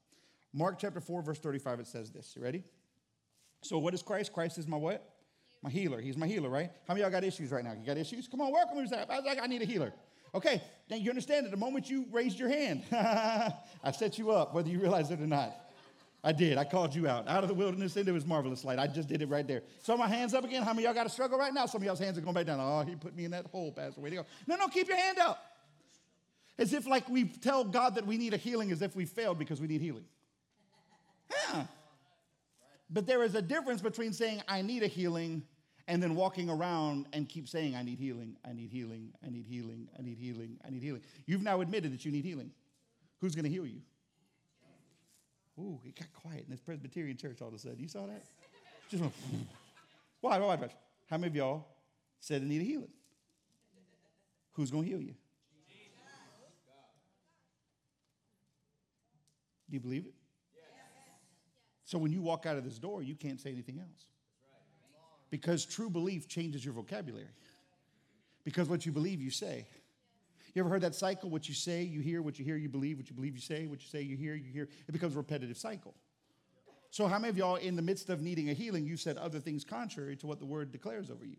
Mark 0.52 0.78
chapter 0.78 1.00
4, 1.00 1.22
verse 1.22 1.38
35, 1.38 1.80
it 1.80 1.86
says 1.86 2.10
this. 2.10 2.34
You 2.36 2.42
ready? 2.42 2.62
So 3.68 3.78
what 3.78 3.94
is 3.94 4.02
Christ? 4.02 4.32
Christ 4.32 4.58
is 4.58 4.66
my 4.66 4.76
what? 4.76 5.08
My 5.62 5.70
healer. 5.70 6.00
He's 6.00 6.16
my 6.16 6.26
healer, 6.26 6.48
right? 6.48 6.70
How 6.86 6.94
many 6.94 7.02
y'all 7.02 7.10
got 7.10 7.24
issues 7.24 7.50
right 7.50 7.64
now? 7.64 7.72
You 7.72 7.84
got 7.84 7.96
issues? 7.96 8.28
Come 8.28 8.40
on, 8.40 8.52
welcome 8.52 8.76
to 8.76 8.82
yourself. 8.82 9.10
I 9.10 9.16
was 9.16 9.24
like, 9.24 9.42
I 9.42 9.46
need 9.46 9.62
a 9.62 9.64
healer. 9.64 9.92
Okay, 10.34 10.62
now 10.90 10.96
you 10.96 11.10
understand 11.10 11.46
that 11.46 11.50
the 11.50 11.56
moment 11.56 11.88
you 11.88 12.06
raised 12.12 12.38
your 12.38 12.48
hand, 12.48 12.84
I 12.92 13.90
set 13.92 14.18
you 14.18 14.30
up, 14.30 14.54
whether 14.54 14.68
you 14.68 14.78
realize 14.78 15.10
it 15.10 15.20
or 15.20 15.26
not. 15.26 15.54
I 16.22 16.32
did. 16.32 16.58
I 16.58 16.64
called 16.64 16.94
you 16.94 17.08
out. 17.08 17.28
Out 17.28 17.44
of 17.44 17.48
the 17.48 17.54
wilderness 17.54 17.96
into 17.96 18.12
his 18.12 18.26
marvelous 18.26 18.64
light. 18.64 18.78
I 18.78 18.88
just 18.88 19.08
did 19.08 19.22
it 19.22 19.28
right 19.28 19.46
there. 19.46 19.62
So 19.82 19.96
my 19.96 20.08
hands 20.08 20.34
up 20.34 20.44
again. 20.44 20.62
How 20.62 20.72
many 20.72 20.84
y'all 20.84 20.94
got 20.94 21.06
a 21.06 21.10
struggle 21.10 21.38
right 21.38 21.54
now? 21.54 21.66
Some 21.66 21.82
of 21.82 21.86
y'all's 21.86 22.00
hands 22.00 22.18
are 22.18 22.20
going 22.20 22.34
back 22.34 22.46
down. 22.46 22.58
Oh, 22.60 22.82
he 22.86 22.96
put 22.96 23.14
me 23.14 23.24
in 23.24 23.30
that 23.30 23.46
hole, 23.46 23.70
Pastor. 23.70 24.00
Way 24.00 24.10
to 24.10 24.16
go. 24.16 24.26
No, 24.46 24.56
no, 24.56 24.66
keep 24.66 24.88
your 24.88 24.96
hand 24.96 25.18
up. 25.20 25.40
As 26.58 26.72
if 26.72 26.86
like 26.86 27.08
we 27.08 27.24
tell 27.24 27.64
God 27.64 27.94
that 27.94 28.06
we 28.06 28.18
need 28.18 28.34
a 28.34 28.38
healing 28.38 28.72
as 28.72 28.82
if 28.82 28.96
we 28.96 29.04
failed 29.04 29.38
because 29.38 29.60
we 29.60 29.68
need 29.68 29.80
healing. 29.80 30.04
Yeah. 31.30 31.66
But 32.88 33.06
there 33.06 33.22
is 33.22 33.34
a 33.34 33.42
difference 33.42 33.82
between 33.82 34.12
saying, 34.12 34.42
I 34.46 34.62
need 34.62 34.82
a 34.82 34.86
healing, 34.86 35.42
and 35.88 36.02
then 36.02 36.14
walking 36.14 36.50
around 36.50 37.06
and 37.12 37.28
keep 37.28 37.48
saying, 37.48 37.74
I 37.76 37.82
need 37.82 37.98
healing, 37.98 38.36
I 38.44 38.52
need 38.52 38.70
healing, 38.70 39.12
I 39.24 39.30
need 39.30 39.46
healing, 39.46 39.88
I 39.98 40.02
need 40.02 40.18
healing, 40.18 40.58
I 40.66 40.70
need 40.70 40.82
healing. 40.82 41.02
You've 41.26 41.42
now 41.42 41.60
admitted 41.60 41.92
that 41.92 42.04
you 42.04 42.12
need 42.12 42.24
healing. 42.24 42.50
Who's 43.20 43.34
going 43.34 43.44
to 43.44 43.50
heal 43.50 43.66
you? 43.66 43.80
Ooh, 45.58 45.80
it 45.84 45.96
got 45.98 46.12
quiet 46.12 46.44
in 46.44 46.50
this 46.50 46.60
Presbyterian 46.60 47.16
church 47.16 47.40
all 47.40 47.48
of 47.48 47.54
a 47.54 47.58
sudden. 47.58 47.78
You 47.80 47.88
saw 47.88 48.06
that? 48.06 48.24
Just 48.90 49.00
went, 49.00 49.14
why, 50.20 50.38
why, 50.38 50.56
why? 50.56 50.68
How 51.08 51.16
many 51.16 51.28
of 51.28 51.36
y'all 51.36 51.66
said 52.20 52.42
they 52.42 52.46
need 52.46 52.60
a 52.60 52.64
healing? 52.64 52.92
Who's 54.52 54.70
going 54.70 54.84
to 54.84 54.90
heal 54.90 55.00
you? 55.00 55.14
Do 59.68 59.74
you 59.74 59.80
believe 59.80 60.06
it? 60.06 60.14
So 61.86 61.98
when 61.98 62.12
you 62.12 62.20
walk 62.20 62.46
out 62.46 62.56
of 62.56 62.64
this 62.64 62.78
door, 62.78 63.02
you 63.02 63.14
can't 63.14 63.40
say 63.40 63.50
anything 63.50 63.78
else. 63.78 64.06
Because 65.30 65.64
true 65.64 65.88
belief 65.88 66.28
changes 66.28 66.64
your 66.64 66.74
vocabulary. 66.74 67.28
Because 68.44 68.68
what 68.68 68.84
you 68.84 68.92
believe, 68.92 69.20
you 69.20 69.30
say. 69.30 69.66
You 70.52 70.60
ever 70.60 70.68
heard 70.68 70.82
that 70.82 70.94
cycle? 70.94 71.30
What 71.30 71.48
you 71.48 71.54
say, 71.54 71.82
you 71.82 72.00
hear, 72.00 72.22
what 72.22 72.38
you 72.38 72.44
hear, 72.44 72.56
you 72.56 72.68
believe, 72.68 72.98
what 72.98 73.08
you 73.08 73.14
believe, 73.14 73.34
you 73.34 73.40
say, 73.40 73.66
what 73.66 73.80
you 73.80 73.88
say, 73.88 74.02
you 74.02 74.16
hear, 74.16 74.34
you 74.34 74.50
hear. 74.52 74.68
It 74.88 74.92
becomes 74.92 75.14
a 75.14 75.18
repetitive 75.18 75.56
cycle. 75.56 75.94
So, 76.90 77.06
how 77.06 77.18
many 77.18 77.28
of 77.28 77.36
y'all, 77.36 77.56
in 77.56 77.76
the 77.76 77.82
midst 77.82 78.08
of 78.08 78.20
needing 78.20 78.50
a 78.50 78.52
healing, 78.52 78.86
you 78.86 78.96
said 78.96 79.16
other 79.16 79.38
things 79.38 79.64
contrary 79.64 80.16
to 80.16 80.26
what 80.26 80.38
the 80.38 80.46
word 80.46 80.72
declares 80.72 81.10
over 81.10 81.24
you? 81.24 81.36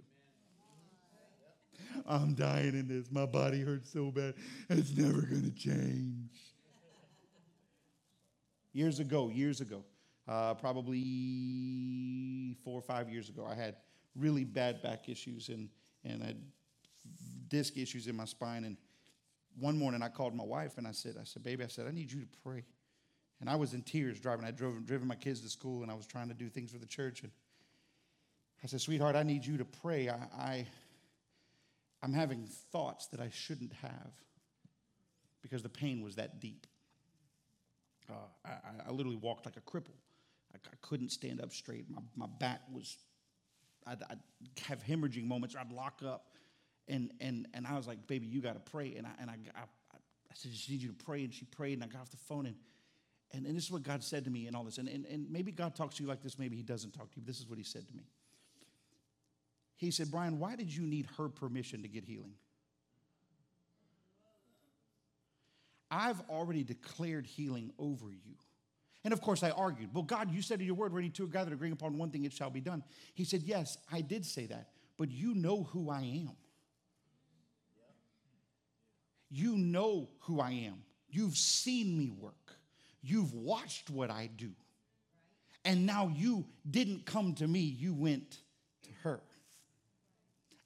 I'm 2.07 2.35
dying 2.35 2.73
in 2.75 2.87
this. 2.87 3.11
My 3.11 3.25
body 3.25 3.61
hurts 3.61 3.91
so 3.91 4.11
bad. 4.11 4.35
It's 4.69 4.95
never 4.95 5.21
going 5.21 5.51
to 5.51 5.57
change. 5.57 6.29
Years 8.73 8.99
ago, 8.99 9.29
years 9.29 9.61
ago, 9.61 9.83
uh, 10.27 10.53
probably 10.55 11.05
four 12.63 12.77
or 12.77 12.81
five 12.81 13.09
years 13.09 13.29
ago. 13.29 13.45
I 13.49 13.55
had 13.55 13.75
really 14.15 14.43
bad 14.43 14.81
back 14.81 15.09
issues 15.09 15.49
and, 15.49 15.69
and 16.03 16.23
I 16.23 16.27
had 16.27 16.41
disc 17.47 17.77
issues 17.77 18.07
in 18.07 18.15
my 18.15 18.25
spine. 18.25 18.63
And 18.65 18.77
one 19.59 19.77
morning 19.77 20.01
I 20.01 20.09
called 20.09 20.35
my 20.35 20.43
wife 20.43 20.77
and 20.77 20.87
I 20.87 20.91
said, 20.91 21.15
I 21.19 21.23
said, 21.23 21.43
baby, 21.43 21.63
I 21.63 21.67
said, 21.67 21.87
I 21.87 21.91
need 21.91 22.11
you 22.11 22.21
to 22.21 22.27
pray. 22.43 22.65
And 23.39 23.49
I 23.49 23.55
was 23.55 23.73
in 23.73 23.83
tears 23.83 24.19
driving. 24.19 24.45
I 24.45 24.51
drove 24.51 24.85
driven 24.85 25.07
my 25.07 25.15
kids 25.15 25.41
to 25.41 25.49
school 25.49 25.83
and 25.83 25.91
I 25.91 25.93
was 25.93 26.07
trying 26.07 26.27
to 26.29 26.33
do 26.33 26.49
things 26.49 26.71
for 26.71 26.79
the 26.79 26.87
church. 26.87 27.21
And 27.21 27.31
I 28.63 28.67
said, 28.67 28.81
sweetheart, 28.81 29.15
I 29.15 29.23
need 29.23 29.45
you 29.45 29.57
to 29.57 29.65
pray. 29.65 30.09
I, 30.09 30.15
I 30.35 30.67
I'm 32.01 32.13
having 32.13 32.47
thoughts 32.71 33.07
that 33.07 33.19
I 33.19 33.29
shouldn't 33.29 33.73
have 33.81 34.11
because 35.41 35.63
the 35.63 35.69
pain 35.69 36.03
was 36.03 36.15
that 36.15 36.39
deep. 36.39 36.67
Uh, 38.09 38.13
I, 38.45 38.51
I, 38.87 38.91
literally 38.91 39.17
walked 39.17 39.45
like 39.45 39.57
a 39.57 39.61
cripple. 39.61 39.95
I, 40.65 40.69
I 40.71 40.75
couldn't 40.81 41.09
stand 41.09 41.41
up 41.41 41.53
straight. 41.53 41.89
My, 41.89 42.01
my 42.15 42.27
back 42.39 42.61
was, 42.71 42.97
I'd, 43.85 44.01
I'd, 44.09 44.19
have 44.67 44.83
hemorrhaging 44.83 45.25
moments. 45.25 45.55
I'd 45.59 45.71
lock 45.71 46.01
up. 46.05 46.25
And, 46.87 47.11
and, 47.19 47.47
and 47.53 47.67
I 47.67 47.75
was 47.75 47.87
like, 47.87 48.07
baby, 48.07 48.27
you 48.27 48.41
got 48.41 48.53
to 48.53 48.71
pray. 48.71 48.95
And 48.95 49.05
I, 49.05 49.11
and 49.19 49.29
I, 49.29 49.35
I, 49.55 49.61
I 49.61 50.33
said, 50.33 50.51
I 50.51 50.55
just 50.55 50.69
need 50.69 50.81
you 50.81 50.89
to 50.89 51.05
pray. 51.05 51.23
And 51.23 51.33
she 51.33 51.45
prayed, 51.45 51.73
and 51.73 51.83
I 51.83 51.87
got 51.87 52.01
off 52.01 52.11
the 52.11 52.17
phone. 52.17 52.45
And, 52.45 52.55
and, 53.33 53.45
and 53.45 53.55
this 53.55 53.65
is 53.65 53.71
what 53.71 53.83
God 53.83 54.03
said 54.03 54.23
to 54.25 54.31
me 54.31 54.47
and 54.47 54.55
all 54.55 54.63
this. 54.63 54.77
And, 54.77 54.87
and, 54.87 55.05
and 55.05 55.29
maybe 55.29 55.51
God 55.51 55.75
talks 55.75 55.95
to 55.97 56.03
you 56.03 56.09
like 56.09 56.21
this, 56.21 56.39
maybe 56.39 56.55
He 56.55 56.63
doesn't 56.63 56.93
talk 56.93 57.11
to 57.11 57.17
you. 57.17 57.21
But 57.23 57.27
this 57.27 57.39
is 57.39 57.47
what 57.47 57.57
He 57.57 57.63
said 57.63 57.87
to 57.87 57.93
me. 57.93 58.03
He 59.75 59.91
said, 59.91 60.09
Brian, 60.09 60.39
why 60.39 60.55
did 60.55 60.73
you 60.73 60.83
need 60.83 61.07
her 61.17 61.29
permission 61.29 61.83
to 61.83 61.87
get 61.87 62.03
healing? 62.03 62.33
I've 65.89 66.21
already 66.29 66.63
declared 66.63 67.25
healing 67.25 67.71
over 67.77 68.09
you. 68.09 68.35
And 69.03 69.13
of 69.13 69.21
course, 69.21 69.43
I 69.43 69.51
argued, 69.51 69.93
Well, 69.93 70.03
God, 70.03 70.31
you 70.31 70.41
said 70.41 70.59
in 70.59 70.65
your 70.65 70.75
word, 70.75 70.93
ready 70.93 71.09
to 71.09 71.27
gather, 71.27 71.53
agreeing 71.53 71.73
upon 71.73 71.97
one 71.97 72.09
thing, 72.09 72.25
it 72.25 72.33
shall 72.33 72.49
be 72.49 72.61
done. 72.61 72.83
He 73.13 73.23
said, 73.23 73.43
Yes, 73.43 73.77
I 73.91 74.01
did 74.01 74.25
say 74.25 74.45
that, 74.47 74.69
but 74.97 75.11
you 75.11 75.33
know 75.33 75.63
who 75.63 75.89
I 75.89 76.01
am. 76.01 76.35
You 79.29 79.57
know 79.57 80.09
who 80.19 80.39
I 80.39 80.51
am. 80.51 80.83
You've 81.09 81.35
seen 81.35 81.97
me 81.97 82.11
work, 82.11 82.57
you've 83.01 83.33
watched 83.33 83.89
what 83.89 84.09
I 84.09 84.29
do. 84.35 84.51
And 85.65 85.85
now 85.85 86.11
you 86.15 86.45
didn't 86.69 87.05
come 87.05 87.33
to 87.35 87.47
me, 87.47 87.59
you 87.59 87.93
went 87.93 88.39
to 88.83 88.89
her. 89.03 89.21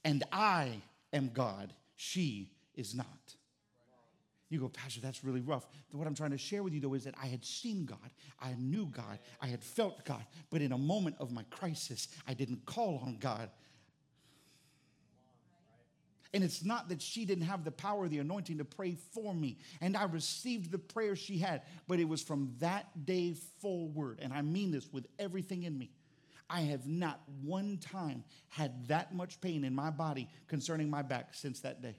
And 0.04 0.24
I 0.32 0.82
am 1.12 1.30
God, 1.34 1.74
she 1.96 2.52
is 2.76 2.94
not. 2.94 3.36
You 4.52 4.60
go, 4.60 4.68
Pastor, 4.68 5.00
that's 5.00 5.24
really 5.24 5.40
rough. 5.40 5.66
What 5.94 6.06
I'm 6.06 6.14
trying 6.14 6.32
to 6.32 6.38
share 6.38 6.62
with 6.62 6.74
you, 6.74 6.82
though, 6.82 6.94
is 6.94 7.06
that 7.06 7.16
I 7.22 7.28
had 7.28 7.44
seen 7.46 7.86
God, 7.86 8.12
I 8.40 8.54
knew 8.60 8.86
God, 8.86 9.18
I 9.42 9.48
had 9.48 9.64
felt 9.64 10.04
God, 10.04 10.24
but 10.50 10.62
in 10.62 10.74
a 10.74 10.78
moment 10.78 11.16
of 11.20 11.32
my 11.32 11.44
crisis, 11.50 12.10
I 12.28 12.34
didn't 12.34 12.66
call 12.66 13.02
on 13.06 13.18
God. 13.18 13.50
And 16.34 16.44
it's 16.44 16.66
not 16.66 16.90
that 16.90 17.02
she 17.02 17.24
didn't 17.24 17.46
have 17.46 17.64
the 17.64 17.72
power, 17.72 18.10
the 18.10 18.20
anointing 18.20 18.58
to 18.58 18.66
pray 18.66 18.98
for 19.14 19.34
me. 19.34 19.58
And 19.80 19.96
I 19.96 20.04
received 20.04 20.70
the 20.72 20.78
prayer 20.78 21.16
she 21.16 21.38
had, 21.38 21.62
but 21.88 22.00
it 22.00 22.08
was 22.08 22.22
from 22.22 22.54
that 22.60 23.06
day 23.06 23.36
forward. 23.62 24.20
And 24.22 24.34
I 24.34 24.42
mean 24.42 24.72
this 24.72 24.92
with 24.92 25.08
everything 25.18 25.64
in 25.64 25.78
me. 25.78 25.92
I 26.50 26.62
have 26.62 26.86
not 26.88 27.22
one 27.42 27.78
time 27.78 28.26
had 28.50 28.88
that 28.90 29.16
much 29.16 29.40
pain 29.40 29.64
in 29.64 29.74
my 29.74 29.92
body 29.92 30.30
concerning 30.48 30.90
my 30.90 31.02
back 31.02 31.34
since 31.34 31.62
that 31.62 31.82
day. 31.82 31.96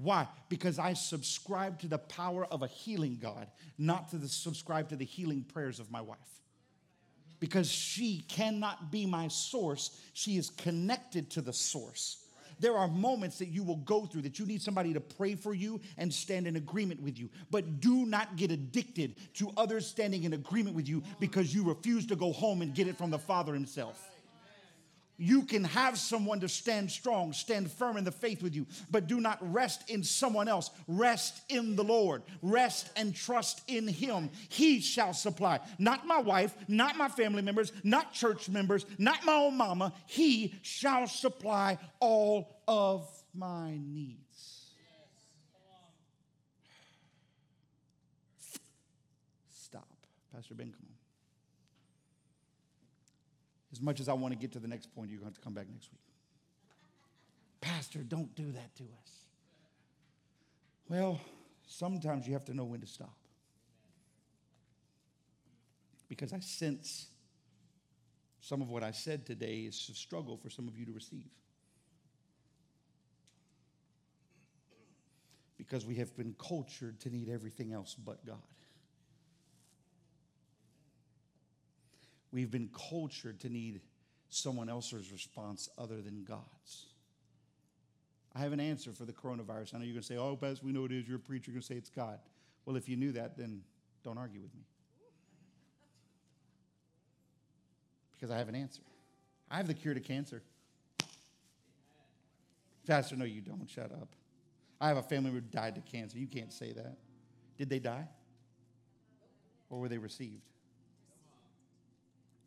Why? 0.00 0.28
Because 0.48 0.78
I 0.78 0.92
subscribe 0.92 1.80
to 1.80 1.88
the 1.88 1.98
power 1.98 2.46
of 2.46 2.62
a 2.62 2.68
healing 2.68 3.18
God, 3.20 3.48
not 3.78 4.10
to 4.10 4.16
the 4.16 4.28
subscribe 4.28 4.88
to 4.90 4.96
the 4.96 5.04
healing 5.04 5.42
prayers 5.42 5.80
of 5.80 5.90
my 5.90 6.00
wife. 6.00 6.18
Because 7.40 7.68
she 7.68 8.24
cannot 8.28 8.92
be 8.92 9.06
my 9.06 9.26
source, 9.26 10.00
she 10.12 10.36
is 10.36 10.50
connected 10.50 11.30
to 11.30 11.40
the 11.40 11.52
source. 11.52 12.24
There 12.60 12.76
are 12.76 12.88
moments 12.88 13.38
that 13.38 13.46
you 13.46 13.64
will 13.64 13.76
go 13.76 14.06
through 14.06 14.22
that 14.22 14.38
you 14.38 14.46
need 14.46 14.62
somebody 14.62 14.92
to 14.92 15.00
pray 15.00 15.34
for 15.34 15.54
you 15.54 15.80
and 15.96 16.12
stand 16.12 16.46
in 16.46 16.56
agreement 16.56 17.02
with 17.02 17.18
you. 17.18 17.28
But 17.50 17.80
do 17.80 18.06
not 18.06 18.36
get 18.36 18.52
addicted 18.52 19.16
to 19.34 19.50
others 19.56 19.86
standing 19.86 20.24
in 20.24 20.32
agreement 20.32 20.74
with 20.74 20.88
you 20.88 21.02
because 21.18 21.52
you 21.52 21.64
refuse 21.64 22.06
to 22.06 22.16
go 22.16 22.32
home 22.32 22.62
and 22.62 22.74
get 22.74 22.86
it 22.86 22.96
from 22.96 23.10
the 23.10 23.18
Father 23.18 23.54
Himself 23.54 24.10
you 25.18 25.42
can 25.42 25.64
have 25.64 25.98
someone 25.98 26.40
to 26.40 26.48
stand 26.48 26.90
strong, 26.90 27.32
stand 27.32 27.70
firm 27.70 27.96
in 27.96 28.04
the 28.04 28.12
faith 28.12 28.40
with 28.40 28.54
you, 28.54 28.66
but 28.88 29.08
do 29.08 29.20
not 29.20 29.38
rest 29.52 29.90
in 29.90 30.04
someone 30.04 30.46
else. 30.46 30.70
Rest 30.86 31.42
in 31.48 31.74
the 31.74 31.82
Lord. 31.82 32.22
Rest 32.40 32.90
and 32.96 33.14
trust 33.14 33.62
in 33.66 33.88
Him. 33.88 34.30
He 34.48 34.80
shall 34.80 35.12
supply. 35.12 35.58
Not 35.78 36.06
my 36.06 36.20
wife, 36.20 36.54
not 36.68 36.96
my 36.96 37.08
family 37.08 37.42
members, 37.42 37.72
not 37.82 38.12
church 38.12 38.48
members, 38.48 38.86
not 38.96 39.24
my 39.24 39.34
own 39.34 39.56
mama. 39.56 39.92
He 40.06 40.54
shall 40.62 41.08
supply 41.08 41.78
all 41.98 42.62
of 42.68 43.08
my 43.34 43.76
needs. 43.76 44.66
Stop. 49.50 49.88
Pastor 50.32 50.54
Ben, 50.54 50.68
come 50.70 50.82
on. 50.82 50.87
As 53.78 53.82
much 53.82 54.00
as 54.00 54.08
I 54.08 54.12
want 54.12 54.34
to 54.34 54.38
get 54.38 54.50
to 54.54 54.58
the 54.58 54.66
next 54.66 54.92
point, 54.92 55.08
you're 55.08 55.20
going 55.20 55.30
to 55.30 55.36
have 55.36 55.40
to 55.40 55.44
come 55.44 55.54
back 55.54 55.66
next 55.70 55.88
week. 55.92 56.00
Pastor, 57.60 58.00
don't 58.00 58.34
do 58.34 58.50
that 58.50 58.74
to 58.74 58.82
us. 58.82 59.12
Well, 60.88 61.20
sometimes 61.64 62.26
you 62.26 62.32
have 62.32 62.44
to 62.46 62.54
know 62.54 62.64
when 62.64 62.80
to 62.80 62.88
stop. 62.88 63.14
Because 66.08 66.32
I 66.32 66.40
sense 66.40 67.06
some 68.40 68.62
of 68.62 68.68
what 68.68 68.82
I 68.82 68.90
said 68.90 69.24
today 69.24 69.58
is 69.58 69.88
a 69.92 69.94
struggle 69.94 70.36
for 70.36 70.50
some 70.50 70.66
of 70.66 70.76
you 70.76 70.84
to 70.86 70.92
receive. 70.92 71.30
Because 75.56 75.86
we 75.86 75.94
have 75.96 76.16
been 76.16 76.34
cultured 76.36 76.98
to 77.02 77.10
need 77.10 77.28
everything 77.28 77.72
else 77.72 77.94
but 77.94 78.26
God. 78.26 78.38
We've 82.32 82.50
been 82.50 82.70
cultured 82.90 83.40
to 83.40 83.48
need 83.48 83.80
someone 84.30 84.68
else's 84.68 85.10
response 85.10 85.68
other 85.78 86.02
than 86.02 86.24
God's. 86.24 86.86
I 88.34 88.40
have 88.40 88.52
an 88.52 88.60
answer 88.60 88.92
for 88.92 89.04
the 89.04 89.12
coronavirus. 89.12 89.74
I 89.74 89.78
know 89.78 89.84
you're 89.84 89.94
going 89.94 90.02
to 90.02 90.06
say, 90.06 90.16
oh, 90.16 90.36
Pastor, 90.36 90.66
we 90.66 90.72
know 90.72 90.84
it 90.84 90.92
is. 90.92 91.08
You're 91.08 91.16
a 91.16 91.20
preacher. 91.20 91.50
You're 91.50 91.54
going 91.54 91.62
to 91.62 91.66
say 91.66 91.76
it's 91.76 91.90
God. 91.90 92.18
Well, 92.66 92.76
if 92.76 92.88
you 92.88 92.96
knew 92.96 93.12
that, 93.12 93.36
then 93.36 93.62
don't 94.04 94.18
argue 94.18 94.40
with 94.40 94.54
me. 94.54 94.62
Because 98.12 98.30
I 98.30 98.38
have 98.38 98.48
an 98.48 98.54
answer. 98.54 98.82
I 99.50 99.56
have 99.56 99.66
the 99.66 99.74
cure 99.74 99.94
to 99.94 100.00
cancer. 100.00 100.42
Pastor, 102.86 103.16
no, 103.16 103.24
you 103.24 103.40
don't. 103.40 103.68
Shut 103.68 103.90
up. 103.92 104.08
I 104.80 104.88
have 104.88 104.98
a 104.98 105.02
family 105.02 105.30
member 105.30 105.40
who 105.40 105.46
died 105.46 105.74
to 105.74 105.80
cancer. 105.80 106.18
You 106.18 106.26
can't 106.26 106.52
say 106.52 106.72
that. 106.72 106.96
Did 107.56 107.70
they 107.70 107.78
die? 107.78 108.06
Or 109.70 109.80
were 109.80 109.88
they 109.88 109.98
received? 109.98 110.42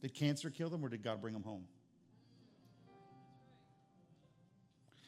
Did 0.02 0.14
cancer 0.14 0.50
kill 0.50 0.70
them 0.70 0.84
or 0.84 0.90
did 0.90 1.04
God 1.04 1.22
bring 1.22 1.34
them 1.34 1.44
home? 1.44 1.66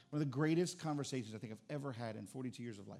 One 0.10 0.22
of 0.22 0.28
the 0.28 0.32
greatest 0.32 0.80
conversations 0.80 1.34
I 1.34 1.39
think 1.39 1.54
I've 1.54 1.76
ever 1.76 1.91
had 1.91 2.16
in 2.16 2.28
42 2.28 2.62
years 2.62 2.78
of 2.78 2.88
life 2.88 3.00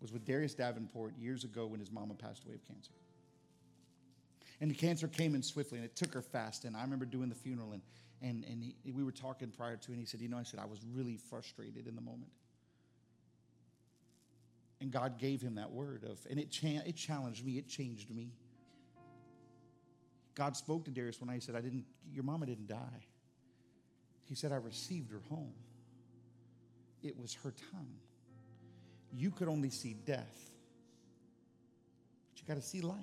was 0.00 0.12
with 0.12 0.24
Darius 0.26 0.54
Davenport 0.54 1.16
years 1.18 1.44
ago 1.44 1.66
when 1.66 1.80
his 1.80 1.90
mama 1.90 2.14
passed 2.14 2.44
away 2.44 2.54
of 2.54 2.64
cancer. 2.66 2.92
And 4.60 4.70
the 4.70 4.74
cancer 4.74 5.08
came 5.08 5.34
in 5.34 5.42
swiftly 5.42 5.78
and 5.78 5.84
it 5.84 5.96
took 5.96 6.12
her 6.12 6.22
fast. 6.22 6.64
And 6.64 6.76
I 6.76 6.82
remember 6.82 7.06
doing 7.06 7.28
the 7.28 7.34
funeral 7.34 7.72
and, 7.72 7.82
and, 8.20 8.44
and 8.44 8.62
he, 8.62 8.74
we 8.90 9.02
were 9.02 9.12
talking 9.12 9.48
prior 9.48 9.76
to, 9.76 9.92
and 9.92 9.98
he 10.00 10.04
said, 10.04 10.20
You 10.20 10.28
know, 10.28 10.38
I 10.38 10.42
said, 10.42 10.60
I 10.60 10.66
was 10.66 10.80
really 10.92 11.16
frustrated 11.16 11.86
in 11.86 11.94
the 11.94 12.02
moment. 12.02 12.30
And 14.80 14.90
God 14.90 15.18
gave 15.18 15.40
him 15.40 15.56
that 15.56 15.70
word 15.70 16.04
of, 16.04 16.18
and 16.30 16.38
it, 16.38 16.50
cha- 16.50 16.82
it 16.86 16.96
challenged 16.96 17.44
me, 17.44 17.58
it 17.58 17.68
changed 17.68 18.10
me. 18.14 18.32
God 20.38 20.56
spoke 20.56 20.84
to 20.84 20.92
Darius 20.92 21.20
when 21.20 21.28
I 21.28 21.40
said, 21.40 21.56
I 21.56 21.60
didn't, 21.60 21.84
your 22.12 22.22
mama 22.22 22.46
didn't 22.46 22.68
die. 22.68 23.04
He 24.24 24.36
said, 24.36 24.52
I 24.52 24.56
received 24.56 25.10
her 25.10 25.20
home. 25.28 25.52
It 27.02 27.18
was 27.18 27.34
her 27.42 27.50
time. 27.50 27.98
You 29.12 29.32
could 29.32 29.48
only 29.48 29.70
see 29.70 29.96
death, 30.06 30.52
but 32.30 32.40
you 32.40 32.46
got 32.46 32.54
to 32.54 32.62
see 32.62 32.82
life. 32.82 32.96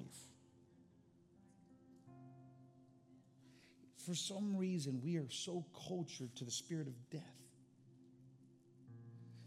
For 4.06 4.16
some 4.16 4.56
reason, 4.56 5.02
we 5.04 5.18
are 5.18 5.30
so 5.30 5.66
cultured 5.88 6.34
to 6.38 6.46
the 6.46 6.52
spirit 6.52 6.88
of 6.88 6.94
death 7.10 7.22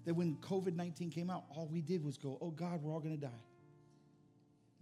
that 0.05 0.13
when 0.13 0.37
COVID 0.43 0.75
19 0.75 1.11
came 1.11 1.31
out, 1.31 1.45
all 1.49 1.69
we 1.73 1.81
did 1.81 2.05
was 2.05 2.19
go, 2.19 2.37
Oh 2.43 2.51
God, 2.51 2.83
we're 2.83 2.93
all 2.93 3.01
going 3.01 3.15
to 3.15 3.21
die. 3.21 3.45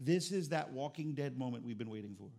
This 0.00 0.32
is 0.32 0.48
that 0.48 0.72
walking 0.72 1.14
dead 1.14 1.38
moment 1.38 1.64
we've 1.64 1.78
been 1.78 1.90
waiting 1.90 2.16
for. 2.18 2.30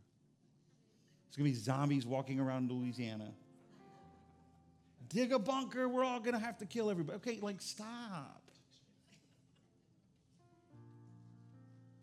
It's 1.27 1.37
going 1.37 1.51
to 1.51 1.57
be 1.57 1.63
zombies 1.63 2.05
walking 2.05 2.39
around 2.39 2.71
Louisiana. 2.71 3.31
Dig 5.09 5.31
a 5.31 5.39
bunker, 5.39 5.87
we're 5.87 6.03
all 6.03 6.19
going 6.19 6.33
to 6.33 6.39
have 6.39 6.57
to 6.57 6.65
kill 6.65 6.89
everybody. 6.89 7.17
Okay, 7.17 7.39
like, 7.41 7.61
stop. 7.61 8.43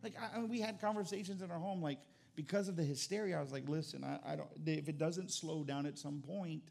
Like, 0.03 0.15
I, 0.21 0.37
I 0.37 0.41
mean, 0.41 0.49
we 0.49 0.61
had 0.61 0.81
conversations 0.81 1.43
in 1.43 1.51
our 1.51 1.59
home, 1.59 1.83
like, 1.83 1.99
because 2.37 2.69
of 2.69 2.77
the 2.77 2.83
hysteria, 2.83 3.39
I 3.39 3.41
was 3.41 3.53
like, 3.53 3.69
listen, 3.69 4.05
I, 4.05 4.33
I 4.33 4.37
don't, 4.37 4.49
if 4.67 4.89
it 4.89 4.99
doesn't 4.99 5.31
slow 5.31 5.63
down 5.63 5.87
at 5.87 5.99
some 5.99 6.23
point, 6.27 6.63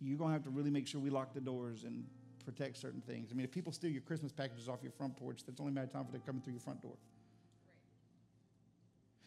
you're 0.00 0.18
going 0.18 0.30
to 0.30 0.34
have 0.34 0.44
to 0.44 0.50
really 0.50 0.70
make 0.70 0.86
sure 0.86 1.00
we 1.00 1.10
lock 1.10 1.32
the 1.32 1.40
doors 1.40 1.84
and 1.84 2.04
protect 2.44 2.76
certain 2.76 3.00
things. 3.00 3.30
I 3.30 3.34
mean, 3.34 3.44
if 3.44 3.50
people 3.50 3.72
steal 3.72 3.90
your 3.90 4.02
Christmas 4.02 4.32
packages 4.32 4.68
off 4.68 4.82
your 4.82 4.92
front 4.92 5.16
porch, 5.16 5.44
that's 5.46 5.60
only 5.60 5.72
a 5.72 5.74
matter 5.74 5.86
of 5.86 5.92
time 5.92 6.04
for 6.06 6.12
them 6.12 6.22
coming 6.24 6.42
through 6.42 6.54
your 6.54 6.60
front 6.60 6.82
door. 6.82 6.96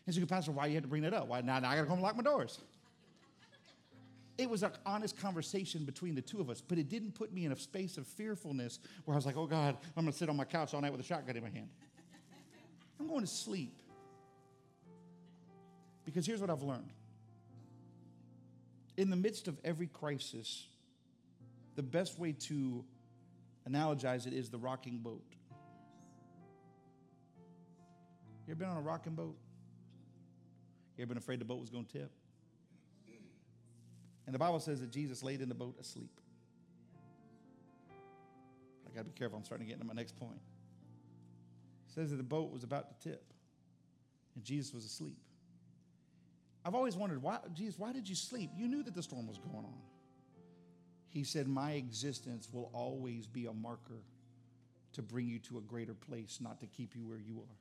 And 0.06 0.16
so, 0.16 0.26
Pastor, 0.26 0.52
why 0.52 0.66
you 0.68 0.74
had 0.74 0.84
to 0.84 0.90
bring 0.90 1.04
that 1.04 1.14
up? 1.14 1.28
Why 1.28 1.42
now, 1.42 1.60
now 1.60 1.70
I 1.70 1.76
got 1.76 1.82
to 1.82 1.88
go 1.88 1.94
and 1.94 2.02
lock 2.02 2.16
my 2.16 2.24
doors? 2.24 2.60
It 4.38 4.50
was 4.50 4.64
an 4.64 4.72
honest 4.86 5.20
conversation 5.20 5.86
between 5.86 6.16
the 6.16 6.22
two 6.22 6.42
of 6.42 6.50
us, 6.50 6.62
but 6.62 6.78
it 6.78 6.90
didn't 6.90 7.14
put 7.14 7.32
me 7.32 7.46
in 7.46 7.52
a 7.52 7.56
space 7.56 7.98
of 7.98 8.08
fearfulness 8.08 8.80
where 9.06 9.14
I 9.14 9.18
was 9.18 9.26
like, 9.26 9.38
oh 9.38 9.46
God, 9.46 9.78
I'm 9.96 10.06
to 10.06 10.12
sit 10.12 10.30
on 10.30 10.36
my 10.36 10.46
couch 10.46 10.74
all 10.74 10.82
night 10.82 10.92
with 10.92 11.02
a 11.02 11.04
shotgun 11.04 11.38
in 11.38 11.44
my 11.44 11.50
hand. 11.50 11.70
I'm 13.00 13.08
going 13.08 13.22
to 13.22 13.28
sleep. 13.28 13.82
Because 16.06 16.26
here's 16.26 16.42
what 16.42 16.50
I've 16.50 16.64
learned 16.64 16.90
in 18.98 19.10
the 19.10 19.16
midst 19.16 19.48
of 19.48 19.58
every 19.64 19.88
crisis, 19.88 20.68
the 21.76 21.84
best 21.84 22.20
way 22.20 22.34
to 22.34 22.84
analogize 23.70 24.28
it 24.28 24.34
is 24.34 24.50
the 24.50 24.58
rocking 24.58 24.98
boat. 24.98 25.24
You 28.46 28.52
ever 28.52 28.60
been 28.60 28.70
on 28.70 28.78
a 28.78 28.82
rocking 28.82 29.16
boat? 29.16 29.36
You 30.98 31.04
ever 31.04 31.10
been 31.10 31.18
afraid 31.18 31.40
the 31.40 31.46
boat 31.46 31.60
was 31.60 31.70
going 31.70 31.86
to 31.86 31.92
tip? 31.92 32.12
And 34.26 34.36
the 34.36 34.40
Bible 34.40 34.60
says 34.60 34.80
that 34.82 34.92
Jesus 34.92 35.24
laid 35.24 35.42
in 35.42 35.50
the 35.50 35.56
boat 35.56 35.76
asleep. 35.80 36.20
I 37.90 38.96
got 38.96 39.02
to 39.02 39.06
be 39.06 39.18
careful. 39.18 39.38
I'm 39.38 39.46
starting 39.46 39.66
to 39.66 39.70
get 39.70 39.82
into 39.82 39.88
my 39.88 39.94
next 39.94 40.18
point. 40.18 40.40
It 41.88 41.94
says 41.94 42.12
that 42.12 42.18
the 42.18 42.24
boat 42.24 42.52
was 42.52 42.64
about 42.64 42.90
to 42.90 43.10
tip, 43.10 43.34
and 44.36 44.44
Jesus 44.44 44.74
was 44.74 44.86
asleep. 44.86 45.18
I've 46.64 46.76
always 46.76 46.96
wondered, 46.96 47.22
why, 47.22 47.40
Jesus, 47.54 47.80
why 47.80 47.92
did 47.92 48.08
you 48.08 48.16
sleep? 48.16 48.52
You 48.56 48.68
knew 48.68 48.84
that 48.84 48.94
the 48.94 49.02
storm 49.02 49.28
was 49.28 49.38
going 49.38 49.66
on. 49.66 49.82
He 51.10 51.24
said, 51.24 51.48
My 51.48 51.72
existence 51.72 52.48
will 52.52 52.70
always 52.74 53.28
be 53.28 53.48
a 53.48 53.54
marker 53.54 54.04
to 54.94 55.02
bring 55.02 55.28
you 55.28 55.40
to 55.40 55.58
a 55.58 55.62
greater 55.62 55.94
place, 55.94 56.40
not 56.42 56.60
to 56.60 56.68
keep 56.68 56.96
you 56.96 57.06
where 57.06 57.18
you 57.18 57.40
are. 57.40 57.61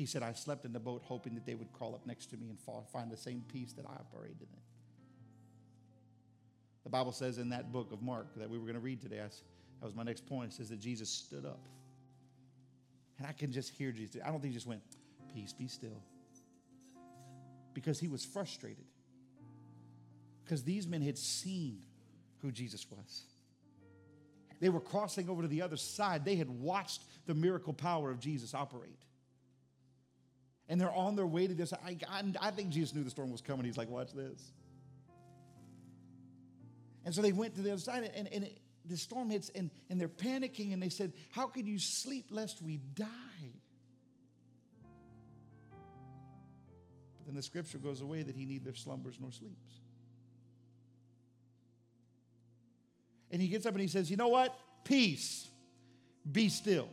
He 0.00 0.06
said, 0.06 0.22
I 0.22 0.32
slept 0.32 0.64
in 0.64 0.72
the 0.72 0.80
boat 0.80 1.02
hoping 1.04 1.34
that 1.34 1.44
they 1.44 1.54
would 1.54 1.70
crawl 1.74 1.94
up 1.94 2.06
next 2.06 2.30
to 2.30 2.38
me 2.38 2.48
and 2.48 2.58
fall, 2.58 2.88
find 2.90 3.10
the 3.10 3.18
same 3.18 3.44
peace 3.52 3.74
that 3.74 3.84
I 3.84 3.92
operated 3.92 4.38
in. 4.40 4.48
The 6.84 6.88
Bible 6.88 7.12
says 7.12 7.36
in 7.36 7.50
that 7.50 7.70
book 7.70 7.92
of 7.92 8.00
Mark 8.00 8.28
that 8.36 8.48
we 8.48 8.56
were 8.56 8.64
going 8.64 8.76
to 8.76 8.80
read 8.80 9.02
today, 9.02 9.18
I, 9.18 9.24
that 9.24 9.84
was 9.84 9.94
my 9.94 10.02
next 10.02 10.26
point. 10.26 10.52
It 10.52 10.56
says 10.56 10.70
that 10.70 10.80
Jesus 10.80 11.10
stood 11.10 11.44
up. 11.44 11.60
And 13.18 13.26
I 13.26 13.32
can 13.32 13.52
just 13.52 13.74
hear 13.74 13.92
Jesus. 13.92 14.22
I 14.24 14.30
don't 14.30 14.40
think 14.40 14.52
he 14.52 14.56
just 14.56 14.66
went, 14.66 14.80
Peace, 15.34 15.52
be 15.52 15.68
still. 15.68 16.02
Because 17.74 18.00
he 18.00 18.08
was 18.08 18.24
frustrated. 18.24 18.86
Because 20.42 20.62
these 20.62 20.86
men 20.86 21.02
had 21.02 21.18
seen 21.18 21.84
who 22.38 22.50
Jesus 22.50 22.86
was. 22.90 23.24
They 24.60 24.70
were 24.70 24.80
crossing 24.80 25.28
over 25.28 25.42
to 25.42 25.48
the 25.48 25.60
other 25.60 25.76
side. 25.76 26.24
They 26.24 26.36
had 26.36 26.48
watched 26.48 27.02
the 27.26 27.34
miracle 27.34 27.74
power 27.74 28.10
of 28.10 28.18
Jesus 28.18 28.54
operate 28.54 29.04
and 30.70 30.80
they're 30.80 30.94
on 30.94 31.16
their 31.16 31.26
way 31.26 31.48
to 31.48 31.52
this. 31.52 31.72
I, 31.72 31.98
I, 32.08 32.22
I 32.40 32.50
think 32.52 32.70
Jesus 32.70 32.94
knew 32.94 33.02
the 33.02 33.10
storm 33.10 33.32
was 33.32 33.40
coming. 33.40 33.66
He's 33.66 33.76
like, 33.76 33.90
watch 33.90 34.12
this. 34.12 34.52
And 37.04 37.12
so 37.12 37.22
they 37.22 37.32
went 37.32 37.56
to 37.56 37.62
the 37.62 37.72
other 37.72 37.80
side, 37.80 38.08
and, 38.14 38.28
and 38.32 38.44
it, 38.44 38.60
the 38.86 38.96
storm 38.96 39.30
hits, 39.30 39.50
and, 39.54 39.70
and 39.90 40.00
they're 40.00 40.08
panicking, 40.08 40.72
and 40.72 40.80
they 40.80 40.88
said, 40.88 41.12
How 41.32 41.48
can 41.48 41.66
you 41.66 41.80
sleep 41.80 42.26
lest 42.30 42.62
we 42.62 42.76
die? 42.94 43.06
But 47.18 47.26
then 47.26 47.34
the 47.34 47.42
scripture 47.42 47.78
goes 47.78 48.00
away 48.00 48.22
that 48.22 48.36
he 48.36 48.44
neither 48.44 48.72
slumbers 48.74 49.16
nor 49.20 49.32
sleeps. 49.32 49.80
And 53.32 53.42
he 53.42 53.48
gets 53.48 53.66
up 53.66 53.72
and 53.72 53.80
he 53.80 53.88
says, 53.88 54.08
You 54.08 54.16
know 54.16 54.28
what? 54.28 54.56
Peace, 54.84 55.48
be 56.30 56.48
still. 56.48 56.88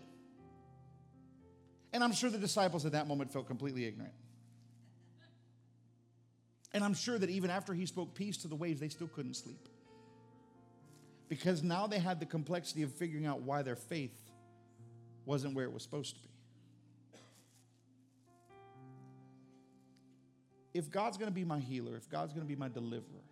And 1.98 2.04
I'm 2.04 2.12
sure 2.12 2.30
the 2.30 2.38
disciples 2.38 2.86
at 2.86 2.91
that 2.91 3.08
moment 3.08 3.34
felt 3.34 3.48
completely 3.48 3.86
ignorant. 3.86 4.14
And 6.72 6.84
I'm 6.84 6.93
sure 6.93 7.18
that 7.18 7.32
even 7.32 7.50
after 7.50 7.74
he 7.74 7.88
spoke 7.88 8.14
peace 8.14 8.38
to 8.43 8.48
the 8.48 8.56
waves, 8.56 8.80
they 8.80 8.89
still 8.89 9.08
couldn't 9.08 9.34
sleep. 9.34 9.68
Because 11.28 11.64
now 11.64 11.88
they 11.88 11.98
had 11.98 12.20
the 12.20 12.28
complexity 12.28 12.84
of 12.84 12.93
figuring 12.93 13.26
out 13.26 13.41
why 13.41 13.64
their 13.64 13.76
faith 13.76 14.16
wasn't 15.26 15.56
where 15.56 15.66
it 15.66 15.74
was 15.74 15.82
supposed 15.82 16.18
to 16.18 16.22
be. 16.22 16.30
If 20.76 20.91
God's 20.91 21.18
going 21.18 21.32
to 21.32 21.36
be 21.36 21.45
my 21.45 21.58
healer, 21.58 21.95
if 21.95 22.08
God's 22.12 22.32
going 22.32 22.45
to 22.45 22.48
be 22.48 22.56
my 22.56 22.70
deliverer, 22.70 23.26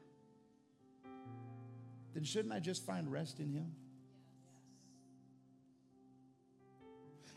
then 2.15 2.23
shouldn't 2.23 2.51
I 2.51 2.59
just 2.59 2.83
find 2.83 3.11
rest 3.11 3.39
in 3.39 3.51
Him? 3.51 3.73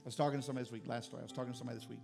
Was 0.09 0.17
talking 0.17 0.41
to 0.41 0.45
somebody 0.45 0.65
this 0.65 0.73
week, 0.73 0.89
last 0.89 1.05
story. 1.05 1.21
I 1.21 1.25
was 1.25 1.33
talking 1.33 1.53
to 1.53 1.59
somebody 1.59 1.79
this 1.79 1.89
week. 1.89 2.01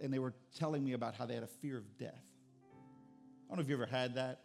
And 0.00 0.14
they 0.14 0.20
were 0.20 0.32
telling 0.56 0.84
me 0.84 0.92
about 0.92 1.16
how 1.16 1.26
they 1.26 1.34
had 1.34 1.42
a 1.42 1.48
fear 1.48 1.76
of 1.76 1.98
death. 1.98 2.14
I 2.14 3.48
don't 3.48 3.58
know 3.58 3.62
if 3.62 3.68
you 3.68 3.74
ever 3.74 3.86
had 3.86 4.14
that. 4.14 4.38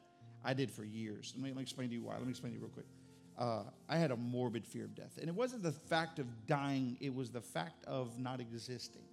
I 0.44 0.56
did 0.56 0.72
for 0.72 0.84
years. 0.84 1.32
Let 1.36 1.44
me, 1.44 1.50
let 1.50 1.58
me 1.58 1.62
explain 1.62 1.90
to 1.90 1.94
you 1.94 2.02
why. 2.02 2.14
Let 2.14 2.24
me 2.24 2.32
explain 2.32 2.54
to 2.54 2.58
you 2.58 2.66
real 2.66 2.74
quick. 2.74 2.88
Uh, 3.38 3.64
I 3.88 3.98
had 3.98 4.10
a 4.10 4.16
morbid 4.16 4.66
fear 4.66 4.86
of 4.86 4.96
death. 4.96 5.20
And 5.20 5.28
it 5.28 5.36
wasn't 5.36 5.62
the 5.62 5.72
fact 5.72 6.18
of 6.18 6.48
dying, 6.48 6.98
it 7.00 7.14
was 7.14 7.30
the 7.30 7.42
fact 7.42 7.86
of 7.86 8.18
not 8.18 8.42
existing. 8.42 9.04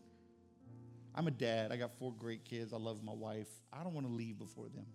I'm 1.15 1.27
a 1.27 1.31
dad. 1.31 1.71
I 1.71 1.77
got 1.77 1.91
four 1.99 2.15
great 2.19 2.47
kids. 2.47 2.73
I 2.73 2.79
love 2.79 3.03
my 3.05 3.13
wife. 3.13 3.49
I 3.73 3.83
don't 3.85 3.93
want 3.93 4.07
to 4.07 4.13
leave 4.13 4.39
before 4.39 4.69
them. 4.69 4.87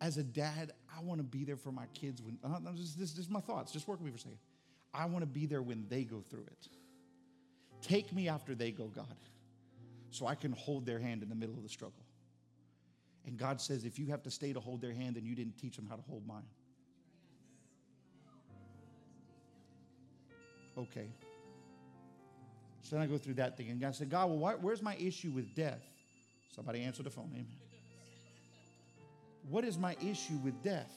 As 0.00 0.16
a 0.16 0.24
dad, 0.24 0.72
I 0.96 1.02
want 1.02 1.20
to 1.20 1.24
be 1.24 1.44
there 1.44 1.58
for 1.58 1.70
my 1.70 1.86
kids. 1.94 2.20
When 2.20 2.38
uh, 2.42 2.58
this, 2.74 2.94
this, 2.94 3.12
this 3.12 3.26
is 3.26 3.30
my 3.30 3.40
thoughts. 3.40 3.70
Just 3.70 3.86
work 3.86 4.00
with 4.00 4.06
me 4.06 4.10
for 4.10 4.16
a 4.16 4.20
second. 4.20 4.38
I 4.92 5.06
want 5.06 5.22
to 5.22 5.26
be 5.26 5.46
there 5.46 5.62
when 5.62 5.86
they 5.88 6.04
go 6.04 6.20
through 6.20 6.46
it. 6.46 6.68
Take 7.80 8.12
me 8.12 8.28
after 8.28 8.54
they 8.54 8.70
go, 8.70 8.86
God, 8.86 9.06
so 10.10 10.26
I 10.26 10.34
can 10.34 10.52
hold 10.52 10.84
their 10.84 10.98
hand 10.98 11.22
in 11.22 11.28
the 11.28 11.34
middle 11.34 11.54
of 11.54 11.62
the 11.62 11.68
struggle. 11.68 12.04
And 13.26 13.38
God 13.38 13.60
says, 13.60 13.84
if 13.84 13.98
you 13.98 14.06
have 14.06 14.22
to 14.24 14.30
stay 14.30 14.52
to 14.52 14.60
hold 14.60 14.80
their 14.80 14.92
hand, 14.92 15.16
then 15.16 15.24
you 15.24 15.34
didn't 15.34 15.56
teach 15.58 15.76
them 15.76 15.86
how 15.88 15.96
to 15.96 16.02
hold 16.02 16.26
mine. 16.26 16.42
Okay. 20.76 21.08
So 22.82 22.96
then 22.96 23.02
I 23.02 23.06
go 23.06 23.18
through 23.18 23.34
that 23.34 23.56
thing, 23.56 23.68
and 23.68 23.80
God 23.80 23.94
said, 23.94 24.10
God, 24.10 24.28
well, 24.28 24.38
why, 24.38 24.54
where's 24.54 24.82
my 24.82 24.96
issue 24.96 25.30
with 25.30 25.54
death? 25.54 25.82
Somebody 26.54 26.82
answer 26.82 27.02
the 27.02 27.10
phone, 27.10 27.30
amen. 27.32 27.46
What 29.48 29.64
is 29.64 29.78
my 29.78 29.96
issue 30.02 30.36
with 30.44 30.62
death? 30.62 30.92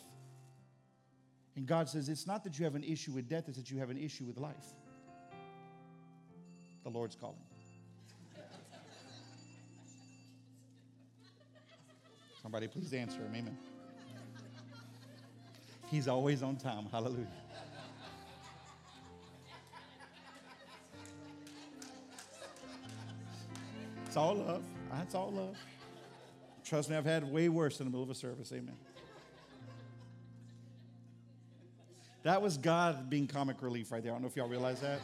And 1.55 1.67
God 1.67 1.87
says, 1.87 2.09
it's 2.09 2.25
not 2.25 2.43
that 2.43 2.57
you 2.57 2.65
have 2.65 2.75
an 2.75 2.83
issue 2.83 3.11
with 3.11 3.29
death, 3.29 3.45
it's 3.47 3.57
that 3.57 3.69
you 3.69 3.77
have 3.79 3.89
an 3.89 3.97
issue 3.97 4.23
with 4.25 4.37
life. 4.37 4.73
The 6.83 6.89
Lord's 6.89 7.15
calling. 7.15 7.37
Somebody 12.41 12.67
please 12.67 12.91
answer 12.93 13.19
him. 13.19 13.33
Amen. 13.35 13.57
He's 15.89 16.07
always 16.07 16.43
on 16.43 16.57
time. 16.57 16.87
Hallelujah. 16.91 17.27
It's 24.07 24.17
all 24.17 24.35
love. 24.35 24.63
That's 24.91 25.15
all 25.15 25.31
love. 25.31 25.55
Trust 26.63 26.89
me, 26.89 26.95
I've 26.95 27.05
had 27.05 27.23
way 27.23 27.49
worse 27.49 27.79
in 27.79 27.85
the 27.85 27.89
middle 27.91 28.03
of 28.03 28.09
a 28.09 28.15
service. 28.15 28.51
Amen. 28.51 28.75
That 32.23 32.41
was 32.41 32.57
God 32.57 33.09
being 33.09 33.27
comic 33.27 33.61
relief 33.61 33.91
right 33.91 34.01
there. 34.01 34.11
I 34.11 34.15
don't 34.15 34.21
know 34.21 34.29
if 34.29 34.35
y'all 34.35 34.47
realize 34.47 34.79
that. 34.79 34.99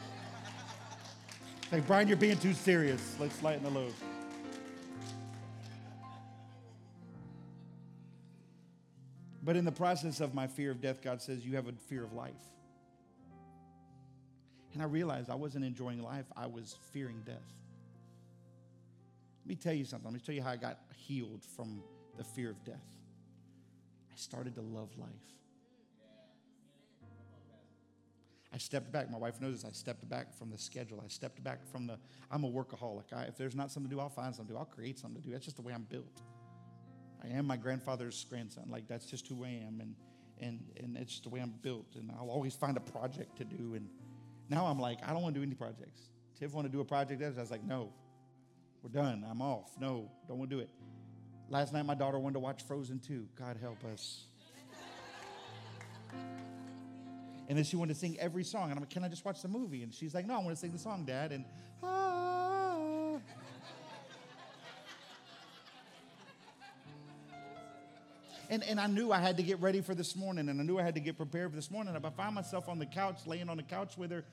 Like, 1.70 1.86
Brian, 1.86 2.08
you're 2.08 2.16
being 2.16 2.38
too 2.38 2.54
serious. 2.54 3.16
Let's 3.20 3.40
lighten 3.42 3.62
the 3.62 3.70
load. 3.70 3.92
But 9.42 9.56
in 9.56 9.64
the 9.64 9.72
process 9.72 10.20
of 10.20 10.34
my 10.34 10.46
fear 10.46 10.70
of 10.70 10.80
death, 10.80 11.02
God 11.02 11.20
says, 11.22 11.44
You 11.44 11.56
have 11.56 11.68
a 11.68 11.72
fear 11.88 12.04
of 12.04 12.12
life. 12.12 12.32
And 14.72 14.82
I 14.82 14.86
realized 14.86 15.30
I 15.30 15.34
wasn't 15.34 15.64
enjoying 15.64 16.02
life, 16.02 16.26
I 16.36 16.46
was 16.46 16.76
fearing 16.92 17.22
death. 17.26 17.36
Let 19.44 19.48
me 19.48 19.54
tell 19.56 19.72
you 19.72 19.84
something. 19.84 20.10
Let 20.10 20.14
me 20.14 20.20
tell 20.24 20.34
you 20.34 20.42
how 20.42 20.50
I 20.50 20.56
got 20.56 20.78
healed 20.94 21.42
from 21.56 21.82
the 22.16 22.24
fear 22.24 22.50
of 22.50 22.64
death. 22.64 22.76
I 24.12 24.16
started 24.16 24.54
to 24.56 24.60
love 24.60 24.90
life. 24.98 25.08
I 28.52 28.58
stepped 28.58 28.90
back. 28.90 29.10
My 29.10 29.18
wife 29.18 29.40
knows 29.40 29.62
this. 29.62 29.64
I 29.64 29.72
stepped 29.72 30.08
back 30.08 30.34
from 30.34 30.50
the 30.50 30.58
schedule. 30.58 31.00
I 31.04 31.08
stepped 31.08 31.42
back 31.42 31.64
from 31.70 31.86
the, 31.86 31.98
I'm 32.30 32.44
a 32.44 32.50
workaholic. 32.50 33.12
I, 33.12 33.24
if 33.24 33.36
there's 33.36 33.54
not 33.54 33.70
something 33.70 33.88
to 33.90 33.96
do, 33.96 34.00
I'll 34.00 34.08
find 34.08 34.34
something 34.34 34.48
to 34.48 34.54
do. 34.54 34.58
I'll 34.58 34.64
create 34.64 34.98
something 34.98 35.20
to 35.22 35.28
do. 35.28 35.32
That's 35.32 35.44
just 35.44 35.56
the 35.56 35.62
way 35.62 35.72
I'm 35.72 35.84
built. 35.84 36.20
I 37.22 37.28
am 37.28 37.46
my 37.46 37.56
grandfather's 37.56 38.24
grandson. 38.28 38.64
Like, 38.68 38.88
that's 38.88 39.06
just 39.06 39.28
who 39.28 39.44
I 39.44 39.48
am. 39.48 39.80
And, 39.80 39.94
and, 40.40 40.60
and 40.82 40.96
it's 40.96 41.12
just 41.12 41.24
the 41.24 41.28
way 41.28 41.40
I'm 41.40 41.54
built. 41.62 41.94
And 41.94 42.10
I'll 42.18 42.30
always 42.30 42.54
find 42.54 42.76
a 42.76 42.80
project 42.80 43.36
to 43.38 43.44
do. 43.44 43.74
And 43.74 43.88
now 44.48 44.66
I'm 44.66 44.80
like, 44.80 44.98
I 45.06 45.12
don't 45.12 45.22
want 45.22 45.34
to 45.34 45.40
do 45.40 45.46
any 45.46 45.54
projects. 45.54 46.08
Tiff 46.38 46.52
want 46.52 46.66
to 46.66 46.72
do 46.72 46.80
a 46.80 46.84
project. 46.84 47.22
I 47.22 47.40
was 47.40 47.50
like, 47.50 47.62
no, 47.62 47.92
we're 48.82 48.90
done. 48.90 49.24
I'm 49.30 49.42
off. 49.42 49.70
No, 49.78 50.10
don't 50.26 50.38
want 50.38 50.50
to 50.50 50.56
do 50.56 50.60
it. 50.60 50.70
Last 51.48 51.72
night, 51.72 51.84
my 51.84 51.94
daughter 51.94 52.18
wanted 52.18 52.34
to 52.34 52.40
watch 52.40 52.62
Frozen 52.62 53.00
2. 53.00 53.28
God 53.36 53.58
help 53.60 53.84
us. 53.84 54.24
And 57.50 57.58
then 57.58 57.64
she 57.64 57.74
wanted 57.74 57.94
to 57.94 57.98
sing 57.98 58.16
every 58.20 58.44
song. 58.44 58.70
And 58.70 58.74
I'm 58.74 58.78
like, 58.78 58.90
can 58.90 59.02
I 59.02 59.08
just 59.08 59.24
watch 59.24 59.42
the 59.42 59.48
movie? 59.48 59.82
And 59.82 59.92
she's 59.92 60.14
like, 60.14 60.24
no, 60.24 60.34
I 60.34 60.38
want 60.38 60.50
to 60.50 60.56
sing 60.56 60.70
the 60.70 60.78
song, 60.78 61.04
Dad. 61.04 61.32
And 61.32 61.44
ah. 61.82 63.16
And, 68.48 68.62
and 68.62 68.78
I 68.78 68.86
knew 68.86 69.10
I 69.10 69.18
had 69.18 69.36
to 69.38 69.42
get 69.42 69.60
ready 69.60 69.80
for 69.80 69.96
this 69.96 70.14
morning, 70.14 70.48
and 70.48 70.60
I 70.60 70.64
knew 70.64 70.78
I 70.78 70.82
had 70.82 70.94
to 70.94 71.00
get 71.00 71.16
prepared 71.16 71.50
for 71.50 71.56
this 71.56 71.72
morning. 71.72 71.96
And 71.96 72.06
I 72.06 72.10
found 72.10 72.36
myself 72.36 72.68
on 72.68 72.78
the 72.78 72.86
couch, 72.86 73.18
laying 73.26 73.48
on 73.48 73.56
the 73.56 73.64
couch 73.64 73.98
with 73.98 74.12
her, 74.12 74.24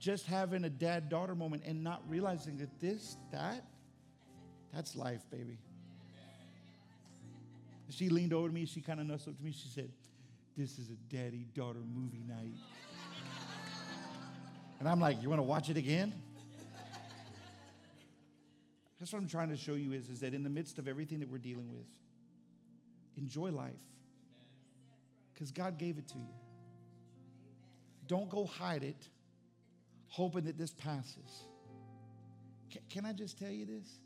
just 0.00 0.26
having 0.26 0.64
a 0.64 0.70
dad 0.70 1.08
daughter 1.08 1.36
moment 1.36 1.62
and 1.64 1.84
not 1.84 2.02
realizing 2.08 2.58
that 2.58 2.80
this, 2.80 3.16
that, 3.30 3.64
that's 4.72 4.96
life, 4.96 5.22
baby. 5.30 5.58
She 7.90 8.08
leaned 8.08 8.32
over 8.32 8.48
to 8.48 8.54
me. 8.54 8.66
She 8.66 8.80
kind 8.80 8.98
of 8.98 9.06
nestled 9.06 9.38
to 9.38 9.44
me. 9.44 9.52
She 9.52 9.68
said, 9.68 9.90
This 10.56 10.78
is 10.78 10.88
a 10.90 11.14
daddy 11.14 11.46
daughter 11.54 11.80
movie 11.94 12.22
night. 12.28 12.54
and 14.78 14.88
I'm 14.88 15.00
like, 15.00 15.20
You 15.22 15.28
want 15.28 15.40
to 15.40 15.44
watch 15.44 15.68
it 15.68 15.76
again? 15.76 16.12
That's 19.00 19.12
what 19.12 19.20
I'm 19.20 19.28
trying 19.28 19.50
to 19.50 19.56
show 19.56 19.74
you 19.74 19.92
is, 19.92 20.08
is 20.08 20.20
that 20.20 20.32
in 20.32 20.42
the 20.42 20.48
midst 20.48 20.78
of 20.78 20.88
everything 20.88 21.20
that 21.20 21.28
we're 21.28 21.38
dealing 21.38 21.70
with, 21.70 21.86
enjoy 23.16 23.50
life 23.50 23.72
because 25.32 25.50
God 25.50 25.76
gave 25.78 25.98
it 25.98 26.08
to 26.08 26.18
you. 26.18 26.34
Don't 28.06 28.30
go 28.30 28.46
hide 28.46 28.84
it, 28.84 29.08
hoping 30.08 30.44
that 30.44 30.56
this 30.56 30.72
passes. 30.72 31.44
Can, 32.70 32.82
can 32.88 33.06
I 33.06 33.12
just 33.12 33.38
tell 33.38 33.50
you 33.50 33.66
this? 33.66 33.98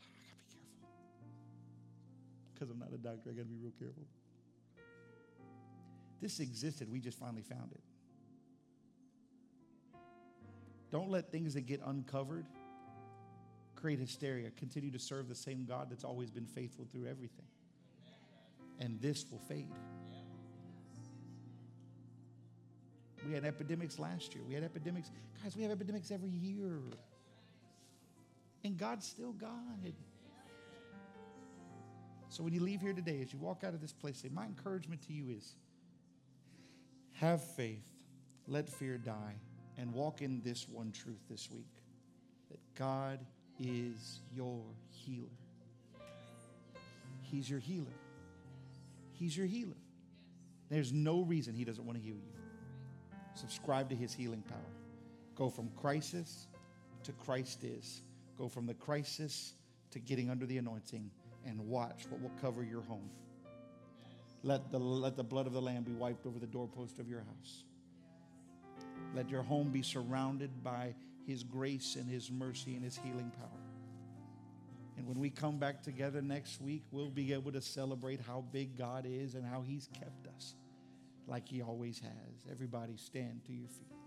I 0.02 0.08
gotta 0.10 0.44
be 0.48 0.56
careful 0.66 1.14
because 2.52 2.70
I'm 2.70 2.78
not 2.78 2.92
a 2.92 2.98
doctor. 2.98 3.30
I 3.30 3.32
gotta 3.32 3.46
be 3.46 3.56
real 3.56 3.72
careful. 3.78 4.04
This 6.20 6.40
existed, 6.40 6.90
we 6.90 7.00
just 7.00 7.18
finally 7.18 7.42
found 7.42 7.72
it. 7.72 7.80
Don't 10.90 11.08
let 11.08 11.30
things 11.30 11.54
that 11.54 11.66
get 11.66 11.80
uncovered 11.84 12.46
create 13.74 13.98
hysteria. 13.98 14.50
Continue 14.50 14.90
to 14.90 14.98
serve 14.98 15.28
the 15.28 15.34
same 15.34 15.64
God 15.64 15.88
that's 15.88 16.04
always 16.04 16.30
been 16.30 16.46
faithful 16.46 16.86
through 16.92 17.06
everything. 17.06 17.46
And 18.78 19.00
this 19.00 19.24
will 19.30 19.38
fade. 19.38 19.68
We 23.26 23.34
had 23.34 23.44
epidemics 23.44 23.98
last 23.98 24.34
year. 24.34 24.42
We 24.46 24.54
had 24.54 24.64
epidemics. 24.64 25.10
Guys, 25.42 25.56
we 25.56 25.62
have 25.62 25.72
epidemics 25.72 26.10
every 26.10 26.30
year. 26.30 26.80
And 28.64 28.76
God's 28.76 29.06
still 29.06 29.32
God. 29.32 29.92
So 32.28 32.42
when 32.42 32.52
you 32.52 32.60
leave 32.60 32.80
here 32.80 32.92
today, 32.92 33.20
as 33.22 33.32
you 33.32 33.38
walk 33.38 33.64
out 33.64 33.74
of 33.74 33.80
this 33.80 33.92
place, 33.92 34.18
say, 34.18 34.28
my 34.32 34.44
encouragement 34.44 35.02
to 35.06 35.12
you 35.12 35.30
is 35.30 35.56
have 37.20 37.44
faith, 37.44 37.84
let 38.46 38.66
fear 38.66 38.96
die, 38.96 39.34
and 39.76 39.92
walk 39.92 40.22
in 40.22 40.40
this 40.42 40.66
one 40.66 40.90
truth 40.90 41.20
this 41.28 41.50
week 41.50 41.82
that 42.50 42.58
God 42.74 43.20
is 43.58 44.20
your 44.34 44.62
healer. 44.88 45.28
He's 47.20 47.48
your 47.48 47.60
healer. 47.60 47.92
He's 49.12 49.36
your 49.36 49.46
healer. 49.46 49.76
There's 50.70 50.94
no 50.94 51.20
reason 51.20 51.54
He 51.54 51.64
doesn't 51.64 51.84
want 51.84 51.98
to 51.98 52.02
heal 52.02 52.16
you. 52.16 52.32
Subscribe 53.34 53.90
to 53.90 53.94
His 53.94 54.14
healing 54.14 54.42
power. 54.48 54.58
Go 55.36 55.50
from 55.50 55.70
crisis 55.76 56.46
to 57.04 57.12
Christ 57.12 57.64
is. 57.64 58.00
Go 58.38 58.48
from 58.48 58.66
the 58.66 58.74
crisis 58.74 59.54
to 59.90 59.98
getting 59.98 60.30
under 60.30 60.46
the 60.46 60.56
anointing 60.56 61.10
and 61.44 61.60
watch 61.68 62.06
what 62.08 62.22
will 62.22 62.32
cover 62.40 62.64
your 62.64 62.82
home. 62.82 63.10
Let 64.42 64.70
the, 64.70 64.78
let 64.78 65.16
the 65.16 65.24
blood 65.24 65.46
of 65.46 65.52
the 65.52 65.60
Lamb 65.60 65.82
be 65.82 65.92
wiped 65.92 66.26
over 66.26 66.38
the 66.38 66.46
doorpost 66.46 66.98
of 66.98 67.08
your 67.08 67.20
house. 67.20 67.64
Let 69.14 69.28
your 69.28 69.42
home 69.42 69.70
be 69.70 69.82
surrounded 69.82 70.62
by 70.62 70.94
His 71.26 71.42
grace 71.42 71.96
and 71.96 72.08
His 72.08 72.30
mercy 72.30 72.74
and 72.74 72.84
His 72.84 72.96
healing 72.96 73.30
power. 73.36 73.48
And 74.96 75.06
when 75.06 75.18
we 75.18 75.30
come 75.30 75.58
back 75.58 75.82
together 75.82 76.22
next 76.22 76.60
week, 76.60 76.82
we'll 76.90 77.10
be 77.10 77.32
able 77.32 77.52
to 77.52 77.60
celebrate 77.60 78.20
how 78.20 78.44
big 78.52 78.76
God 78.76 79.06
is 79.06 79.34
and 79.34 79.44
how 79.44 79.62
He's 79.62 79.88
kept 79.92 80.26
us 80.34 80.54
like 81.26 81.48
He 81.48 81.62
always 81.62 81.98
has. 82.00 82.44
Everybody 82.50 82.96
stand 82.96 83.42
to 83.46 83.52
your 83.52 83.68
feet. 83.68 83.99